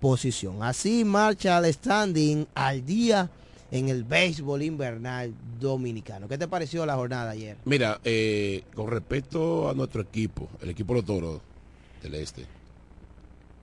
posición. 0.00 0.62
Así 0.62 1.04
marcha 1.04 1.58
el 1.58 1.72
standing 1.72 2.46
al 2.54 2.84
día 2.84 3.30
en 3.74 3.88
el 3.88 4.04
béisbol 4.04 4.62
invernal 4.62 5.34
dominicano. 5.60 6.28
¿Qué 6.28 6.38
te 6.38 6.46
pareció 6.46 6.86
la 6.86 6.94
jornada 6.94 7.32
ayer? 7.32 7.56
Mira, 7.64 8.00
eh, 8.04 8.62
con 8.72 8.88
respecto 8.88 9.68
a 9.68 9.74
nuestro 9.74 10.02
equipo, 10.02 10.48
el 10.62 10.70
equipo 10.70 10.94
de 10.94 11.00
los 11.00 11.06
Toros 11.06 11.40
del 12.00 12.14
Este, 12.14 12.46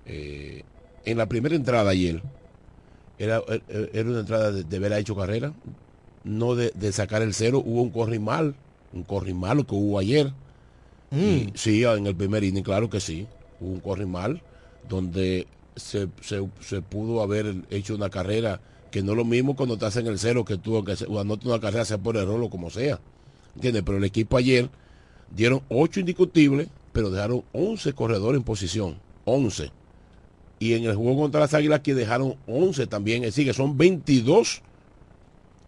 eh, 0.05 0.63
en 1.05 1.17
la 1.17 1.27
primera 1.27 1.55
entrada 1.55 1.91
ayer, 1.91 2.21
era, 3.17 3.41
era 3.93 4.09
una 4.09 4.19
entrada 4.19 4.51
de, 4.51 4.65
de 4.65 4.77
haber 4.77 4.91
hecho 4.93 5.15
carrera, 5.15 5.53
no 6.25 6.55
de, 6.55 6.71
de, 6.75 6.91
sacar 6.91 7.21
el 7.21 7.33
cero. 7.33 7.63
Hubo 7.65 7.81
un 7.81 7.91
corrimal, 7.91 8.53
un 8.91 9.03
corrimal 9.03 9.65
que 9.65 9.75
hubo 9.75 9.97
ayer. 9.97 10.33
Mm. 11.11 11.19
Y, 11.19 11.51
sí, 11.55 11.85
en 11.85 12.05
el 12.05 12.15
primer 12.17 12.43
inning, 12.43 12.63
claro 12.63 12.89
que 12.89 12.99
sí. 12.99 13.27
Hubo 13.61 13.75
un 13.75 13.79
corrimal 13.79 14.41
donde 14.89 15.47
se, 15.77 16.09
se, 16.19 16.45
se, 16.59 16.81
pudo 16.81 17.21
haber 17.21 17.55
hecho 17.69 17.95
una 17.95 18.09
carrera 18.09 18.59
que 18.91 19.01
no 19.01 19.13
es 19.13 19.17
lo 19.17 19.25
mismo 19.25 19.55
cuando 19.55 19.77
te 19.77 19.85
hacen 19.85 20.05
el 20.07 20.19
cero 20.19 20.45
que 20.45 20.57
tú 20.57 20.83
que 20.83 20.93
anotas 21.19 21.45
una 21.45 21.59
carrera 21.59 21.85
sea 21.85 21.97
por 21.97 22.17
error 22.17 22.41
o 22.43 22.49
como 22.49 22.69
sea. 22.69 22.99
¿Entiendes? 23.55 23.83
Pero 23.83 23.97
el 23.97 24.03
equipo 24.03 24.37
ayer 24.37 24.69
dieron 25.35 25.61
8 25.69 26.01
indiscutibles, 26.01 26.67
pero 26.91 27.09
dejaron 27.09 27.43
11 27.53 27.93
corredores 27.93 28.37
en 28.37 28.43
posición. 28.43 28.99
11. 29.25 29.71
Y 30.59 30.73
en 30.73 30.83
el 30.83 30.95
juego 30.95 31.21
contra 31.21 31.39
las 31.39 31.53
Águilas 31.53 31.79
que 31.79 31.95
dejaron 31.95 32.35
11 32.47 32.87
también. 32.87 33.23
Es 33.23 33.35
decir, 33.35 33.45
que 33.47 33.53
son 33.53 33.77
22 33.77 34.61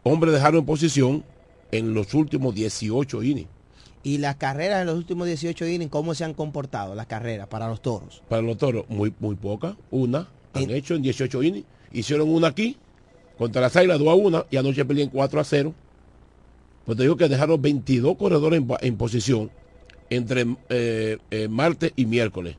hombres 0.03 0.33
dejaron 0.33 0.59
en 0.59 0.65
posición 0.65 1.23
en 1.71 1.93
los 1.93 2.13
últimos 2.13 2.53
18 2.53 3.23
innings. 3.23 3.49
¿Y 4.03 4.17
las 4.17 4.35
carreras 4.35 4.81
en 4.81 4.87
los 4.87 4.97
últimos 4.97 5.27
18 5.27 5.65
innings, 5.65 5.89
cómo 5.89 6.13
se 6.13 6.25
han 6.25 6.33
comportado 6.33 6.93
las 6.93 7.07
carreras 7.07 7.47
para 7.47 7.69
los 7.69 7.81
toros? 7.81 8.21
Para 8.27 8.41
los 8.41 8.57
toros, 8.57 8.85
muy, 8.89 9.13
muy 9.19 9.35
poca. 9.35 9.77
Una 9.91 10.27
han 10.53 10.69
hecho 10.69 10.95
en 10.95 11.01
18 11.01 11.41
innings. 11.41 11.65
Hicieron 11.93 12.29
una 12.29 12.49
aquí 12.49 12.77
contra 13.43 13.61
las 13.61 13.75
Águilas 13.75 13.99
2 13.99 14.07
a 14.07 14.13
1 14.13 14.45
y 14.51 14.55
anoche 14.57 14.85
pelean 14.85 15.09
4 15.09 15.41
a 15.41 15.43
0. 15.43 15.73
Pues 16.85 16.97
te 16.97 17.03
digo 17.03 17.17
que 17.17 17.27
dejaron 17.27 17.61
22 17.61 18.15
corredores 18.15 18.61
en, 18.61 18.67
en 18.79 18.95
posición 18.95 19.51
entre 20.09 20.45
eh, 20.69 21.17
eh, 21.29 21.47
martes 21.49 21.91
y 21.97 22.05
miércoles. 22.05 22.55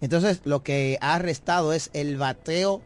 Entonces 0.00 0.40
lo 0.44 0.64
que 0.64 0.98
ha 1.00 1.20
restado 1.20 1.72
es 1.72 1.90
el 1.92 2.16
bateo 2.16 2.82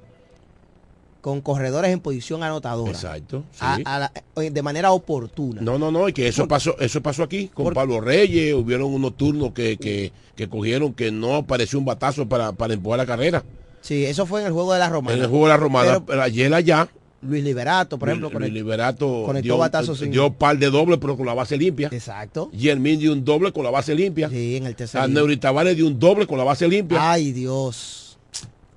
con 1.23 1.41
corredores 1.41 1.91
en 1.91 2.01
posición 2.01 2.43
anotadora. 2.43 2.93
Exacto. 2.93 3.45
Sí. 3.53 3.59
A, 3.61 3.77
a 3.85 3.99
la, 3.99 4.13
de 4.37 4.63
manera 4.63 4.93
oportuna. 4.93 5.63
No, 5.63 5.79
no, 5.79 5.91
no, 5.91 6.07
y 6.07 6.13
que 6.13 6.29
eso 6.29 6.47
pasó, 6.47 6.79
eso 6.81 7.01
pasó 7.03 7.23
aquí 7.23 7.49
con 7.49 7.73
Pablo 7.73 8.03
Reyes, 8.03 8.53
hubieron 8.53 8.93
unos 8.93 9.17
turnos 9.17 9.53
que, 9.53 9.79
que, 9.79 10.13
que, 10.37 10.49
cogieron 10.51 10.93
que 10.93 11.11
no 11.11 11.37
apareció 11.37 11.79
un 11.79 11.87
batazo 11.87 12.29
para, 12.29 12.53
para 12.53 12.75
empujar 12.75 12.99
la 12.99 13.07
carrera. 13.07 13.43
Sí, 13.81 14.05
eso 14.05 14.27
fue 14.27 14.41
en 14.41 14.47
el 14.47 14.53
juego 14.53 14.73
de 14.73 14.79
la 14.79 14.89
Romana. 14.89 15.17
En 15.17 15.23
el 15.23 15.29
juego 15.29 15.47
de 15.47 15.51
la 15.51 15.57
Romana, 15.57 16.05
pero, 16.05 16.23
ayer 16.23 16.53
allá. 16.53 16.89
Luis 17.23 17.45
Liberato, 17.45 17.99
por 17.99 18.09
ejemplo, 18.09 18.31
Luis 18.31 18.53
Liberato 18.53 19.25
conectó 19.27 19.45
dio, 19.45 19.59
batazos 19.59 19.99
sin... 19.99 20.11
dio 20.11 20.33
par 20.33 20.57
de 20.57 20.71
dobles 20.71 20.99
pero 20.99 21.19
con 21.19 21.27
la 21.27 21.35
base 21.35 21.59
limpia. 21.59 21.91
Exacto. 21.93 22.51
Yermín 22.53 22.99
dio 22.99 23.13
un 23.13 23.25
doble 23.25 23.53
con 23.53 23.63
la 23.63 23.71
base 23.71 23.95
limpia. 23.95 24.31
Sí, 24.31 24.57
en 24.57 24.65
el 24.67 24.75
tercer. 24.75 25.09
Neuri 25.11 25.37
Tavares 25.37 25.77
dio 25.77 25.87
un 25.87 25.99
doble 25.99 26.27
con 26.27 26.39
la 26.39 26.45
base 26.45 26.67
limpia. 26.67 27.13
Ay, 27.13 27.33
Dios. 27.33 28.19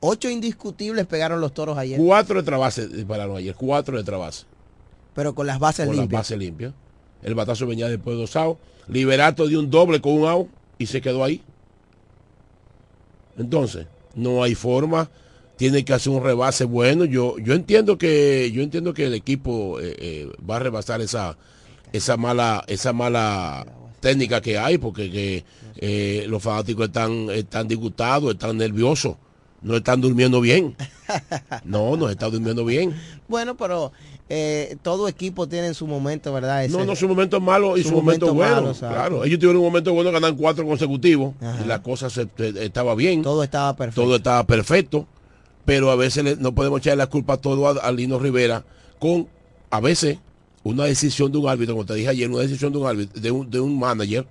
Ocho 0.02 0.30
indiscutibles 0.30 1.06
pegaron 1.06 1.40
los 1.40 1.54
toros 1.54 1.78
ayer. 1.78 1.98
Cuatro 1.98 2.36
de 2.36 2.44
trabase 2.44 2.90
dispararon 2.90 3.38
ayer, 3.38 3.56
cuatro 3.56 3.96
de 3.96 4.04
trabase. 4.04 4.46
Pero 5.14 5.34
con 5.34 5.48
las 5.48 5.60
bases 5.60 5.86
con 5.86 5.96
limpias. 5.96 6.08
Con 6.08 6.14
las 6.14 6.22
bases 6.22 6.38
limpias. 6.38 6.74
El 7.22 7.36
batazo 7.36 7.66
venía 7.66 7.88
después 7.88 8.18
de 8.18 8.22
dos 8.22 8.36
outs. 8.36 8.60
Liberato 8.90 9.48
dio 9.48 9.60
un 9.60 9.70
doble 9.70 10.02
con 10.02 10.12
un 10.12 10.28
out 10.28 10.50
y 10.78 10.88
se 10.88 11.00
quedó 11.00 11.24
ahí. 11.24 11.42
Entonces, 13.38 13.88
no 14.16 14.44
hay 14.44 14.56
forma. 14.56 15.10
Tiene 15.56 15.86
que 15.86 15.94
hacer 15.94 16.12
un 16.12 16.24
rebase 16.24 16.66
bueno. 16.66 17.06
Yo, 17.06 17.38
yo 17.38 17.54
entiendo 17.54 17.98
que, 17.98 18.52
yo 18.52 18.64
entiendo 18.64 18.94
que 18.94 19.06
el 19.06 19.14
equipo 19.14 19.80
eh, 19.80 19.96
eh, 20.00 20.32
va 20.50 20.58
a 20.58 20.60
rebasar 20.60 21.02
esa, 21.02 21.38
esa 21.92 22.18
mala, 22.18 22.64
esa 22.68 22.92
mala 22.92 23.66
técnica 24.00 24.42
que 24.42 24.58
hay, 24.58 24.78
porque 24.78 25.12
que, 25.12 25.46
eh, 25.78 26.26
los 26.28 26.42
fanáticos 26.42 26.88
están, 26.88 27.30
están 27.30 27.68
disgustados, 27.68 28.34
están 28.34 28.58
nerviosos 28.58 29.16
no 29.64 29.78
están 29.78 30.02
durmiendo 30.02 30.42
bien. 30.42 30.76
No, 31.64 31.96
no 31.98 32.10
están 32.10 32.32
durmiendo 32.32 32.66
bien. 32.66 32.94
Bueno, 33.30 33.56
pero 33.58 33.94
eh, 34.36 34.78
todo 34.82 35.08
equipo 35.08 35.48
tiene 35.48 35.68
en 35.68 35.74
su 35.76 35.86
momento, 35.86 36.34
¿verdad? 36.34 36.66
Ese, 36.66 36.76
no, 36.76 36.84
no, 36.86 36.96
su 36.96 37.08
momento 37.08 37.38
es 37.38 37.44
malo 37.44 37.78
y 37.78 37.84
su, 37.84 37.90
su 37.90 37.96
momento, 37.96 38.34
momento 38.34 38.56
bueno. 38.56 38.74
Malo, 38.74 38.94
claro, 38.96 39.24
ellos 39.26 39.38
tuvieron 39.38 39.58
un 39.58 39.68
momento 39.68 39.94
bueno, 39.94 40.12
ganan 40.12 40.36
cuatro 40.36 40.66
consecutivos 40.66 41.36
y 41.64 41.68
la 41.68 41.84
cosa 41.84 42.10
se, 42.10 42.28
estaba 42.38 42.96
bien. 42.96 43.22
Todo 43.22 43.44
estaba 43.44 43.76
perfecto. 43.76 44.02
Todo 44.02 44.16
estaba 44.16 44.44
perfecto, 44.48 45.06
pero 45.66 45.92
a 45.92 45.96
veces 45.96 46.40
no 46.40 46.56
podemos 46.56 46.80
echar 46.80 46.98
la 46.98 47.06
culpa 47.08 47.38
todo 47.38 47.68
a, 47.68 47.74
a 47.74 47.92
Lino 47.92 48.18
Rivera 48.18 48.66
con, 48.98 49.28
a 49.70 49.80
veces, 49.80 50.18
una 50.64 50.86
decisión 50.86 51.32
de 51.32 51.38
un 51.38 51.48
árbitro, 51.48 51.76
como 51.76 51.86
te 51.86 51.94
dije 51.94 52.10
ayer, 52.10 52.28
una 52.28 52.42
decisión 52.42 52.74
de 52.74 52.80
un 52.80 52.88
árbitro, 52.88 53.22
de 53.22 53.30
un, 53.30 53.52
de 53.52 53.60
un 53.60 53.78
manager, 53.78 54.26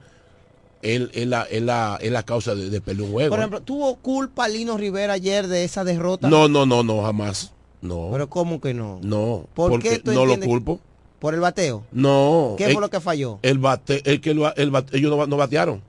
es, 0.82 1.00
es, 1.12 1.28
la, 1.28 2.22
causa 2.26 2.56
de, 2.56 2.70
de 2.70 2.80
perder 2.80 3.02
un 3.02 3.12
juego. 3.12 3.30
Por 3.30 3.38
ejemplo, 3.38 3.60
¿tuvo 3.60 3.94
culpa 3.96 4.48
Lino 4.48 4.76
Rivera 4.76 5.12
ayer 5.12 5.46
de 5.46 5.62
esa 5.62 5.84
derrota? 5.84 6.28
No, 6.28 6.48
no, 6.48 6.66
no, 6.66 6.82
no, 6.82 7.02
jamás. 7.02 7.52
No. 7.82 8.08
¿Pero 8.12 8.30
cómo 8.30 8.60
que 8.60 8.72
no? 8.72 9.00
No, 9.02 9.46
¿Por 9.54 9.72
porque 9.72 10.00
qué 10.00 10.12
no 10.12 10.24
lo 10.24 10.38
culpo. 10.40 10.80
¿Por 11.18 11.34
el 11.34 11.40
bateo? 11.40 11.84
No. 11.92 12.54
¿Qué 12.56 12.66
el, 12.66 12.72
fue 12.72 12.80
lo 12.80 12.90
que 12.90 13.00
falló? 13.00 13.38
El 13.42 13.58
bate, 13.58 14.02
el 14.10 14.20
que 14.20 14.30
el, 14.30 14.42
el 14.56 14.70
bate, 14.70 14.96
ellos 14.96 15.16
no, 15.16 15.26
no, 15.26 15.36
batearon. 15.36 15.82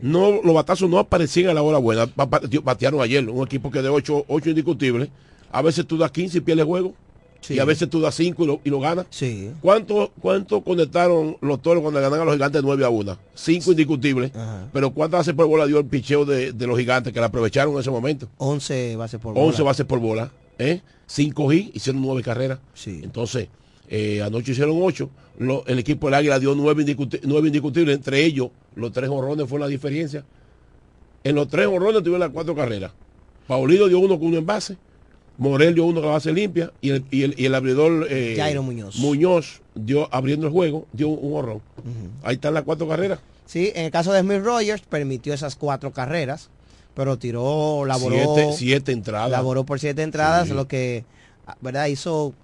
No, 0.00 0.42
los 0.42 0.54
batazos 0.54 0.88
no 0.90 0.98
aparecían 0.98 1.50
a 1.50 1.54
la 1.54 1.62
hora 1.62 1.78
buena. 1.78 2.06
Batearon 2.16 3.00
ayer, 3.00 3.28
un 3.28 3.46
equipo 3.46 3.70
que 3.70 3.82
de 3.82 3.88
8, 3.88 4.24
8 4.28 4.50
indiscutibles. 4.50 5.08
A 5.50 5.62
veces 5.62 5.86
tú 5.86 5.96
das 5.96 6.10
15 6.10 6.38
y 6.38 6.40
pierdes 6.40 6.66
juego. 6.66 6.94
Sí. 7.40 7.54
Y 7.54 7.58
a 7.60 7.64
veces 7.64 7.88
tú 7.88 8.00
das 8.00 8.14
5 8.16 8.42
y 8.42 8.46
lo, 8.46 8.60
y 8.64 8.70
lo 8.70 8.80
ganas. 8.80 9.06
Sí. 9.10 9.50
¿Cuánto, 9.60 10.10
¿Cuánto 10.20 10.60
conectaron 10.60 11.36
los 11.40 11.62
toros 11.62 11.82
cuando 11.82 12.00
ganan 12.00 12.20
a 12.20 12.24
los 12.24 12.34
gigantes 12.34 12.62
9 12.62 12.84
a 12.84 12.88
1? 12.88 13.18
5 13.34 13.70
indiscutibles. 13.70 14.34
Ajá. 14.34 14.68
Pero 14.72 14.90
¿cuántas 14.90 15.20
bases 15.20 15.34
por 15.34 15.46
bola 15.46 15.66
dio 15.66 15.78
el 15.78 15.86
picheo 15.86 16.24
de, 16.24 16.52
de, 16.52 16.66
los 16.66 16.78
gigantes 16.78 17.12
que 17.12 17.20
la 17.20 17.26
aprovecharon 17.26 17.74
en 17.74 17.80
ese 17.80 17.90
momento? 17.90 18.28
11 18.38 18.96
bases 18.96 19.20
por 19.20 19.34
bola. 19.34 19.46
11 19.46 19.62
bases 19.62 19.86
por 19.86 20.00
bola. 20.00 20.30
¿eh? 20.58 20.82
5 21.06 21.52
hits, 21.52 21.76
hicieron 21.76 22.02
9 22.02 22.22
carreras. 22.22 22.58
Sí. 22.74 23.00
Entonces, 23.02 23.48
eh, 23.88 24.22
anoche 24.22 24.52
hicieron 24.52 24.78
8. 24.80 25.08
Lo, 25.38 25.64
el 25.66 25.78
equipo 25.78 26.08
del 26.08 26.14
Águila 26.14 26.38
dio 26.38 26.54
9 26.54 26.82
indiscutibles, 26.82 27.28
9 27.28 27.46
indiscutibles. 27.48 27.96
Entre 27.96 28.24
ellos, 28.24 28.50
los 28.74 28.92
3 28.92 29.08
honrones 29.08 29.48
fue 29.48 29.60
la 29.60 29.68
diferencia. 29.68 30.24
En 31.24 31.34
los 31.34 31.48
3 31.48 31.66
honrones 31.68 32.02
tuvieron 32.02 32.20
las 32.20 32.30
4 32.30 32.54
carreras. 32.54 32.92
Paulino 33.46 33.88
dio 33.88 33.98
uno 33.98 34.18
con 34.18 34.28
un 34.28 34.34
envase. 34.34 34.76
Morel 35.38 35.74
dio 35.74 35.84
uno 35.84 36.00
con 36.00 36.08
la 36.08 36.14
base 36.14 36.32
limpia 36.32 36.72
y 36.80 36.90
el, 36.90 37.04
y 37.10 37.22
el, 37.22 37.34
y 37.38 37.46
el 37.46 37.54
abridor 37.54 38.08
eh, 38.10 38.34
Jairo 38.36 38.62
Muñoz. 38.62 38.96
Muñoz 38.96 39.62
dio 39.74 40.12
abriendo 40.12 40.46
el 40.46 40.52
juego, 40.52 40.86
dio 40.92 41.08
un 41.08 41.36
horror. 41.36 41.56
Uh 41.56 41.80
-huh. 41.80 42.10
Ahí 42.24 42.34
están 42.34 42.54
las 42.54 42.64
cuatro 42.64 42.88
carreras. 42.88 43.20
Sí, 43.46 43.72
en 43.74 43.86
el 43.86 43.90
caso 43.90 44.12
de 44.12 44.20
Smith 44.20 44.42
Rogers 44.42 44.82
permitió 44.82 45.32
esas 45.32 45.54
cuatro 45.54 45.92
carreras, 45.92 46.50
pero 46.94 47.16
tiró, 47.18 47.84
laboró 47.86 48.16
siete, 48.16 48.52
siete 48.52 48.92
entradas. 48.92 49.30
Laboró 49.30 49.64
por 49.64 49.78
siete 49.78 50.02
entradas, 50.02 50.48
sí. 50.48 50.54
lo 50.54 50.66
que 50.66 51.04
verdad 51.60 51.86
hizo, 51.86 52.34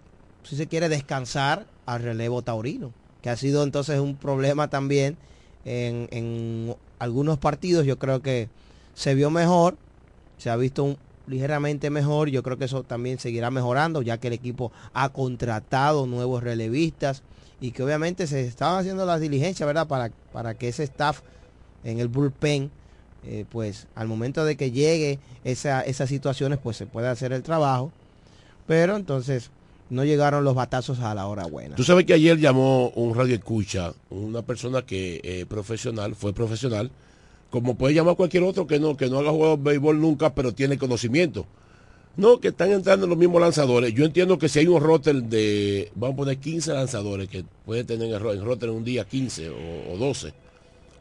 si 0.44 0.56
se 0.56 0.68
quiere, 0.68 0.88
descansar 0.88 1.66
al 1.86 2.00
relevo 2.00 2.42
taurino, 2.42 2.92
que 3.20 3.28
ha 3.28 3.36
sido 3.36 3.64
entonces 3.64 3.98
un 3.98 4.14
problema 4.14 4.70
también 4.70 5.16
en, 5.64 6.08
en 6.12 6.74
algunos 7.00 7.38
partidos. 7.38 7.84
Yo 7.84 7.98
creo 7.98 8.22
que 8.22 8.48
se 8.94 9.14
vio 9.14 9.30
mejor, 9.30 9.76
se 10.38 10.48
ha 10.48 10.56
visto 10.56 10.84
un, 10.84 10.96
ligeramente 11.26 11.90
mejor. 11.90 12.28
Yo 12.28 12.42
creo 12.42 12.58
que 12.58 12.66
eso 12.66 12.82
también 12.82 13.18
seguirá 13.18 13.50
mejorando, 13.50 14.02
ya 14.02 14.18
que 14.18 14.28
el 14.28 14.34
equipo 14.34 14.72
ha 14.92 15.08
contratado 15.10 16.06
nuevos 16.06 16.42
relevistas 16.42 17.22
y 17.60 17.70
que 17.70 17.82
obviamente 17.82 18.26
se 18.26 18.42
estaban 18.42 18.80
haciendo 18.80 19.06
las 19.06 19.20
diligencias, 19.20 19.66
¿verdad? 19.66 19.86
Para, 19.86 20.10
para 20.32 20.54
que 20.54 20.68
ese 20.68 20.84
staff 20.84 21.20
en 21.84 21.98
el 21.98 22.08
bullpen, 22.08 22.70
eh, 23.24 23.44
pues 23.50 23.86
al 23.94 24.08
momento 24.08 24.44
de 24.44 24.56
que 24.56 24.70
llegue 24.70 25.18
esa, 25.44 25.82
esas 25.82 26.08
situaciones, 26.08 26.58
pues 26.62 26.76
se 26.76 26.86
pueda 26.86 27.10
hacer 27.10 27.32
el 27.32 27.42
trabajo. 27.42 27.92
Pero 28.66 28.96
entonces 28.96 29.50
no 29.90 30.04
llegaron 30.04 30.44
los 30.44 30.54
batazos 30.54 31.00
a 31.00 31.14
la 31.14 31.26
hora 31.26 31.46
buena. 31.46 31.76
Tú 31.76 31.84
sabes 31.84 32.06
que 32.06 32.14
ayer 32.14 32.38
llamó 32.38 32.88
un 32.90 33.14
radio 33.14 33.34
escucha, 33.34 33.92
una 34.10 34.42
persona 34.42 34.82
que 34.82 35.20
eh, 35.22 35.46
profesional, 35.46 36.14
fue 36.14 36.32
profesional, 36.32 36.90
como 37.54 37.76
puede 37.76 37.94
llamar 37.94 38.16
cualquier 38.16 38.42
otro 38.42 38.66
que 38.66 38.80
no, 38.80 38.96
que 38.96 39.08
no 39.08 39.20
haga 39.20 39.30
jugado 39.30 39.56
béisbol 39.56 40.00
nunca, 40.00 40.34
pero 40.34 40.52
tiene 40.52 40.76
conocimiento. 40.76 41.46
No, 42.16 42.40
que 42.40 42.48
están 42.48 42.72
entrando 42.72 43.06
los 43.06 43.16
mismos 43.16 43.40
lanzadores. 43.40 43.94
Yo 43.94 44.04
entiendo 44.04 44.40
que 44.40 44.48
si 44.48 44.58
hay 44.58 44.66
un 44.66 44.82
roster 44.82 45.22
de, 45.22 45.92
vamos 45.94 46.14
a 46.14 46.16
poner 46.16 46.38
15 46.38 46.72
lanzadores 46.72 47.28
que 47.28 47.44
puede 47.64 47.84
tener 47.84 48.12
en 48.12 48.44
roster 48.44 48.70
en 48.70 48.74
un 48.74 48.84
día 48.84 49.04
15 49.04 49.50
o, 49.50 49.92
o 49.92 49.96
12. 49.96 50.34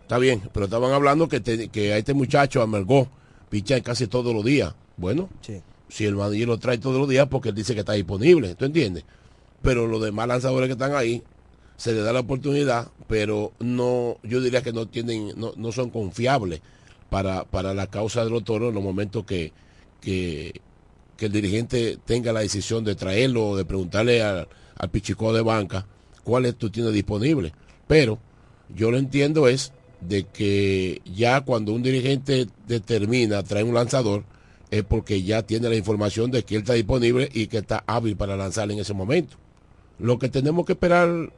Está 0.04 0.20
bien, 0.20 0.44
pero 0.54 0.66
estaban 0.66 0.92
hablando 0.92 1.28
que, 1.28 1.40
te, 1.40 1.70
que 1.70 1.92
a 1.92 1.98
este 1.98 2.14
muchacho 2.14 2.62
amargó 2.62 3.08
picha 3.50 3.82
casi 3.82 4.06
todos 4.06 4.32
los 4.32 4.46
días. 4.46 4.76
Bueno, 4.96 5.30
sí. 5.42 5.60
si 5.90 6.06
el 6.06 6.16
manager 6.16 6.50
lo 6.50 6.60
trae 6.60 6.78
todos 6.78 7.00
los 7.00 7.10
días 7.10 7.28
porque 7.32 7.50
él 7.50 7.56
dice 7.56 7.74
que 7.74 7.80
está 7.80 7.94
disponible, 7.94 8.54
¿tú 8.54 8.66
entiendes? 8.66 9.06
Pero 9.64 9.88
los 9.88 10.04
demás 10.04 10.28
lanzadores 10.28 10.68
que 10.68 10.74
están 10.74 10.94
ahí, 10.94 11.24
se 11.78 11.94
les 11.94 12.04
da 12.04 12.14
la 12.14 12.22
oportunidad, 12.22 12.92
pero 13.08 13.54
no, 13.60 14.18
yo 14.24 14.42
diría 14.42 14.62
que 14.62 14.74
no 14.74 14.88
tienen, 14.88 15.34
no, 15.36 15.54
no 15.56 15.72
son 15.72 15.90
confiables 15.90 16.62
para, 17.10 17.46
para 17.46 17.74
la 17.74 17.88
causa 17.88 18.24
de 18.24 18.30
los 18.30 18.44
toros 18.44 18.70
en 18.70 18.76
los 18.76 18.84
momentos 18.84 19.26
que, 19.26 19.52
que, 20.02 20.62
el 21.20 21.32
dirigente 21.32 21.98
tenga 22.04 22.34
la 22.34 22.42
decisión 22.42 22.84
de 22.84 22.96
traerlo 22.96 23.48
o 23.48 23.56
de 23.56 23.64
preguntarle 23.64 24.22
al, 24.22 24.46
al 24.78 24.90
pichicó 24.90 25.32
de 25.32 25.42
banca 25.42 25.86
cuál 26.26 26.46
es 26.46 26.58
tú 26.58 26.70
tienes 26.70 26.92
disponible. 26.92 27.54
Pero 27.88 28.20
yo 28.76 28.92
lo 28.92 28.98
entiendo 28.98 29.48
es 29.48 29.72
de 30.02 30.26
que 30.26 31.02
ya 31.06 31.40
cuando 31.42 31.72
un 31.72 31.82
dirigente 31.82 32.48
determina 32.68 33.42
traer 33.42 33.64
un 33.64 33.74
lanzador 33.74 34.26
es 34.70 34.84
porque 34.84 35.24
ya 35.24 35.44
tiene 35.44 35.70
la 35.70 35.76
información 35.76 36.32
de 36.32 36.44
que 36.44 36.56
él 36.56 36.62
está 36.64 36.74
disponible 36.74 37.30
y 37.32 37.48
que 37.48 37.60
está 37.60 37.84
hábil 37.88 38.18
para 38.18 38.36
lanzar 38.36 38.70
en 38.72 38.80
ese 38.80 38.94
momento. 38.94 39.38
Lo 40.00 40.20
que 40.20 40.30
tenemos 40.30 40.66
que 40.66 40.74
esperar 40.74 41.32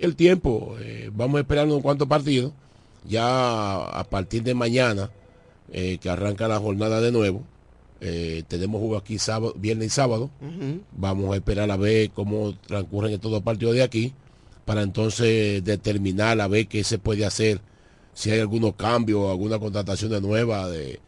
el 0.00 0.16
tiempo, 0.16 0.76
eh, 0.80 1.10
vamos 1.14 1.38
a 1.38 1.40
esperar 1.40 1.66
unos 1.66 1.82
cuantos 1.82 2.08
partidos, 2.08 2.52
ya 3.04 3.76
a 3.76 4.04
partir 4.04 4.42
de 4.42 4.54
mañana 4.54 5.10
eh, 5.72 5.98
que 6.00 6.10
arranca 6.10 6.48
la 6.48 6.58
jornada 6.58 7.00
de 7.00 7.12
nuevo, 7.12 7.42
eh, 8.00 8.42
tenemos 8.48 8.80
juego 8.80 8.96
aquí 8.96 9.18
sábado, 9.18 9.54
viernes 9.56 9.88
y 9.88 9.90
sábado, 9.90 10.30
vamos 10.92 11.32
a 11.32 11.36
esperar 11.36 11.70
a 11.70 11.76
ver 11.76 12.10
cómo 12.10 12.54
transcurren 12.66 13.12
estos 13.12 13.30
dos 13.30 13.42
partidos 13.42 13.74
de 13.74 13.82
aquí, 13.82 14.12
para 14.64 14.82
entonces 14.82 15.64
determinar 15.64 16.40
a 16.40 16.48
ver 16.48 16.66
qué 16.66 16.84
se 16.84 16.98
puede 16.98 17.24
hacer, 17.24 17.60
si 18.12 18.30
hay 18.30 18.40
algunos 18.40 18.74
cambios, 18.74 19.30
alguna 19.30 19.58
contratación 19.58 20.10
de 20.10 20.20
nueva, 20.20 20.68
de, 20.68 21.00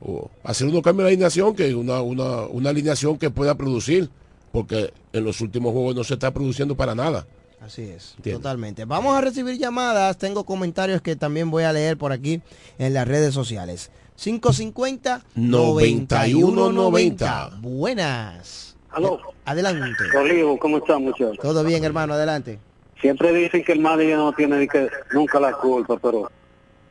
o 0.00 0.30
hacer 0.44 0.66
unos 0.66 0.82
cambios 0.82 1.06
de 1.06 1.12
alineación, 1.12 1.54
que 1.54 1.74
una, 1.74 2.02
una, 2.02 2.42
una 2.42 2.70
alineación 2.70 3.18
que 3.18 3.30
pueda 3.30 3.56
producir, 3.56 4.10
porque 4.52 4.92
en 5.12 5.24
los 5.24 5.40
últimos 5.40 5.72
juegos 5.72 5.94
no 5.94 6.04
se 6.04 6.14
está 6.14 6.32
produciendo 6.32 6.76
para 6.76 6.94
nada. 6.94 7.26
Así 7.60 7.82
es, 7.82 8.14
Entiendo. 8.18 8.42
totalmente. 8.42 8.84
Vamos 8.84 9.16
a 9.16 9.20
recibir 9.20 9.58
llamadas. 9.58 10.18
Tengo 10.18 10.44
comentarios 10.44 11.00
que 11.00 11.16
también 11.16 11.50
voy 11.50 11.64
a 11.64 11.72
leer 11.72 11.96
por 11.96 12.12
aquí 12.12 12.40
en 12.78 12.94
las 12.94 13.08
redes 13.08 13.34
sociales. 13.34 13.90
550 14.16 15.22
9190. 15.34 17.50
Buenas. 17.60 18.76
Aló. 18.90 19.18
Adelante. 19.44 20.04
Olivo, 20.16 20.58
¿cómo 20.58 20.78
están 20.78 21.02
muchachos? 21.02 21.38
Todo 21.40 21.64
bien, 21.64 21.84
hermano, 21.84 22.14
adelante. 22.14 22.58
Siempre 23.00 23.32
dicen 23.32 23.64
que 23.64 23.72
el 23.72 23.80
manager 23.80 24.16
no 24.16 24.32
tiene 24.32 24.58
ni 24.58 24.68
que, 24.68 24.88
nunca 25.12 25.38
la 25.38 25.52
culpa, 25.52 25.98
pero 25.98 26.30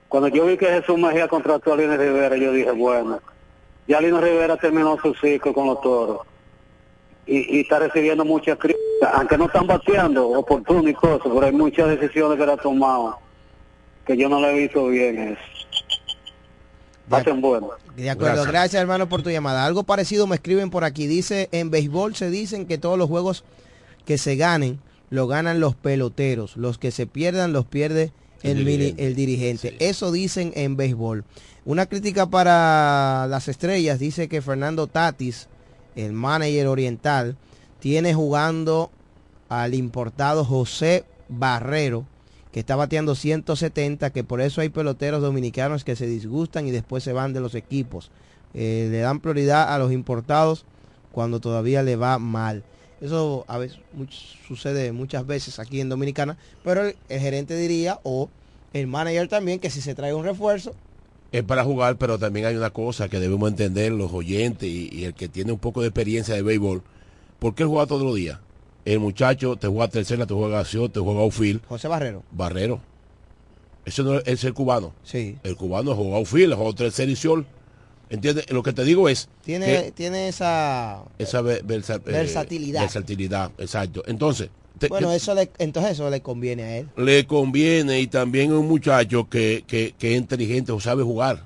cuando 0.08 0.30
yo 0.30 0.46
vi 0.46 0.58
que 0.58 0.68
Jesús 0.68 0.98
Mejía 0.98 1.28
contrató 1.28 1.74
a 1.74 1.78
Lino 1.78 1.98
Rivera, 1.98 2.38
yo 2.38 2.52
dije, 2.52 2.72
bueno, 2.72 3.20
ya 3.88 4.00
Lino 4.02 4.22
Rivera 4.22 4.56
terminó 4.58 4.98
su 5.02 5.14
ciclo 5.16 5.54
con 5.54 5.68
los 5.68 5.82
toros 5.82 6.20
y, 7.28 7.58
y 7.58 7.62
está 7.62 7.80
recibiendo 7.80 8.24
muchas 8.26 8.58
críticas, 8.58 9.10
aunque 9.14 9.38
no 9.38 9.46
están 9.46 9.66
bateando 9.68 10.30
oportuno 10.30 10.88
y 10.90 10.94
cosas, 10.94 11.22
pero 11.24 11.42
hay 11.46 11.52
muchas 11.52 11.90
decisiones 11.90 12.38
que 12.38 12.44
ha 12.52 12.58
tomado 12.58 13.18
que 14.06 14.16
yo 14.18 14.30
no 14.30 14.40
le 14.40 14.52
he 14.52 14.60
visto 14.60 14.88
bien 14.88 15.18
eso. 15.20 15.42
Pasen 17.10 17.40
bueno. 17.42 17.70
De 17.96 18.10
acuerdo, 18.10 18.44
gracias. 18.46 18.82
hermano 18.82 19.08
por 19.08 19.22
tu 19.22 19.30
llamada. 19.30 19.66
Algo 19.66 19.84
parecido 19.84 20.26
me 20.28 20.36
escriben 20.36 20.70
por 20.72 20.84
aquí. 20.84 21.06
Dice, 21.08 21.50
en 21.52 21.70
béisbol 21.70 22.16
se 22.16 22.30
dicen 22.32 22.66
que 22.66 22.78
todos 22.78 22.98
los 22.98 23.08
juegos 23.08 23.44
que 24.06 24.18
se 24.18 24.36
ganen, 24.36 24.80
lo 25.12 25.28
ganan 25.28 25.60
los 25.60 25.76
peloteros. 25.76 26.58
Los 26.58 26.78
que 26.80 26.90
se 26.92 27.06
pierdan, 27.06 27.54
los 27.54 27.66
pierde 27.66 28.12
el, 28.42 28.58
El 28.60 28.66
mini- 28.66 28.78
dirigente. 28.78 29.06
el 29.06 29.16
dirigente. 29.16 29.76
Eso 29.80 30.12
dicen 30.12 30.52
en 30.56 30.78
béisbol. 30.78 31.24
Una 31.64 31.86
crítica 31.86 32.28
para 32.28 33.28
las 33.30 33.48
estrellas 33.48 34.00
dice 34.00 34.28
que 34.28 34.42
Fernando 34.42 34.88
Tatis, 34.88 35.48
el 35.96 36.14
manager 36.14 36.68
oriental, 36.68 37.38
tiene 37.80 38.14
jugando 38.14 38.92
al 39.50 39.74
importado 39.74 40.44
José 40.44 41.06
Barrero, 41.30 42.06
que 42.52 42.62
está 42.62 42.76
bateando 42.76 43.16
170, 43.16 44.12
que 44.12 44.24
por 44.24 44.42
eso 44.42 44.62
hay 44.62 44.70
peloteros 44.70 45.22
dominicanos 45.22 45.84
que 45.84 45.96
se 45.96 46.08
disgustan 46.08 46.68
y 46.68 46.72
después 46.72 47.04
se 47.04 47.14
van 47.14 47.34
de 47.34 47.42
los 47.42 47.54
equipos. 47.54 48.12
Eh, 48.54 48.88
le 48.90 49.00
dan 49.00 49.20
prioridad 49.20 49.74
a 49.74 49.78
los 49.78 49.92
importados 49.92 50.66
cuando 51.12 51.40
todavía 51.40 51.84
le 51.84 51.96
va 51.96 52.18
mal. 52.18 52.64
Eso 53.02 53.44
a 53.48 53.58
veces 53.58 53.80
sucede 54.48 54.92
muchas 54.94 55.28
veces 55.28 55.60
aquí 55.60 55.82
en 55.82 55.90
Dominicana, 55.90 56.38
pero 56.64 56.86
el 56.86 57.20
gerente 57.20 57.58
diría, 57.58 58.00
o 58.04 58.30
el 58.74 58.88
manager 58.88 59.28
también, 59.28 59.60
que 59.60 59.70
si 59.70 59.82
se 59.82 59.96
trae 59.96 60.14
un 60.14 60.24
refuerzo, 60.24 60.74
es 61.38 61.44
para 61.44 61.64
jugar, 61.64 61.98
pero 61.98 62.18
también 62.18 62.46
hay 62.46 62.56
una 62.56 62.70
cosa 62.70 63.10
que 63.10 63.20
debemos 63.20 63.50
entender 63.50 63.92
los 63.92 64.12
oyentes 64.14 64.70
y, 64.70 64.90
y 64.92 65.04
el 65.06 65.14
que 65.14 65.28
tiene 65.28 65.52
un 65.52 65.60
poco 65.60 65.82
de 65.82 65.88
experiencia 65.88 66.34
de 66.34 66.42
béisbol. 66.42 66.82
¿Por 67.40 67.56
qué 67.56 67.66
juega 67.66 67.86
todos 67.86 68.04
los 68.04 68.16
días? 68.16 68.40
El 68.86 69.00
muchacho 69.00 69.56
te 69.56 69.68
juega 69.68 69.88
tercera, 69.88 70.26
te 70.26 70.34
juega 70.34 70.60
acción, 70.60 70.92
te 70.92 71.00
juega 71.00 71.22
outfield. 71.22 71.62
José 71.68 71.88
Barrero. 71.88 72.24
Barrero. 72.32 72.80
Eso 73.84 74.04
no 74.04 74.20
es, 74.20 74.44
el 74.44 74.54
cubano. 74.54 74.94
Sí. 75.04 75.38
El 75.44 75.56
cubano 75.56 75.96
juega 75.96 76.18
outfield, 76.18 76.54
juega 76.56 76.74
tercera 76.74 77.12
y 77.12 77.16
sol. 77.16 77.46
¿Entiendes? 78.10 78.50
Lo 78.52 78.62
que 78.62 78.72
te 78.72 78.84
digo 78.84 79.10
es 79.10 79.28
tiene, 79.44 79.66
que 79.66 79.92
tiene 79.92 80.28
esa... 80.28 81.04
esa 81.18 81.40
eh, 81.40 81.62
Versatilidad. 81.64 82.82
versatilidad, 82.82 83.52
exacto. 83.58 84.04
Entonces, 84.06 84.50
te- 84.78 84.88
Bueno, 84.88 85.12
eso 85.12 85.34
le, 85.34 85.50
entonces 85.58 85.94
eso 85.94 86.10
le 86.10 86.22
conviene 86.22 86.64
a 86.64 86.78
él. 86.78 86.90
le 86.98 87.26
conviene 87.26 88.00
y 88.00 88.08
también 88.08 88.52
un 88.54 88.68
muchacho 88.68 89.30
que, 89.30 89.64
que, 89.68 89.94
que 89.98 90.14
es 90.14 90.18
inteligente 90.22 90.72
o 90.72 90.80
sabe 90.80 91.04
jugar. 91.04 91.44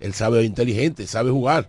Él 0.00 0.12
sabe 0.14 0.44
inteligente, 0.44 1.06
sabe 1.06 1.30
jugar. 1.30 1.68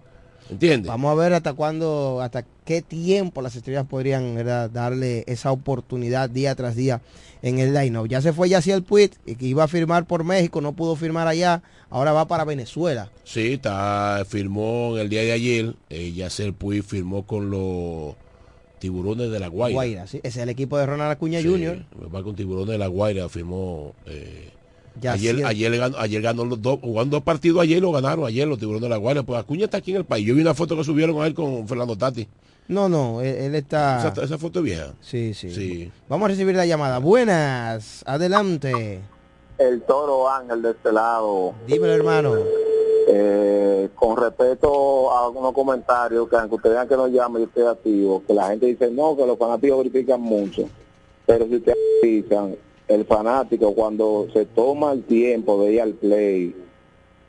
¿Entiendes? 0.50 0.90
Vamos 0.90 1.12
a 1.12 1.16
ver 1.16 1.34
hasta 1.34 1.54
cuándo, 1.54 2.22
hasta 2.22 2.46
qué 2.66 2.82
tiempo 2.84 3.42
las 3.42 3.56
estrellas 3.56 3.86
podrían 3.88 4.36
¿verdad? 4.36 4.70
darle 4.70 5.24
esa 5.28 5.52
oportunidad 5.52 6.30
día 6.30 6.54
tras 6.54 6.76
día 6.76 7.02
en 7.42 7.60
el 7.60 7.74
line 7.74 8.08
Ya 8.08 8.22
se 8.22 8.34
fue 8.34 8.50
Yaciel 8.50 8.84
Puig, 8.84 9.12
y 9.26 9.36
que 9.36 9.46
iba 9.46 9.64
a 9.64 9.68
firmar 9.68 10.06
por 10.06 10.24
México, 10.24 10.62
no 10.62 10.74
pudo 10.74 10.96
firmar 10.96 11.28
allá, 11.28 11.64
ahora 11.90 12.12
va 12.12 12.28
para 12.28 12.44
Venezuela. 12.44 13.12
Sí, 13.24 13.54
está, 13.54 14.24
firmó 14.28 14.98
el 14.98 15.10
día 15.10 15.22
de 15.22 15.32
ayer, 15.32 15.76
eh, 15.90 16.12
Yacel 16.12 16.54
Puig 16.54 16.84
firmó 16.84 17.26
con 17.26 17.50
los 17.50 18.16
tiburones 18.86 19.32
de 19.32 19.40
la 19.40 19.48
Guaira. 19.48 19.74
Guaira, 19.76 20.08
sí, 20.08 20.18
ese 20.18 20.28
es 20.28 20.38
el 20.44 20.50
equipo 20.50 20.78
de 20.78 20.86
Ronald 20.86 21.12
Acuña 21.12 21.42
Sí, 21.42 21.48
Jr. 21.48 21.86
Va 22.14 22.22
con 22.24 22.36
tiburones 22.36 22.70
de 22.70 22.78
la 22.78 22.88
Guaira, 22.88 23.28
firmó. 23.30 23.94
eh, 24.06 24.52
ayer, 25.10 25.44
ayer, 25.46 25.76
ganó, 25.78 25.98
ayer 25.98 26.22
ganó 26.22 26.46
los 26.46 26.62
dos, 26.62 26.80
jugando 26.82 27.18
dos 27.18 27.24
partidos 27.24 27.62
ayer 27.64 27.82
lo 27.82 27.92
ganaron 27.92 28.26
ayer 28.26 28.48
los 28.48 28.60
tiburones 28.60 28.84
de 28.84 28.90
la 28.90 28.98
Guaira. 28.98 29.24
Pues 29.24 29.40
Acuña 29.40 29.66
está 29.66 29.78
aquí 29.78 29.92
en 29.92 29.98
el 29.98 30.06
país. 30.06 30.26
Yo 30.28 30.36
vi 30.36 30.42
una 30.42 30.54
foto 30.54 30.78
que 30.78 30.84
subieron 30.84 31.20
a 31.22 31.26
él 31.26 31.34
con 31.34 31.68
Fernando 31.68 31.98
Tati. 31.98 32.28
No, 32.68 32.88
no, 32.90 33.22
él, 33.22 33.36
él 33.36 33.56
está... 33.56 34.08
Esa, 34.12 34.24
esa 34.24 34.38
foto 34.38 34.60
es 34.60 34.66
vieja. 34.66 34.94
Sí, 35.02 35.34
sí, 35.34 35.50
Sí. 35.52 35.92
Vamos 36.08 36.26
a 36.26 36.30
recibir 36.30 36.56
la 36.56 36.66
llamada. 36.66 37.00
Buenas, 37.00 38.04
adelante. 38.06 39.02
El 39.58 39.82
toro 39.84 40.30
Ángel 40.30 40.62
de 40.62 40.72
este 40.72 40.92
lado. 40.92 41.54
Dímelo, 41.68 41.94
hermano. 41.94 42.34
Eh, 43.08 43.90
con 43.94 44.18
respecto 44.18 45.12
a 45.12 45.26
algunos 45.26 45.54
comentarios 45.54 46.28
que 46.28 46.36
aunque 46.36 46.56
ustedes 46.56 46.76
vean 46.76 46.88
que 46.88 46.98
nos 46.98 47.12
llaman, 47.12 47.42
yo 47.42 47.48
estoy 47.48 47.66
activo, 47.66 48.24
que 48.26 48.34
la 48.34 48.48
gente 48.48 48.66
dice 48.66 48.90
no, 48.90 49.16
que 49.16 49.26
los 49.26 49.38
fanáticos 49.38 49.82
critican 49.82 50.22
mucho. 50.22 50.68
Pero 51.26 51.46
si 51.46 51.56
ustedes 51.58 51.78
analizan, 52.02 52.56
el 52.88 53.06
fanático 53.06 53.74
cuando 53.74 54.28
se 54.34 54.46
toma 54.46 54.92
el 54.92 55.04
tiempo 55.04 55.62
de 55.62 55.74
ir 55.74 55.82
al 55.82 55.94
play, 55.94 56.56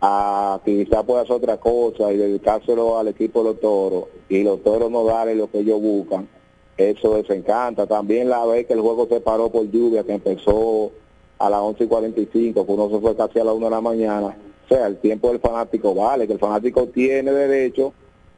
a 0.00 0.60
quizás 0.64 1.04
pueda 1.04 1.22
hacer 1.22 1.36
otra 1.36 1.56
cosa 1.58 2.12
y 2.12 2.16
dedicárselo 2.16 2.98
al 2.98 3.08
equipo 3.08 3.40
de 3.42 3.50
los 3.50 3.60
toros, 3.60 4.04
y 4.28 4.42
los 4.42 4.62
toros 4.62 4.90
no 4.90 5.04
darle 5.04 5.34
lo 5.34 5.50
que 5.50 5.60
ellos 5.60 5.80
buscan, 5.80 6.28
eso 6.76 7.16
les 7.16 7.28
encanta. 7.30 7.86
También 7.86 8.28
la 8.28 8.44
vez 8.46 8.66
que 8.66 8.74
el 8.74 8.80
juego 8.80 9.06
se 9.08 9.20
paró 9.20 9.50
por 9.50 9.70
lluvia, 9.70 10.04
que 10.04 10.14
empezó 10.14 10.90
a 11.38 11.50
las 11.50 11.60
11 11.60 11.84
y 11.84 11.86
45, 11.86 12.66
que 12.66 12.72
uno 12.72 12.90
se 12.90 12.98
fue 12.98 13.16
casi 13.16 13.38
a 13.38 13.44
las 13.44 13.54
1 13.54 13.66
de 13.66 13.70
la 13.70 13.80
mañana. 13.80 14.36
O 14.66 14.74
sea, 14.74 14.88
el 14.88 14.96
tiempo 14.96 15.28
del 15.28 15.38
fanático 15.38 15.94
vale, 15.94 16.26
que 16.26 16.32
el 16.32 16.38
fanático 16.40 16.88
tiene 16.88 17.30
derecho 17.30 17.92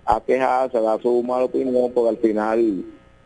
a 0.05 0.21
quejarse, 0.21 0.77
a 0.77 0.83
dar 0.83 1.01
su 1.01 1.23
mala 1.23 1.45
opinión, 1.45 1.91
porque 1.93 2.11
al 2.11 2.17
final 2.19 2.85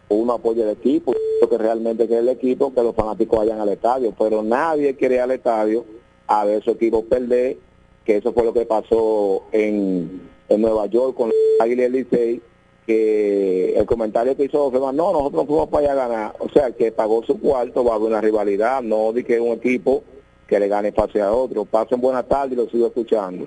uno 0.09 0.33
apoya 0.33 0.63
el 0.63 0.71
equipo, 0.71 1.13
lo 1.41 1.49
que 1.49 1.59
realmente 1.59 2.07
quiere 2.07 2.23
el 2.23 2.29
equipo, 2.29 2.73
que 2.73 2.83
los 2.83 2.95
fanáticos 2.95 3.41
vayan 3.41 3.61
al 3.61 3.71
estadio, 3.71 4.15
pero 4.17 4.43
nadie 4.43 4.95
quiere 4.95 5.17
ir 5.17 5.21
al 5.23 5.33
estadio 5.33 5.85
a 6.29 6.45
ver 6.45 6.63
su 6.63 6.71
equipo 6.71 7.05
perder, 7.05 7.57
que 8.05 8.19
eso 8.19 8.33
fue 8.33 8.45
lo 8.45 8.53
que 8.53 8.67
pasó 8.67 9.45
en, 9.51 10.29
en 10.49 10.61
Nueva 10.61 10.87
York 10.87 11.17
con 11.17 11.33
Águila 11.61 11.89
Licey, 11.89 12.41
que 12.87 13.75
el 13.77 13.87
comentario 13.87 14.37
que 14.37 14.45
hizo 14.45 14.71
fue, 14.71 14.81
no, 14.81 14.93
nosotros 14.93 15.47
fuimos 15.47 15.69
para 15.71 15.93
allá 15.93 16.05
a 16.05 16.09
ganar, 16.09 16.35
o 16.39 16.49
sea, 16.51 16.71
que 16.71 16.93
pagó 16.93 17.25
su 17.25 17.41
cuarto 17.41 17.85
va 17.85 17.93
a 17.93 17.95
haber 17.97 18.09
una 18.09 18.21
rivalidad, 18.21 18.81
no 18.81 19.13
de 19.13 19.25
que 19.25 19.41
un 19.41 19.53
equipo 19.53 20.05
que 20.53 20.61
le 20.61 20.69
gane 20.69 20.93
pase 20.93 21.23
a 21.23 21.33
otro. 21.33 21.65
Pasen 21.65 21.99
buena 21.99 22.23
tarde 22.23 22.53
y 22.53 22.57
lo 22.57 22.69
sigo 22.69 22.89
escuchando. 22.89 23.47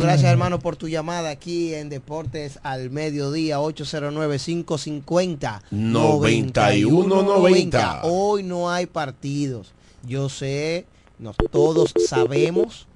Gracias 0.00 0.32
hermano 0.32 0.58
por 0.58 0.74
tu 0.74 0.88
llamada 0.88 1.30
aquí 1.30 1.72
en 1.74 1.88
Deportes 1.88 2.58
al 2.64 2.90
Mediodía 2.90 3.60
809-550 3.60 5.62
9190. 5.70 8.00
Hoy 8.02 8.42
no 8.42 8.68
hay 8.68 8.86
partidos. 8.86 9.74
Yo 10.04 10.28
sé, 10.28 10.86
nos, 11.20 11.36
todos 11.52 11.94
sabemos 12.04 12.88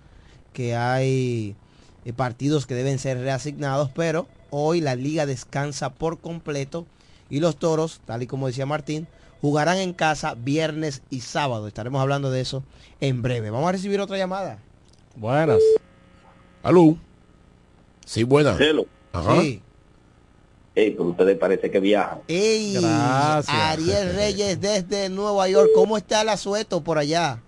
que 0.53 0.75
hay 0.75 1.55
eh, 2.05 2.13
partidos 2.13 2.67
que 2.67 2.75
deben 2.75 2.99
ser 2.99 3.21
reasignados, 3.21 3.91
pero 3.95 4.27
hoy 4.51 4.81
la 4.81 4.97
liga 4.97 5.27
descansa 5.27 5.91
por 5.91 6.19
completo 6.19 6.87
y 7.31 7.39
los 7.39 7.57
toros, 7.57 8.01
tal 8.05 8.25
y 8.25 8.27
como 8.27 8.49
decía 8.49 8.67
Martín, 8.67 9.07
jugarán 9.41 9.79
en 9.79 9.93
casa 9.93 10.35
viernes 10.35 11.03
y 11.11 11.21
sábado. 11.21 11.69
Estaremos 11.69 12.01
hablando 12.01 12.31
de 12.31 12.41
eso 12.41 12.63
en 13.01 13.23
breve. 13.23 13.51
Vamos 13.51 13.69
a 13.69 13.73
recibir 13.73 14.01
otra 14.01 14.17
llamada. 14.17 14.59
Buenas. 15.17 15.61
Aló. 16.63 16.97
Sí, 18.05 18.23
buenas. 18.25 18.61
Hello. 18.61 18.87
Ajá. 19.13 19.41
Sí. 19.41 19.63
Ey, 20.75 20.91
pero 20.91 21.05
ustedes 21.05 21.39
parece 21.39 21.71
que 21.71 21.81
viajan. 21.81 22.19
Ey, 22.29 22.75
Gracias. 22.75 23.49
Ariel 23.57 24.15
Reyes 24.15 24.61
desde 24.61 25.09
Nueva 25.09 25.49
York. 25.49 25.71
¿Cómo 25.75 25.97
está 25.97 26.21
el 26.21 26.29
asueto 26.29 26.83
por 26.83 26.99
allá? 26.99 27.41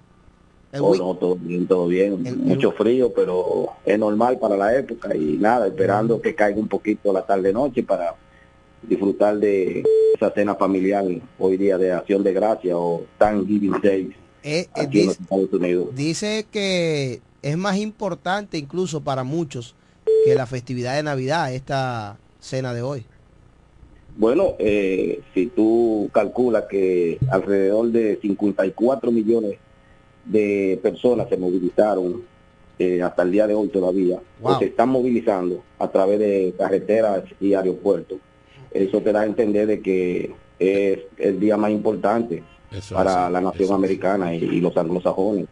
El 0.73 0.81
Oh, 0.83 0.95
no, 0.95 1.15
todo 1.15 1.37
bien, 1.37 1.67
todo 1.67 1.87
bien. 1.87 2.23
Mucho 2.45 2.73
frío, 2.73 3.13
pero 3.15 3.71
es 3.85 3.99
normal 3.99 4.39
para 4.39 4.57
la 4.57 4.75
época 4.77 5.15
y 5.15 5.37
nada, 5.39 5.67
esperando 5.67 6.21
que 6.21 6.35
caiga 6.35 6.59
un 6.59 6.69
poquito 6.69 7.13
la 7.13 7.25
tarde-noche 7.25 7.83
para 7.83 8.15
disfrutar 8.83 9.39
de 9.39 9.83
esa 10.15 10.31
cena 10.33 10.55
familiar 10.55 11.05
hoy 11.39 11.57
día 11.57 11.79
de 11.79 11.93
Acción 11.93 12.23
de 12.23 12.33
Gracia 12.33 12.77
o 12.77 13.05
Thanksgiving 13.19 13.75
Day 13.83 14.13
Eh, 14.43 14.61
eh, 14.61 14.69
aquí 14.75 14.83
en 14.85 14.91
dice, 14.91 15.07
los 15.07 15.21
Estados 15.21 15.53
Unidos. 15.53 15.89
dice 15.95 16.47
que 16.51 17.21
es 17.43 17.57
más 17.57 17.77
importante 17.77 18.57
incluso 18.59 19.01
para 19.03 19.25
muchos 19.25 19.75
que 20.25 20.35
la 20.35 20.47
festividad 20.47 20.97
de 20.97 21.03
Navidad, 21.03 21.53
esta 21.53 22.19
cena 22.41 22.73
de 22.75 22.83
hoy. 22.83 23.05
Bueno, 24.17 24.55
eh, 24.59 25.21
si 25.35 25.47
tú 25.47 26.09
calculas 26.13 26.65
que 26.69 27.19
alrededor 27.31 27.89
de 27.93 28.19
54 28.21 29.11
millones 29.13 29.59
de 30.25 30.79
personas 30.83 31.29
se 31.29 31.37
movilizaron 31.37 32.23
eh, 32.81 33.01
hasta 33.03 33.23
el 33.23 33.31
día 33.33 33.47
de 33.47 33.55
hoy 33.55 33.69
todavía, 33.69 34.21
Wow. 34.41 34.53
o 34.55 34.59
se 34.59 34.67
están 34.67 34.89
movilizando 34.89 35.63
a 35.79 35.89
través 35.89 36.19
de 36.21 36.55
carreteras 36.57 37.25
y 37.41 37.55
aeropuertos, 37.55 38.19
eso 38.71 39.01
te 39.01 39.13
da 39.13 39.21
a 39.21 39.27
entender 39.27 39.67
de 39.67 39.81
que 39.81 40.35
es 40.59 41.01
el 41.17 41.41
día 41.41 41.57
más 41.57 41.71
importante 41.71 42.43
para 42.93 43.31
la 43.31 43.41
nación 43.41 43.73
americana 43.73 44.35
y, 44.35 44.45
y 44.45 44.61
los 44.61 44.77
anglosajones 44.77 45.47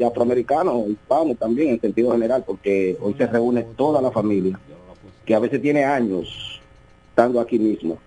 y 0.00 0.02
afroamericanos, 0.02 0.88
hispanos 0.88 1.36
también 1.38 1.70
en 1.70 1.80
sentido 1.80 2.12
general, 2.12 2.42
porque 2.46 2.96
hoy 3.00 3.14
se 3.14 3.26
reúne 3.26 3.66
toda 3.76 4.00
la 4.00 4.10
familia, 4.10 4.58
que 5.26 5.34
a 5.34 5.38
veces 5.38 5.60
tiene 5.60 5.84
años 5.84 6.60
estando 7.10 7.38
aquí 7.38 7.58
mismo, 7.58 7.98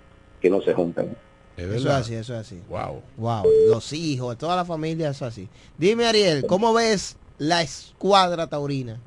que 0.41 0.49
no 0.49 0.59
se 0.61 0.73
juntan. 0.73 1.15
Eso 1.55 1.75
es 1.75 1.85
así, 1.85 2.15
eso 2.15 2.33
es 2.33 2.39
así. 2.39 2.59
Wow. 2.67 3.01
Wow, 3.17 3.43
los 3.69 3.93
hijos, 3.93 4.35
toda 4.39 4.55
la 4.55 4.65
familia, 4.65 5.09
eso 5.09 5.27
es 5.27 5.33
así. 5.33 5.47
Dime 5.77 6.05
Ariel, 6.05 6.47
¿cómo 6.47 6.73
ves 6.73 7.15
la 7.37 7.61
escuadra 7.61 8.47
taurina? 8.47 8.99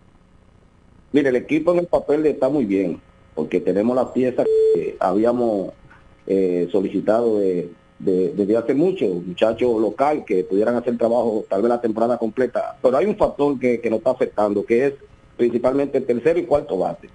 Mire, 1.10 1.30
el 1.30 1.36
equipo 1.36 1.72
en 1.72 1.80
el 1.80 1.86
papel 1.86 2.24
está 2.26 2.48
muy 2.48 2.66
bien, 2.66 3.00
porque 3.36 3.60
tenemos 3.60 3.94
las 3.94 4.06
piezas 4.08 4.46
que 4.74 4.96
habíamos 4.98 5.72
eh, 6.26 6.68
solicitado 6.72 7.38
de, 7.38 7.70
de- 8.00 8.32
desde 8.34 8.56
hace 8.56 8.74
mucho, 8.74 9.04
muchachos 9.06 9.80
local 9.80 10.24
que 10.24 10.42
pudieran 10.42 10.74
hacer 10.74 10.96
trabajo 10.98 11.44
tal 11.48 11.62
vez 11.62 11.68
la 11.68 11.80
temporada 11.80 12.18
completa, 12.18 12.76
pero 12.82 12.96
hay 12.96 13.06
un 13.06 13.16
factor 13.16 13.56
que, 13.60 13.80
que 13.80 13.90
nos 13.90 13.98
está 13.98 14.10
afectando, 14.10 14.64
que 14.64 14.86
es 14.86 14.94
principalmente 15.36 15.98
el 15.98 16.06
tercero 16.06 16.38
y 16.40 16.46
cuarto 16.46 16.78
bate. 16.78 17.10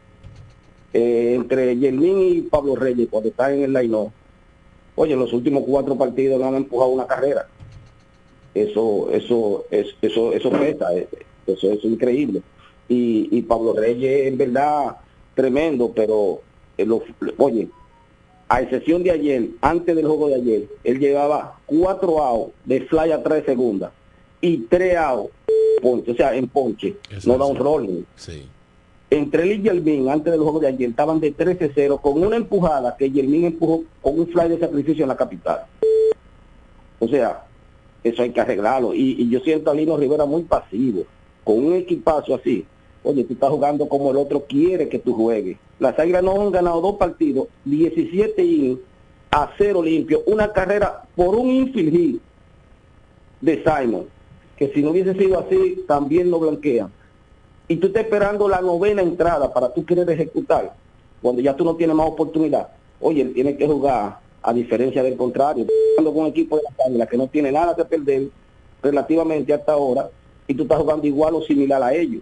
Eh, 0.94 1.34
entre 1.36 1.76
Yermín 1.78 2.20
y 2.20 2.42
Pablo 2.42 2.76
Reyes, 2.76 3.08
cuando 3.10 3.30
están 3.30 3.54
en 3.56 3.64
el 3.64 3.74
line 3.74 4.12
oye, 4.96 5.14
en 5.14 5.20
los 5.20 5.34
últimos 5.34 5.64
cuatro 5.66 5.98
partidos 5.98 6.40
no 6.40 6.48
han 6.48 6.56
empujado 6.56 6.92
una 6.92 7.08
carrera. 7.08 7.48
Eso, 8.54 9.10
eso, 9.12 9.64
es, 9.72 9.88
eso, 10.02 10.34
eso 10.34 10.50
pesa, 10.52 10.94
eh, 10.94 11.08
eso 11.48 11.72
es 11.72 11.84
increíble. 11.86 12.42
Y, 12.90 13.30
y 13.32 13.42
Pablo 13.44 13.74
Reyes 13.74 14.28
en 14.28 14.38
verdad 14.38 14.98
tremendo, 15.36 15.92
pero 15.96 16.42
eh, 16.78 16.86
lo- 16.86 17.04
oye, 17.38 17.68
a 18.50 18.62
excepción 18.62 19.02
de 19.04 19.12
ayer, 19.12 19.48
antes 19.62 19.96
del 19.96 20.06
juego 20.08 20.28
de 20.28 20.36
ayer, 20.36 20.64
él 20.84 21.00
llevaba 21.00 21.60
cuatro 21.66 22.22
outs 22.22 22.54
de 22.66 22.82
fly 22.82 23.12
a 23.12 23.24
tres 23.24 23.46
segundas 23.46 23.92
y 24.42 24.58
tres 24.70 24.98
outs 24.98 25.32
ponche, 25.82 26.12
o 26.12 26.16
sea, 26.16 26.36
en 26.36 26.48
ponche, 26.48 26.96
no 27.26 27.38
da 27.38 27.46
un 27.46 27.56
rolling. 27.58 28.04
Sí. 28.16 28.46
Entre 29.10 29.44
él 29.44 29.66
y 29.66 30.10
antes 30.10 30.32
del 30.32 30.42
juego 30.42 30.60
de 30.60 30.68
ayer, 30.68 30.90
estaban 30.90 31.20
de 31.20 31.36
13-0 31.36 32.00
con 32.00 32.24
una 32.24 32.38
empujada 32.38 32.96
que 32.96 33.10
Yermín 33.12 33.46
empujó 33.46 33.84
con 34.02 34.20
un 34.20 34.28
fly 34.28 34.48
de 34.48 34.60
sacrificio 34.60 35.04
en 35.04 35.10
la 35.10 35.18
capital. 35.18 35.66
O 37.00 37.08
sea, 37.08 37.44
eso 38.04 38.22
hay 38.22 38.30
que 38.32 38.40
arreglarlo. 38.40 38.94
Y, 38.94 39.16
y 39.22 39.30
yo 39.30 39.40
siento 39.42 39.70
a 39.72 39.74
Lino 39.74 39.98
Rivera 39.98 40.26
muy 40.26 40.44
pasivo, 40.44 41.04
con 41.44 41.66
un 41.66 41.74
equipazo 41.74 42.36
así. 42.36 42.66
Oye, 43.04 43.24
tú 43.24 43.34
estás 43.34 43.50
jugando 43.50 43.90
como 43.90 44.12
el 44.12 44.18
otro 44.18 44.46
quiere 44.46 44.88
que 44.88 45.00
tú 45.00 45.14
juegues. 45.14 45.58
Las 45.80 45.98
Águilas 45.98 46.24
no 46.24 46.40
han 46.40 46.52
ganado 46.52 46.82
dos 46.82 46.98
partidos, 46.98 47.48
17 47.66 48.44
innings 48.44 48.80
a 49.32 49.50
cero 49.58 49.82
limpio, 49.82 50.22
una 50.28 50.52
carrera 50.52 51.04
por 51.16 51.36
un 51.36 51.50
infield 51.50 52.20
de 53.40 53.64
Simon, 53.64 54.06
que 54.56 54.72
si 54.74 54.82
no 54.82 54.92
hubiese 54.92 55.16
sido 55.16 55.40
así, 55.40 55.84
también 55.88 56.30
lo 56.30 56.40
blanquean. 56.40 56.92
Y 57.68 57.78
tú 57.78 57.88
estás 57.88 58.04
esperando 58.04 58.48
la 58.48 58.62
novena 58.62 59.02
entrada 59.02 59.52
para 59.52 59.74
tú 59.74 59.86
querer 59.86 60.08
ejecutar, 60.10 60.74
cuando 61.22 61.42
ya 61.42 61.56
tú 61.56 61.64
no 61.64 61.76
tienes 61.76 61.96
más 61.96 62.08
oportunidad. 62.08 62.68
Oye, 63.00 63.22
él 63.22 63.34
tiene 63.34 63.56
que 63.56 63.66
jugar, 63.66 64.20
a 64.44 64.54
diferencia 64.54 65.02
del 65.02 65.16
contrario, 65.16 65.66
jugando 65.96 66.14
con 66.14 66.24
un 66.24 66.30
equipo 66.30 66.58
de 66.58 66.64
la 66.64 66.86
Águila 66.86 67.08
que 67.08 67.18
no 67.18 67.28
tiene 67.28 67.52
nada 67.52 67.76
que 67.76 67.86
perder 67.86 68.28
relativamente 68.84 69.54
hasta 69.54 69.72
ahora, 69.72 70.10
y 70.46 70.54
tú 70.54 70.64
estás 70.64 70.80
jugando 70.80 71.08
igual 71.08 71.36
o 71.36 71.42
similar 71.42 71.82
a 71.82 71.94
ellos, 71.94 72.22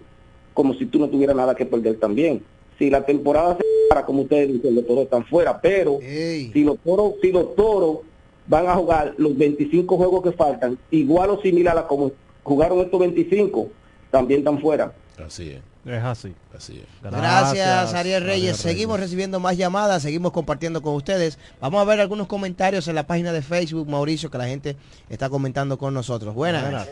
como 0.54 0.74
si 0.74 0.86
tú 0.86 0.98
no 0.98 1.08
tuvieras 1.08 1.36
nada 1.36 1.54
que 1.54 1.66
perder 1.66 1.98
también. 1.98 2.42
Si 2.78 2.88
la 2.90 3.04
temporada 3.04 3.56
se 3.56 3.64
para, 3.88 4.06
como 4.06 4.22
ustedes 4.22 4.52
dicen, 4.52 4.74
los 4.74 4.86
toros 4.86 5.04
están 5.04 5.24
fuera, 5.26 5.60
pero 5.60 5.98
si 6.00 6.64
los 6.64 6.78
toros, 6.78 7.14
si 7.20 7.32
los 7.32 7.54
toros 7.54 7.98
van 8.46 8.66
a 8.66 8.74
jugar 8.74 9.14
los 9.18 9.36
25 9.36 9.96
juegos 9.96 10.22
que 10.22 10.32
faltan, 10.32 10.78
igual 10.90 11.30
o 11.30 11.42
similar 11.42 11.76
a 11.76 11.86
como 11.86 12.12
jugaron 12.42 12.80
estos 12.80 12.98
25, 12.98 13.68
también 14.10 14.40
están 14.40 14.60
fuera. 14.60 14.92
Así 15.24 15.50
es. 15.50 15.60
Es 15.84 16.02
así. 16.02 16.34
Así 16.54 16.78
es. 16.78 17.02
Gracias, 17.02 17.94
Ariel 17.94 18.24
Reyes. 18.24 18.56
Seguimos 18.56 19.00
recibiendo 19.00 19.40
más 19.40 19.56
llamadas, 19.56 20.02
seguimos 20.02 20.32
compartiendo 20.32 20.82
con 20.82 20.94
ustedes. 20.94 21.38
Vamos 21.60 21.80
a 21.80 21.84
ver 21.84 22.00
algunos 22.00 22.26
comentarios 22.26 22.86
en 22.88 22.94
la 22.94 23.06
página 23.06 23.32
de 23.32 23.42
Facebook, 23.42 23.88
Mauricio, 23.88 24.30
que 24.30 24.38
la 24.38 24.46
gente 24.46 24.76
está 25.08 25.30
comentando 25.30 25.78
con 25.78 25.94
nosotros. 25.94 26.34
Buenas. 26.34 26.88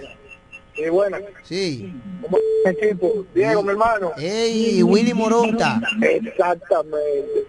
Sí, 0.79 0.89
buenas. 0.91 1.23
Sí. 1.43 1.93
Equipo. 2.65 3.25
Diego, 3.35 3.63
mi 3.65 3.71
hermano. 3.71 4.13
Ey, 4.17 4.81
Willy 4.83 5.13
Moronta. 5.13 5.81
Exactamente. 6.01 7.47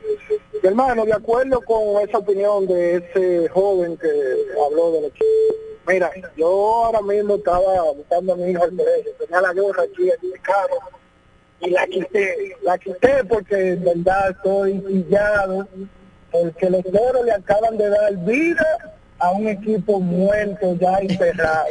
Mi 0.63 0.69
hermano, 0.69 1.05
de 1.05 1.13
acuerdo 1.13 1.61
con 1.61 2.01
esa 2.07 2.17
opinión 2.17 2.65
de 2.65 2.95
ese 2.95 3.47
joven 3.49 3.97
que 3.97 4.09
habló 4.65 4.93
del 4.93 5.05
equipo. 5.05 5.25
Mira, 5.87 6.11
yo 6.35 6.47
ahora 6.47 7.01
mismo 7.01 7.35
estaba 7.35 7.91
buscando 7.95 8.33
a 8.33 8.35
mi 8.35 8.51
hijo 8.51 8.63
al 8.63 8.69
colegio, 8.71 9.11
tenía 9.19 9.41
la 9.41 9.53
gorra 9.53 9.83
aquí 9.83 10.09
en 10.09 10.31
mi 10.31 10.39
carro 10.39 10.79
y 11.61 11.69
la 11.69 11.87
quité, 11.87 12.55
la 12.61 12.77
quité 12.77 13.23
porque 13.27 13.69
en 13.69 13.83
verdad 13.83 14.31
estoy 14.31 14.79
pillado, 14.79 15.67
porque 16.31 16.69
los 16.69 16.83
toros 16.83 17.25
le 17.25 17.31
acaban 17.31 17.77
de 17.77 17.89
dar 17.89 18.15
vida 18.17 18.98
a 19.19 19.31
un 19.31 19.47
equipo 19.47 19.99
muerto 19.99 20.75
ya 20.79 20.97
enterrado. 20.97 21.67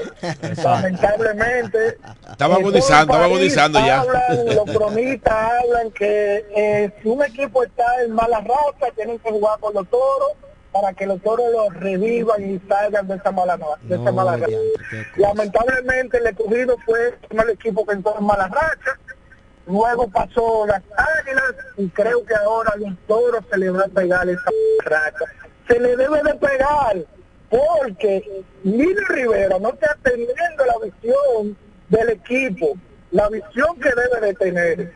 Lamentablemente. 0.62 1.99
Estaba 2.30 2.57
agonizando, 2.57 3.12
estaba 3.12 3.24
agonizando 3.24 3.78
ya. 3.80 4.01
hablan, 4.01 4.55
los 4.55 4.64
cronistas 4.64 5.34
hablan 5.34 5.90
que 5.92 6.46
eh, 6.57 6.92
si 7.03 7.09
un 7.09 7.22
equipo 7.24 7.64
está 7.64 7.84
en 8.05 8.12
mala 8.12 8.40
racha, 8.40 8.92
tienen 8.94 9.18
que 9.18 9.30
jugar 9.30 9.59
con 9.61 9.74
los 9.74 9.88
toros 9.88 10.32
para 10.72 10.92
que 10.92 11.07
los 11.07 11.20
toros 11.22 11.46
los 11.51 11.74
revivan 11.74 12.51
y 12.51 12.61
salgan 12.68 13.09
de 13.09 13.16
esa 13.16 13.32
mala, 13.32 13.59
de 13.82 13.96
esa 13.96 14.12
mala 14.12 14.36
racha. 14.36 14.57
Lamentablemente 15.16 16.18
el 16.18 16.26
escogido 16.26 16.76
fue 16.84 17.09
el 17.09 17.14
primer 17.14 17.51
equipo 17.51 17.86
que 17.86 17.94
entró 17.94 18.14
en 18.18 18.24
mala 18.24 18.49
racha. 18.49 18.99
Luego 19.66 20.09
pasó 20.09 20.66
las 20.66 20.82
águilas 20.96 21.55
y 21.76 21.88
creo 21.88 22.24
que 22.24 22.34
ahora 22.34 22.72
a 22.74 22.76
los 22.78 22.94
toros 23.07 23.44
se 23.51 23.59
les 23.59 23.74
va 23.74 23.84
a 23.84 23.88
pegar 23.88 24.28
esa 24.28 24.51
racha. 24.84 25.24
Se 25.66 25.78
le 25.78 25.96
debe 25.96 26.22
de 26.22 26.34
pegar 26.34 26.96
porque 27.51 28.44
Lino 28.62 29.01
Rivera 29.09 29.59
no 29.59 29.70
está 29.70 29.96
teniendo 30.03 30.64
la 30.66 30.78
visión 30.84 31.57
del 31.88 32.11
equipo, 32.11 32.74
la 33.11 33.28
visión 33.28 33.78
que 33.80 33.88
debe 33.88 34.26
de 34.26 34.34
tener. 34.34 34.92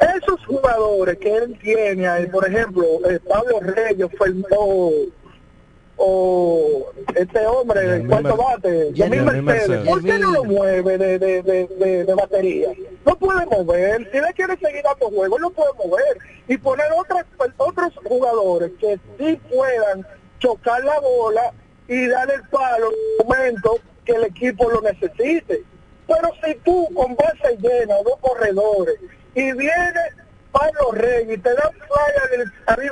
Esos 0.00 0.44
jugadores 0.46 1.16
que 1.18 1.34
él 1.34 1.58
tiene, 1.62 2.08
ahí, 2.08 2.26
por 2.26 2.46
ejemplo, 2.46 2.84
eh, 3.08 3.20
Pablo 3.28 3.60
Reyes, 3.60 4.08
Fernando, 4.18 4.90
o 5.96 6.90
este 7.14 7.46
hombre, 7.46 7.96
el 7.96 8.08
cuarto 8.08 8.36
bate, 8.36 8.92
Yamil 8.92 9.22
Mercedes. 9.42 9.86
¿por 9.86 10.02
qué 10.02 10.18
no 10.18 10.32
lo 10.32 10.44
mueve 10.44 10.98
de, 10.98 11.18
de, 11.18 11.42
de, 11.42 12.04
de, 12.04 12.14
batería? 12.14 12.70
No 13.06 13.16
puede 13.16 13.46
mover, 13.46 14.10
si 14.10 14.18
él 14.18 14.24
quiere 14.34 14.56
seguir 14.56 14.82
dando 14.82 15.14
juego, 15.14 15.38
no 15.38 15.50
puede 15.50 15.70
mover 15.74 16.18
y 16.48 16.56
poner 16.56 16.86
otros, 16.98 17.22
otros 17.56 17.92
jugadores 18.04 18.72
que 18.80 18.98
sí 19.18 19.38
puedan 19.48 20.04
chocar 20.40 20.82
la 20.82 20.98
bola 20.98 21.52
y 21.92 22.08
dar 22.08 22.30
el 22.30 22.42
palo 22.48 22.90
en 22.90 22.94
el 23.20 23.26
momento 23.26 23.78
que 24.04 24.12
el 24.12 24.24
equipo 24.24 24.70
lo 24.70 24.80
necesite. 24.80 25.62
Pero 26.06 26.30
si 26.44 26.54
tú 26.64 26.88
con 26.94 27.14
base 27.14 27.56
llena, 27.60 27.96
dos 28.04 28.18
corredores, 28.20 28.96
y 29.34 29.52
viene 29.52 30.00
correr 30.52 31.30
y 31.30 31.38
te 31.38 31.54
da 31.54 31.68
un 31.68 31.74
fly 31.74 32.38
del 32.38 32.52
carril. 32.64 32.90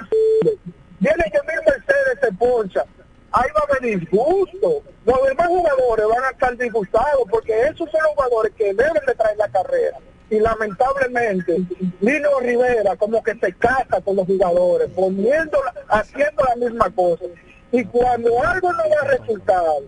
Viene 0.99 1.25
que 1.33 1.41
mi 1.41 1.55
Mercedes 1.67 2.19
se 2.21 2.33
poncha. 2.33 2.85
Ahí 3.33 3.49
va 3.55 3.61
a 3.61 3.77
haber 3.77 3.99
disgusto. 3.99 4.83
Los 5.05 5.29
demás 5.29 5.49
jugadores 5.49 6.07
van 6.09 6.25
a 6.25 6.31
estar 6.31 6.57
disgustados 6.57 7.23
porque 7.31 7.59
esos 7.63 7.91
son 7.91 8.01
los 8.03 8.15
jugadores 8.15 8.53
que 8.57 8.75
deben 8.75 9.03
de 9.07 9.15
traer 9.15 9.37
la 9.37 9.49
carrera. 9.49 9.99
Y 10.31 10.39
lamentablemente, 10.39 11.59
Lino 12.01 12.41
Rivera 12.41 12.97
como 12.97 13.23
que 13.23 13.35
se 13.35 13.53
casa 13.55 14.01
con 14.05 14.17
los 14.17 14.27
jugadores, 14.27 14.89
poniendo, 14.95 15.59
haciendo 15.89 16.45
la 16.45 16.57
misma 16.57 16.91
cosa. 16.91 17.25
Y 17.73 17.85
cuando 17.85 18.43
algo 18.43 18.73
no 18.73 18.79
da 18.79 19.17
resultado, 19.17 19.83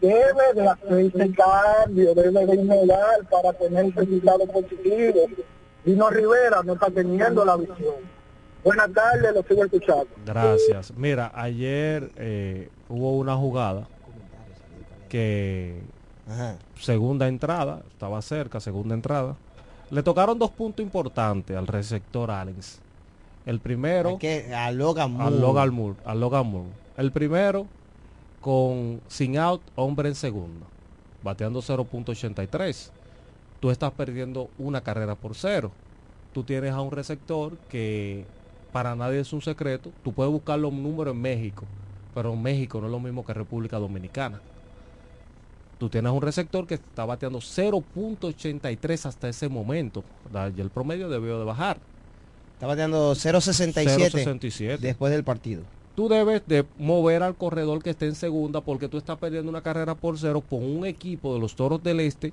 debe 0.00 0.54
de 0.54 0.68
hacer 0.68 0.98
ese 0.98 1.34
cambio, 1.34 2.14
debe 2.14 2.46
de 2.46 2.54
innovar 2.56 3.26
para 3.30 3.52
tener 3.54 3.84
un 3.86 3.92
resultado 3.92 4.46
positivo. 4.46 5.26
Lino 5.84 6.10
Rivera 6.10 6.62
no 6.64 6.74
está 6.74 6.90
teniendo 6.90 7.44
la 7.44 7.56
visión. 7.56 7.94
Buenas 8.64 8.92
tardes, 8.92 9.34
lo 9.34 9.42
sigo 9.42 9.64
escuchando. 9.64 10.06
Gracias. 10.24 10.92
Mira, 10.96 11.32
ayer 11.34 12.10
eh, 12.16 12.68
hubo 12.88 13.16
una 13.16 13.36
jugada 13.36 13.88
que 15.08 15.80
segunda 16.78 17.28
entrada, 17.28 17.82
estaba 17.90 18.22
cerca, 18.22 18.60
segunda 18.60 18.94
entrada. 18.94 19.36
Le 19.90 20.02
tocaron 20.02 20.38
dos 20.38 20.50
puntos 20.50 20.82
importantes 20.82 21.56
al 21.56 21.66
receptor 21.66 22.30
Alex. 22.30 22.80
El 23.44 23.58
primero 23.58 24.18
que 24.18 24.54
a 24.54 24.70
Logan 24.70 25.12
Moore. 25.12 25.26
al 25.26 25.40
Logan 25.40 25.74
Moore, 25.74 25.96
al 26.04 26.20
Logan 26.20 26.46
Moore. 26.46 26.81
El 26.96 27.10
primero 27.10 27.66
con 28.40 29.00
sin 29.08 29.38
out, 29.38 29.62
hombre 29.76 30.08
en 30.08 30.14
segunda, 30.14 30.66
bateando 31.22 31.60
0.83. 31.62 32.90
Tú 33.60 33.70
estás 33.70 33.92
perdiendo 33.92 34.50
una 34.58 34.80
carrera 34.80 35.14
por 35.14 35.34
cero. 35.34 35.70
Tú 36.34 36.42
tienes 36.42 36.72
a 36.72 36.80
un 36.80 36.90
receptor 36.90 37.56
que 37.70 38.26
para 38.72 38.96
nadie 38.96 39.20
es 39.20 39.32
un 39.32 39.40
secreto. 39.40 39.90
Tú 40.02 40.12
puedes 40.12 40.32
buscar 40.32 40.58
los 40.58 40.72
números 40.72 41.14
en 41.14 41.20
México, 41.20 41.64
pero 42.14 42.32
en 42.32 42.42
México 42.42 42.80
no 42.80 42.86
es 42.86 42.92
lo 42.92 43.00
mismo 43.00 43.24
que 43.24 43.32
República 43.32 43.78
Dominicana. 43.78 44.40
Tú 45.78 45.88
tienes 45.88 46.12
un 46.12 46.22
receptor 46.22 46.66
que 46.66 46.74
está 46.74 47.04
bateando 47.04 47.38
0.83 47.38 49.06
hasta 49.06 49.28
ese 49.28 49.48
momento. 49.48 50.04
Y 50.56 50.60
el 50.60 50.70
promedio 50.70 51.08
debió 51.08 51.38
de 51.38 51.44
bajar. 51.44 51.78
Está 52.54 52.66
bateando 52.66 53.12
0.67 53.12 54.10
0.67. 54.10 54.78
después 54.78 55.12
del 55.12 55.24
partido. 55.24 55.62
Tú 55.94 56.08
debes 56.08 56.42
de 56.46 56.64
mover 56.78 57.22
al 57.22 57.34
corredor 57.36 57.82
que 57.82 57.90
esté 57.90 58.06
en 58.06 58.14
segunda 58.14 58.60
porque 58.62 58.88
tú 58.88 58.96
estás 58.98 59.18
perdiendo 59.18 59.50
una 59.50 59.60
carrera 59.60 59.94
por 59.94 60.18
cero 60.18 60.42
con 60.48 60.64
un 60.64 60.86
equipo 60.86 61.34
de 61.34 61.40
los 61.40 61.54
Toros 61.54 61.82
del 61.82 62.00
Este 62.00 62.32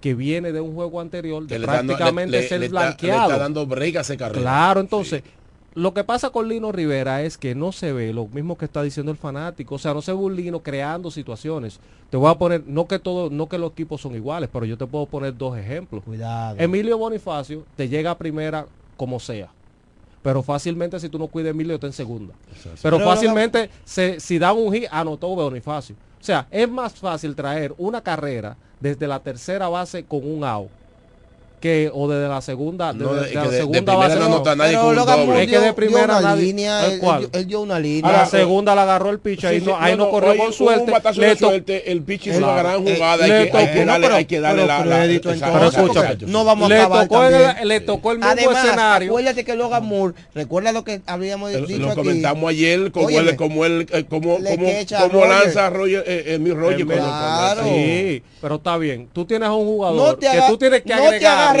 que 0.00 0.14
viene 0.14 0.52
de 0.52 0.60
un 0.60 0.74
juego 0.74 1.00
anterior 1.00 1.44
de 1.46 1.58
prácticamente 1.58 2.32
le- 2.36 2.42
le- 2.42 2.48
ser 2.48 2.60
le 2.60 2.68
blanqueado. 2.68 3.20
le 3.28 3.34
está 3.34 3.38
dando 3.42 3.66
break 3.66 3.96
a 3.96 4.00
ese 4.00 4.16
carrera. 4.16 4.40
Claro, 4.40 4.80
entonces, 4.80 5.22
lo 5.74 5.94
que 5.94 6.04
pasa 6.04 6.30
con 6.30 6.48
Lino 6.48 6.70
Rivera 6.70 7.22
es 7.22 7.38
que 7.38 7.54
no 7.54 7.72
se 7.72 7.92
ve 7.92 8.12
lo 8.12 8.26
mismo 8.26 8.56
que 8.58 8.66
está 8.66 8.82
diciendo 8.82 9.10
el 9.10 9.18
fanático, 9.18 9.74
o 9.76 9.78
sea, 9.78 9.94
no 9.94 10.02
se 10.02 10.12
ve 10.12 10.18
un 10.18 10.36
Lino 10.36 10.60
creando 10.60 11.10
situaciones. 11.10 11.80
Te 12.10 12.16
voy 12.16 12.30
a 12.30 12.34
poner, 12.36 12.62
no 12.66 12.86
que 12.86 12.98
todo, 12.98 13.30
no 13.30 13.48
que 13.48 13.58
los 13.58 13.72
equipos 13.72 14.00
son 14.02 14.14
iguales, 14.14 14.48
pero 14.52 14.66
yo 14.66 14.76
te 14.78 14.86
puedo 14.86 15.06
poner 15.06 15.36
dos 15.36 15.56
ejemplos. 15.58 16.04
Cuidado. 16.04 16.56
Emilio 16.60 16.96
Bonifacio 16.98 17.64
te 17.76 17.88
llega 17.88 18.10
a 18.12 18.18
primera 18.18 18.66
como 18.96 19.18
sea. 19.18 19.48
Pero 20.28 20.42
fácilmente 20.42 21.00
si 21.00 21.08
tú 21.08 21.18
no 21.18 21.26
cuidas 21.26 21.48
a 21.48 21.50
Emilio 21.52 21.76
está 21.76 21.86
en 21.86 21.92
segunda. 21.94 22.34
Pero 22.82 22.98
Pero 22.98 22.98
fácilmente 23.00 23.70
se- 23.84 24.20
si 24.20 24.38
dan 24.38 24.58
un 24.58 24.74
hit 24.74 24.84
anotó 24.90 25.28
Bonifacio. 25.28 25.96
O 26.20 26.22
sea, 26.22 26.46
es 26.50 26.68
más 26.68 26.92
fácil 26.94 27.34
traer 27.34 27.74
una 27.78 28.02
carrera 28.02 28.54
desde 28.78 29.06
la 29.08 29.20
tercera 29.20 29.68
base 29.68 30.04
con 30.04 30.20
un 30.30 30.44
out 30.44 30.68
que 31.58 31.90
o 31.92 32.08
desde 32.08 32.28
la 32.28 32.40
segunda, 32.40 32.92
No, 32.92 33.14
la 33.14 33.22
de- 33.22 33.28
de 33.28 33.56
segunda 33.58 33.78
primera 33.80 33.96
base 33.96 34.16
no 34.18 34.24
anota 34.26 34.56
nadie 34.56 34.76
con 34.76 34.86
un 34.88 34.94
doble. 34.96 35.42
Es 35.44 35.50
que 35.50 35.58
de 35.58 35.72
primera 35.72 36.04
dio 36.06 36.18
una 36.18 36.20
nadie- 36.30 36.42
línea, 36.44 36.86
¿El 36.86 36.92
él- 36.92 36.98
cuál? 37.00 37.22
él, 37.24 37.30
él 37.32 37.46
dio 37.46 37.60
una 37.60 37.76
A 37.76 37.80
línea. 37.80 38.12
la 38.12 38.26
segunda 38.26 38.74
la 38.74 38.82
agarró 38.82 39.10
el 39.10 39.18
pitch, 39.18 39.44
ahí 39.44 39.60
Sí, 39.60 39.66
no, 39.66 39.76
ahí 39.78 39.96
no, 39.96 40.10
corrió 40.10 40.36
con 40.36 40.52
suerte. 40.52 40.92
le 41.16 41.26
de 41.26 41.36
suerte, 41.36 41.92
el 41.92 42.02
pitch 42.02 42.26
hizo 42.28 42.38
Claro. 42.38 42.52
una 42.52 42.62
gran 42.62 42.86
Eh, 42.88 42.94
jugada, 42.94 43.24
hay 43.24 43.30
que, 43.30 43.36
hay 43.36 43.42
que 43.46 43.50
tocó- 43.80 43.86
darle, 43.86 44.06
pero- 44.06 44.14
hay 44.16 44.24
que 44.24 44.40
darle 44.40 44.62
pero 44.62 44.66
la, 44.78 44.84
la- 44.84 44.96
crédito, 45.04 45.30
no 46.26 46.44
vamos 46.44 46.66
a 46.66 46.74
le 46.74 46.80
acabar 46.80 47.08
tocó, 47.08 47.24
el, 47.24 47.32
también. 47.42 47.68
le 47.68 47.80
tocó 47.80 48.12
el 48.12 48.18
mismo 48.18 48.30
Además, 48.32 48.64
escenario. 48.64 49.08
acuérdate 49.10 49.44
que 49.44 49.54
Logan 49.56 49.84
Moore, 49.86 50.14
recuerda 50.34 50.72
lo 50.72 50.84
que 50.84 51.00
habíamos 51.06 51.52
dicho 51.52 51.78
Lo 51.78 51.94
comentamos 51.94 52.50
ayer, 52.50 52.90
como 52.92 53.10
él, 53.10 53.36
como 53.36 53.64
él, 53.64 53.86
eh, 53.92 54.04
como, 54.08 54.38
como, 54.38 55.24
a 55.24 55.28
lanza 55.28 55.70
Roger, 55.70 56.04
eh, 56.06 56.38
mi 56.38 56.50
Roger. 56.52 56.86
Claro. 56.86 57.62
pero 58.40 58.54
está 58.56 58.76
bien. 58.76 59.08
Tú 59.12 59.24
tienes 59.24 59.48
a 59.48 59.52
un 59.52 59.66
jugador 59.66 60.18
que 60.18 60.28
tú 60.48 60.56
tienes 60.58 60.82
que 60.82 60.94
no 60.94 61.02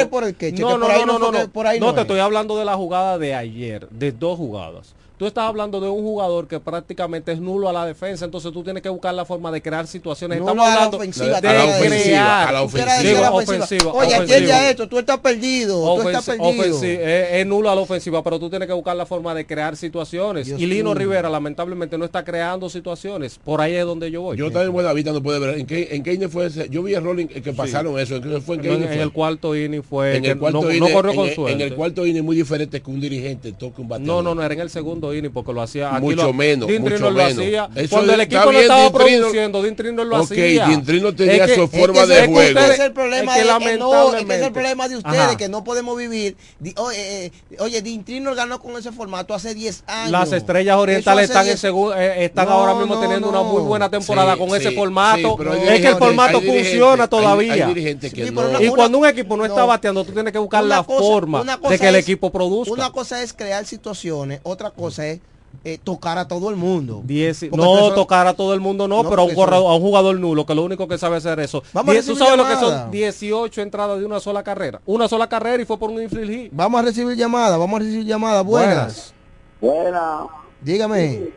por 0.08 0.24
el 0.24 0.34
queche, 0.36 0.60
No, 0.62 0.68
que 0.68 0.74
no, 0.74 0.80
por 0.80 0.90
ahí 0.90 1.00
no, 1.00 1.12
no 1.14 1.18
no, 1.18 1.32
no, 1.32 1.38
que- 1.40 1.48
por 1.48 1.66
ahí 1.66 1.80
no 1.80 1.92
te 1.94 2.00
es. 2.00 2.04
estoy 2.04 2.20
hablando 2.20 2.56
de 2.58 2.64
la 2.64 2.74
jugada 2.76 3.18
de 3.18 3.34
ayer, 3.34 3.88
de 3.90 4.12
dos 4.12 4.36
jugadas. 4.36 4.94
Tú 5.18 5.26
estás 5.26 5.44
hablando 5.44 5.80
de 5.80 5.88
un 5.88 6.00
jugador 6.02 6.46
que 6.46 6.60
prácticamente 6.60 7.32
es 7.32 7.40
nulo 7.40 7.68
a 7.68 7.72
la 7.72 7.84
defensa, 7.84 8.24
entonces 8.24 8.52
tú 8.52 8.62
tienes 8.62 8.84
que 8.84 8.88
buscar 8.88 9.12
la 9.14 9.24
forma 9.24 9.50
de 9.50 9.60
crear 9.60 9.84
situaciones. 9.88 10.38
Nulo 10.38 10.52
Estamos 10.52 10.66
a 10.66 10.70
la 10.70 10.74
hablando 10.76 10.96
ofensiva, 10.98 11.40
de 11.40 11.48
a 11.48 11.52
la 11.54 11.64
ofensiva, 11.64 11.90
crear. 11.90 12.48
a 12.48 12.52
la 12.52 12.62
ofensiva. 12.62 12.92
a 12.92 13.02
la 13.02 13.02
Digo, 13.02 13.20
ofensiva. 13.36 13.64
ofensiva, 13.64 13.92
Oye, 13.94 14.14
atiende 14.14 14.70
esto, 14.70 14.88
tú 14.88 14.98
estás 15.00 15.18
perdido, 15.18 15.96
tú 16.00 16.08
estás 16.08 16.28
Ofensi- 16.28 16.38
perdido. 16.38 16.76
ofensi- 16.78 16.98
es, 17.00 17.28
es 17.32 17.46
nulo 17.46 17.68
a 17.68 17.74
la 17.74 17.80
ofensiva, 17.80 18.22
pero 18.22 18.38
tú 18.38 18.48
tienes 18.48 18.68
que 18.68 18.74
buscar 18.74 18.94
la 18.96 19.06
forma 19.06 19.34
de 19.34 19.44
crear 19.44 19.76
situaciones. 19.76 20.46
Dios 20.46 20.60
y 20.60 20.66
Lino. 20.66 20.94
Rivera 20.94 21.28
lamentablemente 21.28 21.98
no 21.98 22.04
está 22.04 22.24
creando 22.24 22.68
situaciones. 22.70 23.40
Por 23.44 23.60
ahí 23.60 23.74
es 23.74 23.84
donde 23.84 24.12
yo 24.12 24.22
voy. 24.22 24.36
Yo 24.36 24.52
también, 24.52 24.72
bueno, 24.72 24.88
ahorita 24.88 25.10
no 25.12 25.22
puede 25.22 25.40
ver. 25.40 25.58
¿En 25.58 25.66
qué, 25.66 25.88
en 25.92 26.02
qué 26.04 26.14
inning 26.14 26.30
fue 26.30 26.46
ese? 26.46 26.68
Yo 26.70 26.82
vi 26.84 26.94
el 26.94 27.02
rolling 27.02 27.26
que 27.26 27.52
pasaron 27.52 27.98
eso. 27.98 28.16
¿En 28.16 28.22
qué 28.22 28.40
fue? 28.40 28.54
¿En 28.56 28.62
qué 28.62 28.68
en, 28.68 28.74
inning 28.74 28.88
en 28.88 28.94
fue? 28.94 29.02
el 29.02 29.12
cuarto 29.12 29.56
inning 29.56 29.82
fue 29.82 30.16
en 30.16 30.24
el 30.24 30.38
cuarto 30.38 30.62
no, 30.62 30.70
inning, 30.70 30.80
no 30.88 30.92
corrió 30.94 31.14
con 31.16 31.28
suerte. 31.30 31.52
En 31.54 31.60
el 31.60 31.74
cuarto 31.74 32.06
inning 32.06 32.18
es 32.18 32.24
muy 32.24 32.36
diferente 32.36 32.80
que 32.80 32.88
un 32.90 33.00
dirigente 33.00 33.50
toque 33.52 33.80
un 33.82 33.88
bateador. 33.88 34.06
No, 34.06 34.22
no, 34.22 34.34
no, 34.36 34.42
era 34.42 34.54
en 34.54 34.60
el 34.60 34.70
segundo 34.70 35.07
inning 35.14 35.32
porque 35.32 35.52
lo 35.52 35.62
hacía. 35.62 35.90
Aquí 35.94 36.00
Mucho 36.04 36.26
lo, 36.26 36.32
menos, 36.32 36.68
Dintrino 36.68 36.90
mucho 36.96 37.10
lo 37.10 37.16
menos. 37.16 37.32
hacía. 37.44 37.68
Eso 37.74 37.88
Cuando 37.96 38.14
el 38.14 38.20
equipo 38.20 38.44
no 38.44 38.50
bien, 38.50 38.62
estaba 38.62 38.80
Dintrino- 38.84 39.18
produciendo, 39.18 39.62
Dintrino 39.62 40.04
lo 40.04 40.16
Ok, 40.16 40.22
hacía. 40.32 40.66
Dintrino 40.68 41.14
tenía 41.14 41.44
Es 41.44 41.50
que- 41.50 41.54
su 41.56 41.62
es 41.64 41.70
que 41.70 41.78
forma 41.78 42.06
de 42.06 42.20
es 42.20 42.26
juego. 42.26 42.60
es 42.60 42.78
el 42.80 42.92
problema 42.92 43.32
es 43.36 43.42
que 43.42 43.48
de, 43.68 43.74
eh, 43.74 43.78
no, 43.78 43.92
es 43.92 44.00
que 44.14 44.16
es 44.16 44.22
el 44.22 44.28
lamentablemente- 44.28 44.50
problema 44.52 44.88
de 44.88 44.96
ustedes 44.96 45.18
Ajá. 45.20 45.36
que 45.36 45.48
no 45.48 45.64
podemos 45.64 45.96
vivir. 45.96 46.36
Oye, 46.76 47.26
eh, 47.26 47.32
oye, 47.60 47.82
Dintrino 47.82 48.34
ganó 48.34 48.60
con 48.60 48.76
ese 48.76 48.92
formato 48.92 49.34
hace 49.34 49.54
10 49.54 49.82
años. 49.86 50.10
Las 50.10 50.32
estrellas 50.32 50.76
orientales 50.76 51.24
están, 51.30 51.42
en 51.42 51.46
10 51.48 51.64
segu- 51.64 51.94
eh, 51.96 52.24
están 52.24 52.46
No, 52.46 52.52
ahora 52.52 52.74
mismo 52.74 52.94
no, 52.96 53.00
teniendo 53.00 53.30
no. 53.30 53.40
una 53.40 53.50
muy 53.50 53.62
buena 53.62 53.88
temporada 53.90 54.34
Sí, 54.34 54.38
con 54.38 54.50
sí, 54.50 54.56
ese 54.56 54.68
sí, 54.70 54.74
formato. 54.76 55.36
pero 55.36 55.52
hay 55.52 55.60
es 55.68 55.80
que 55.80 55.88
el 55.88 55.96
formato 55.96 56.40
funciona 56.40 57.08
todavía. 57.08 57.68
Sí, 57.74 58.24
y 58.60 58.68
cuando 58.68 58.98
un 58.98 59.06
equipo 59.06 59.36
no, 59.36 59.44
está 59.44 59.64
bateando, 59.64 60.04
tú 60.04 60.12
tienes 60.12 60.32
que 60.32 60.38
buscar 60.38 60.64
la 60.64 60.82
forma 60.84 61.44
de 61.68 61.78
que 61.78 61.88
el 61.88 61.96
equipo 61.96 62.30
produzca. 62.30 62.72
Una 62.72 62.90
cosa 62.90 63.22
es 63.22 63.32
crear 63.32 63.64
situaciones, 63.66 64.40
otra 64.42 64.70
cosa 64.70 64.97
es 64.98 65.20
eh, 65.64 65.78
tocar 65.82 66.18
a 66.18 66.28
todo 66.28 66.50
el 66.50 66.56
mundo. 66.56 67.02
Porque 67.06 67.56
no 67.56 67.78
eso- 67.86 67.94
tocar 67.94 68.26
a 68.26 68.34
todo 68.34 68.54
el 68.54 68.60
mundo 68.60 68.86
no, 68.86 69.02
No, 69.02 69.08
pero 69.10 69.22
a 69.22 69.24
un, 69.24 69.34
corredor- 69.34 69.70
a 69.70 69.74
un 69.74 69.80
jugador 69.82 70.18
nulo 70.18 70.44
que 70.46 70.54
lo 70.54 70.62
único 70.62 70.86
que 70.86 70.98
sabe 70.98 71.16
hacer 71.16 71.40
eso. 71.40 71.62
Vamos 71.72 71.90
a 71.94 71.98
Die- 71.98 72.06
tú 72.06 72.14
sabes 72.16 72.36
lo 72.36 72.44
que 72.44 72.54
llamada. 72.54 72.82
son 72.82 72.90
18 72.90 73.62
entradas 73.62 73.98
de 73.98 74.04
una 74.06 74.20
sola 74.20 74.42
carrera. 74.42 74.80
Una 74.86 75.08
sola 75.08 75.26
carrera 75.28 75.62
y 75.62 75.66
fue 75.66 75.78
por 75.78 75.90
un 75.90 76.02
infligir. 76.02 76.50
Vamos 76.52 76.80
a 76.80 76.84
recibir 76.84 77.16
llamadas, 77.16 77.58
vamos 77.58 77.80
a 77.80 77.82
recibir 77.82 78.04
llamadas. 78.06 78.44
Buenas. 78.44 79.14
Buena. 79.60 80.26
Dígame. 80.60 81.28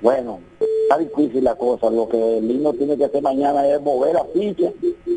Bueno, 0.00 0.40
está 0.92 0.98
difícil 0.98 1.44
la 1.44 1.54
cosa. 1.54 1.90
Lo 1.90 2.08
que 2.08 2.38
el 2.38 2.46
niño 2.46 2.72
tiene 2.72 2.96
que 2.96 3.04
hacer 3.04 3.22
mañana 3.22 3.66
es 3.66 3.80
mover 3.80 4.14
la 4.14 4.24
ficha, 4.32 4.70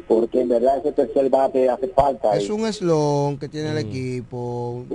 porque 0.08 0.42
en 0.42 0.50
verdad 0.50 0.78
ese 0.78 0.92
tercer 0.92 1.30
bate 1.30 1.70
hace 1.70 1.88
falta. 1.90 2.36
Es 2.36 2.50
un 2.50 2.72
slon 2.72 3.38
que 3.38 3.50
tiene 3.50 3.72
el 3.72 3.78
equipo. 3.80 4.86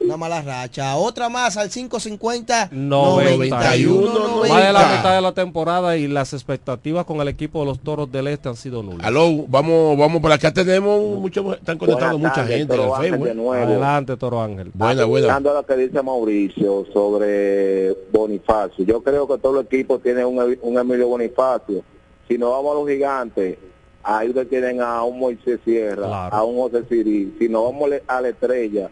Una 0.00 0.16
mala 0.16 0.40
racha. 0.40 0.96
Otra 0.96 1.28
más 1.28 1.56
al 1.56 1.68
550 1.68 2.70
91, 2.72 3.36
91 3.36 4.40
Más 4.48 4.66
de 4.66 4.72
la 4.72 4.96
mitad 4.96 5.14
de 5.14 5.20
la 5.20 5.32
temporada 5.32 5.96
y 5.96 6.06
las 6.06 6.32
expectativas 6.32 7.04
con 7.04 7.20
el 7.20 7.28
equipo 7.28 7.60
de 7.60 7.66
los 7.66 7.80
Toros 7.80 8.10
del 8.10 8.28
Este 8.28 8.48
han 8.48 8.56
sido 8.56 8.82
nulas. 8.82 9.06
Aló, 9.06 9.44
vamos, 9.48 9.98
vamos 9.98 10.22
por 10.22 10.32
acá 10.32 10.50
tenemos 10.50 11.18
mucho, 11.18 11.52
están 11.52 11.76
conectando 11.76 12.18
Buenas 12.18 12.38
mucha 12.38 12.46
gente 12.48 12.74
en 12.74 12.80
el 12.80 12.90
Facebook. 12.92 13.26
de 13.26 13.34
nuevo. 13.34 13.52
Adelante, 13.52 14.16
Toro 14.16 14.40
Ángel. 14.40 14.70
Buena, 14.72 15.04
buena. 15.04 15.26
Dando 15.26 15.52
lo 15.52 15.66
que 15.66 15.76
dice 15.76 16.02
Mauricio 16.02 16.86
sobre 16.92 17.92
Bonifacio. 18.10 18.84
Yo 18.86 19.02
creo 19.02 19.28
que 19.28 19.36
todo 19.38 19.60
el 19.60 19.66
equipo 19.66 19.98
tiene 19.98 20.24
un, 20.28 20.58
un 20.62 20.78
Emilio 20.78 21.08
Bonifacio. 21.08 21.82
Si 22.28 22.36
no 22.38 22.50
vamos 22.50 22.72
a 22.72 22.78
los 22.80 22.88
gigantes, 22.88 23.58
ahí 24.02 24.28
ustedes 24.28 24.48
tienen 24.50 24.80
a 24.80 25.02
un 25.04 25.18
Moisés 25.18 25.58
Sierra, 25.64 26.06
Claro. 26.06 26.34
a 26.36 26.44
un 26.44 26.56
José 26.58 26.84
Siri. 26.88 27.34
Si 27.38 27.48
no 27.48 27.64
vamos 27.64 27.90
a 28.06 28.20
la 28.20 28.28
estrella, 28.28 28.90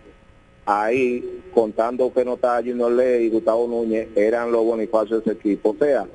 ahí, 0.65 1.43
contando 1.55 2.13
que 2.13 2.25
no 2.25 2.35
está 2.35 2.57
Junior 2.59 2.91
Ley 2.93 3.27
y 3.27 3.31
Gustavo 3.31 3.67
Núñez, 3.67 4.09
eran 4.17 4.51
los 4.53 4.65
Bonifacios 4.65 5.25
de 5.25 5.33
ese 5.33 5.39
equipo. 5.41 5.71
O 5.71 5.77
sea, 5.85 6.07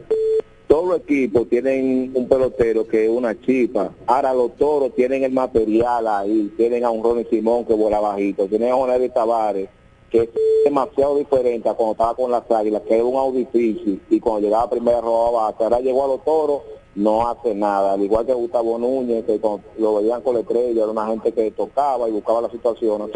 todos 0.68 0.88
los 0.88 1.00
equipos 1.02 1.48
tienen 1.50 2.12
un 2.14 2.28
pelotero 2.28 2.88
que 2.88 3.06
es 3.06 3.10
una 3.10 3.40
chipa. 3.40 3.92
Ahora 4.08 4.34
los 4.34 4.56
toros 4.56 4.96
tienen 4.96 5.24
el 5.24 5.32
material 5.32 6.08
ahí. 6.08 6.52
Tienen 6.58 6.84
a 6.86 6.90
un 6.92 7.04
Ronnie 7.04 7.28
Simón 7.30 7.66
que 7.66 7.74
vuela 7.74 8.00
bajito. 8.00 8.48
Tienen 8.48 8.72
a 8.72 8.76
un 8.76 8.90
Eddie 8.90 9.10
Tavares 9.10 9.70
que 10.12 10.24
es 10.24 10.30
demasiado 10.66 11.18
diferente 11.18 11.70
a 11.70 11.74
cuando 11.74 11.94
estaba 11.94 12.16
con 12.16 12.30
las 12.30 12.50
águilas, 12.52 12.82
que 12.84 12.96
era 12.96 13.06
un 13.06 13.16
out 13.16 13.34
difícil. 13.34 14.02
Y 14.10 14.20
cuando 14.20 14.42
llegaba 14.42 14.64
a 14.64 14.70
primera 14.70 15.02
robaba. 15.02 15.56
Ahora 15.58 15.80
llegó 15.80 16.04
a 16.04 16.08
los 16.08 16.24
toros, 16.24 16.62
no 16.96 17.28
hace 17.28 17.56
nada. 17.56 17.94
Al 17.94 18.02
igual 18.04 18.26
que 18.26 18.34
Gustavo 18.34 18.78
Núñez, 18.78 19.26
que 19.26 19.40
cuando 19.40 19.64
lo 19.80 19.96
veían 19.96 20.22
con 20.22 20.36
la 20.36 20.42
estrella, 20.42 20.84
era 20.84 20.92
una 20.92 21.08
gente 21.08 21.32
que 21.32 21.52
tocaba 21.52 22.10
y 22.10 22.12
buscaba 22.12 22.42
las 22.42 22.52
situaciones. 22.52 23.10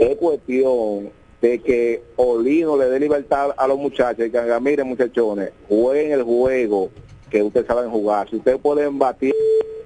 Es 0.00 0.16
cuestión 0.16 1.10
de 1.40 1.58
que 1.60 2.02
Olino 2.16 2.76
le 2.76 2.88
dé 2.88 3.00
libertad 3.00 3.50
a 3.56 3.66
los 3.66 3.78
muchachos 3.78 4.26
y 4.26 4.30
que 4.30 4.38
hagan, 4.38 4.62
miren 4.62 4.86
muchachones, 4.86 5.50
jueguen 5.68 6.12
el 6.12 6.22
juego 6.22 6.90
que 7.30 7.42
ustedes 7.42 7.66
saben 7.66 7.90
jugar. 7.90 8.30
Si 8.30 8.36
ustedes 8.36 8.58
pueden 8.58 8.98
batir 8.98 9.34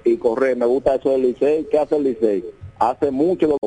y 0.03 0.17
correr, 0.17 0.55
me 0.55 0.65
gusta 0.65 0.95
eso 0.95 1.09
del 1.09 1.23
Licey, 1.23 1.65
¿qué 1.69 1.79
hace 1.79 1.95
el 1.95 2.03
Licey? 2.03 2.45
Hace 2.79 3.11
mucho 3.11 3.47
lo 3.47 3.57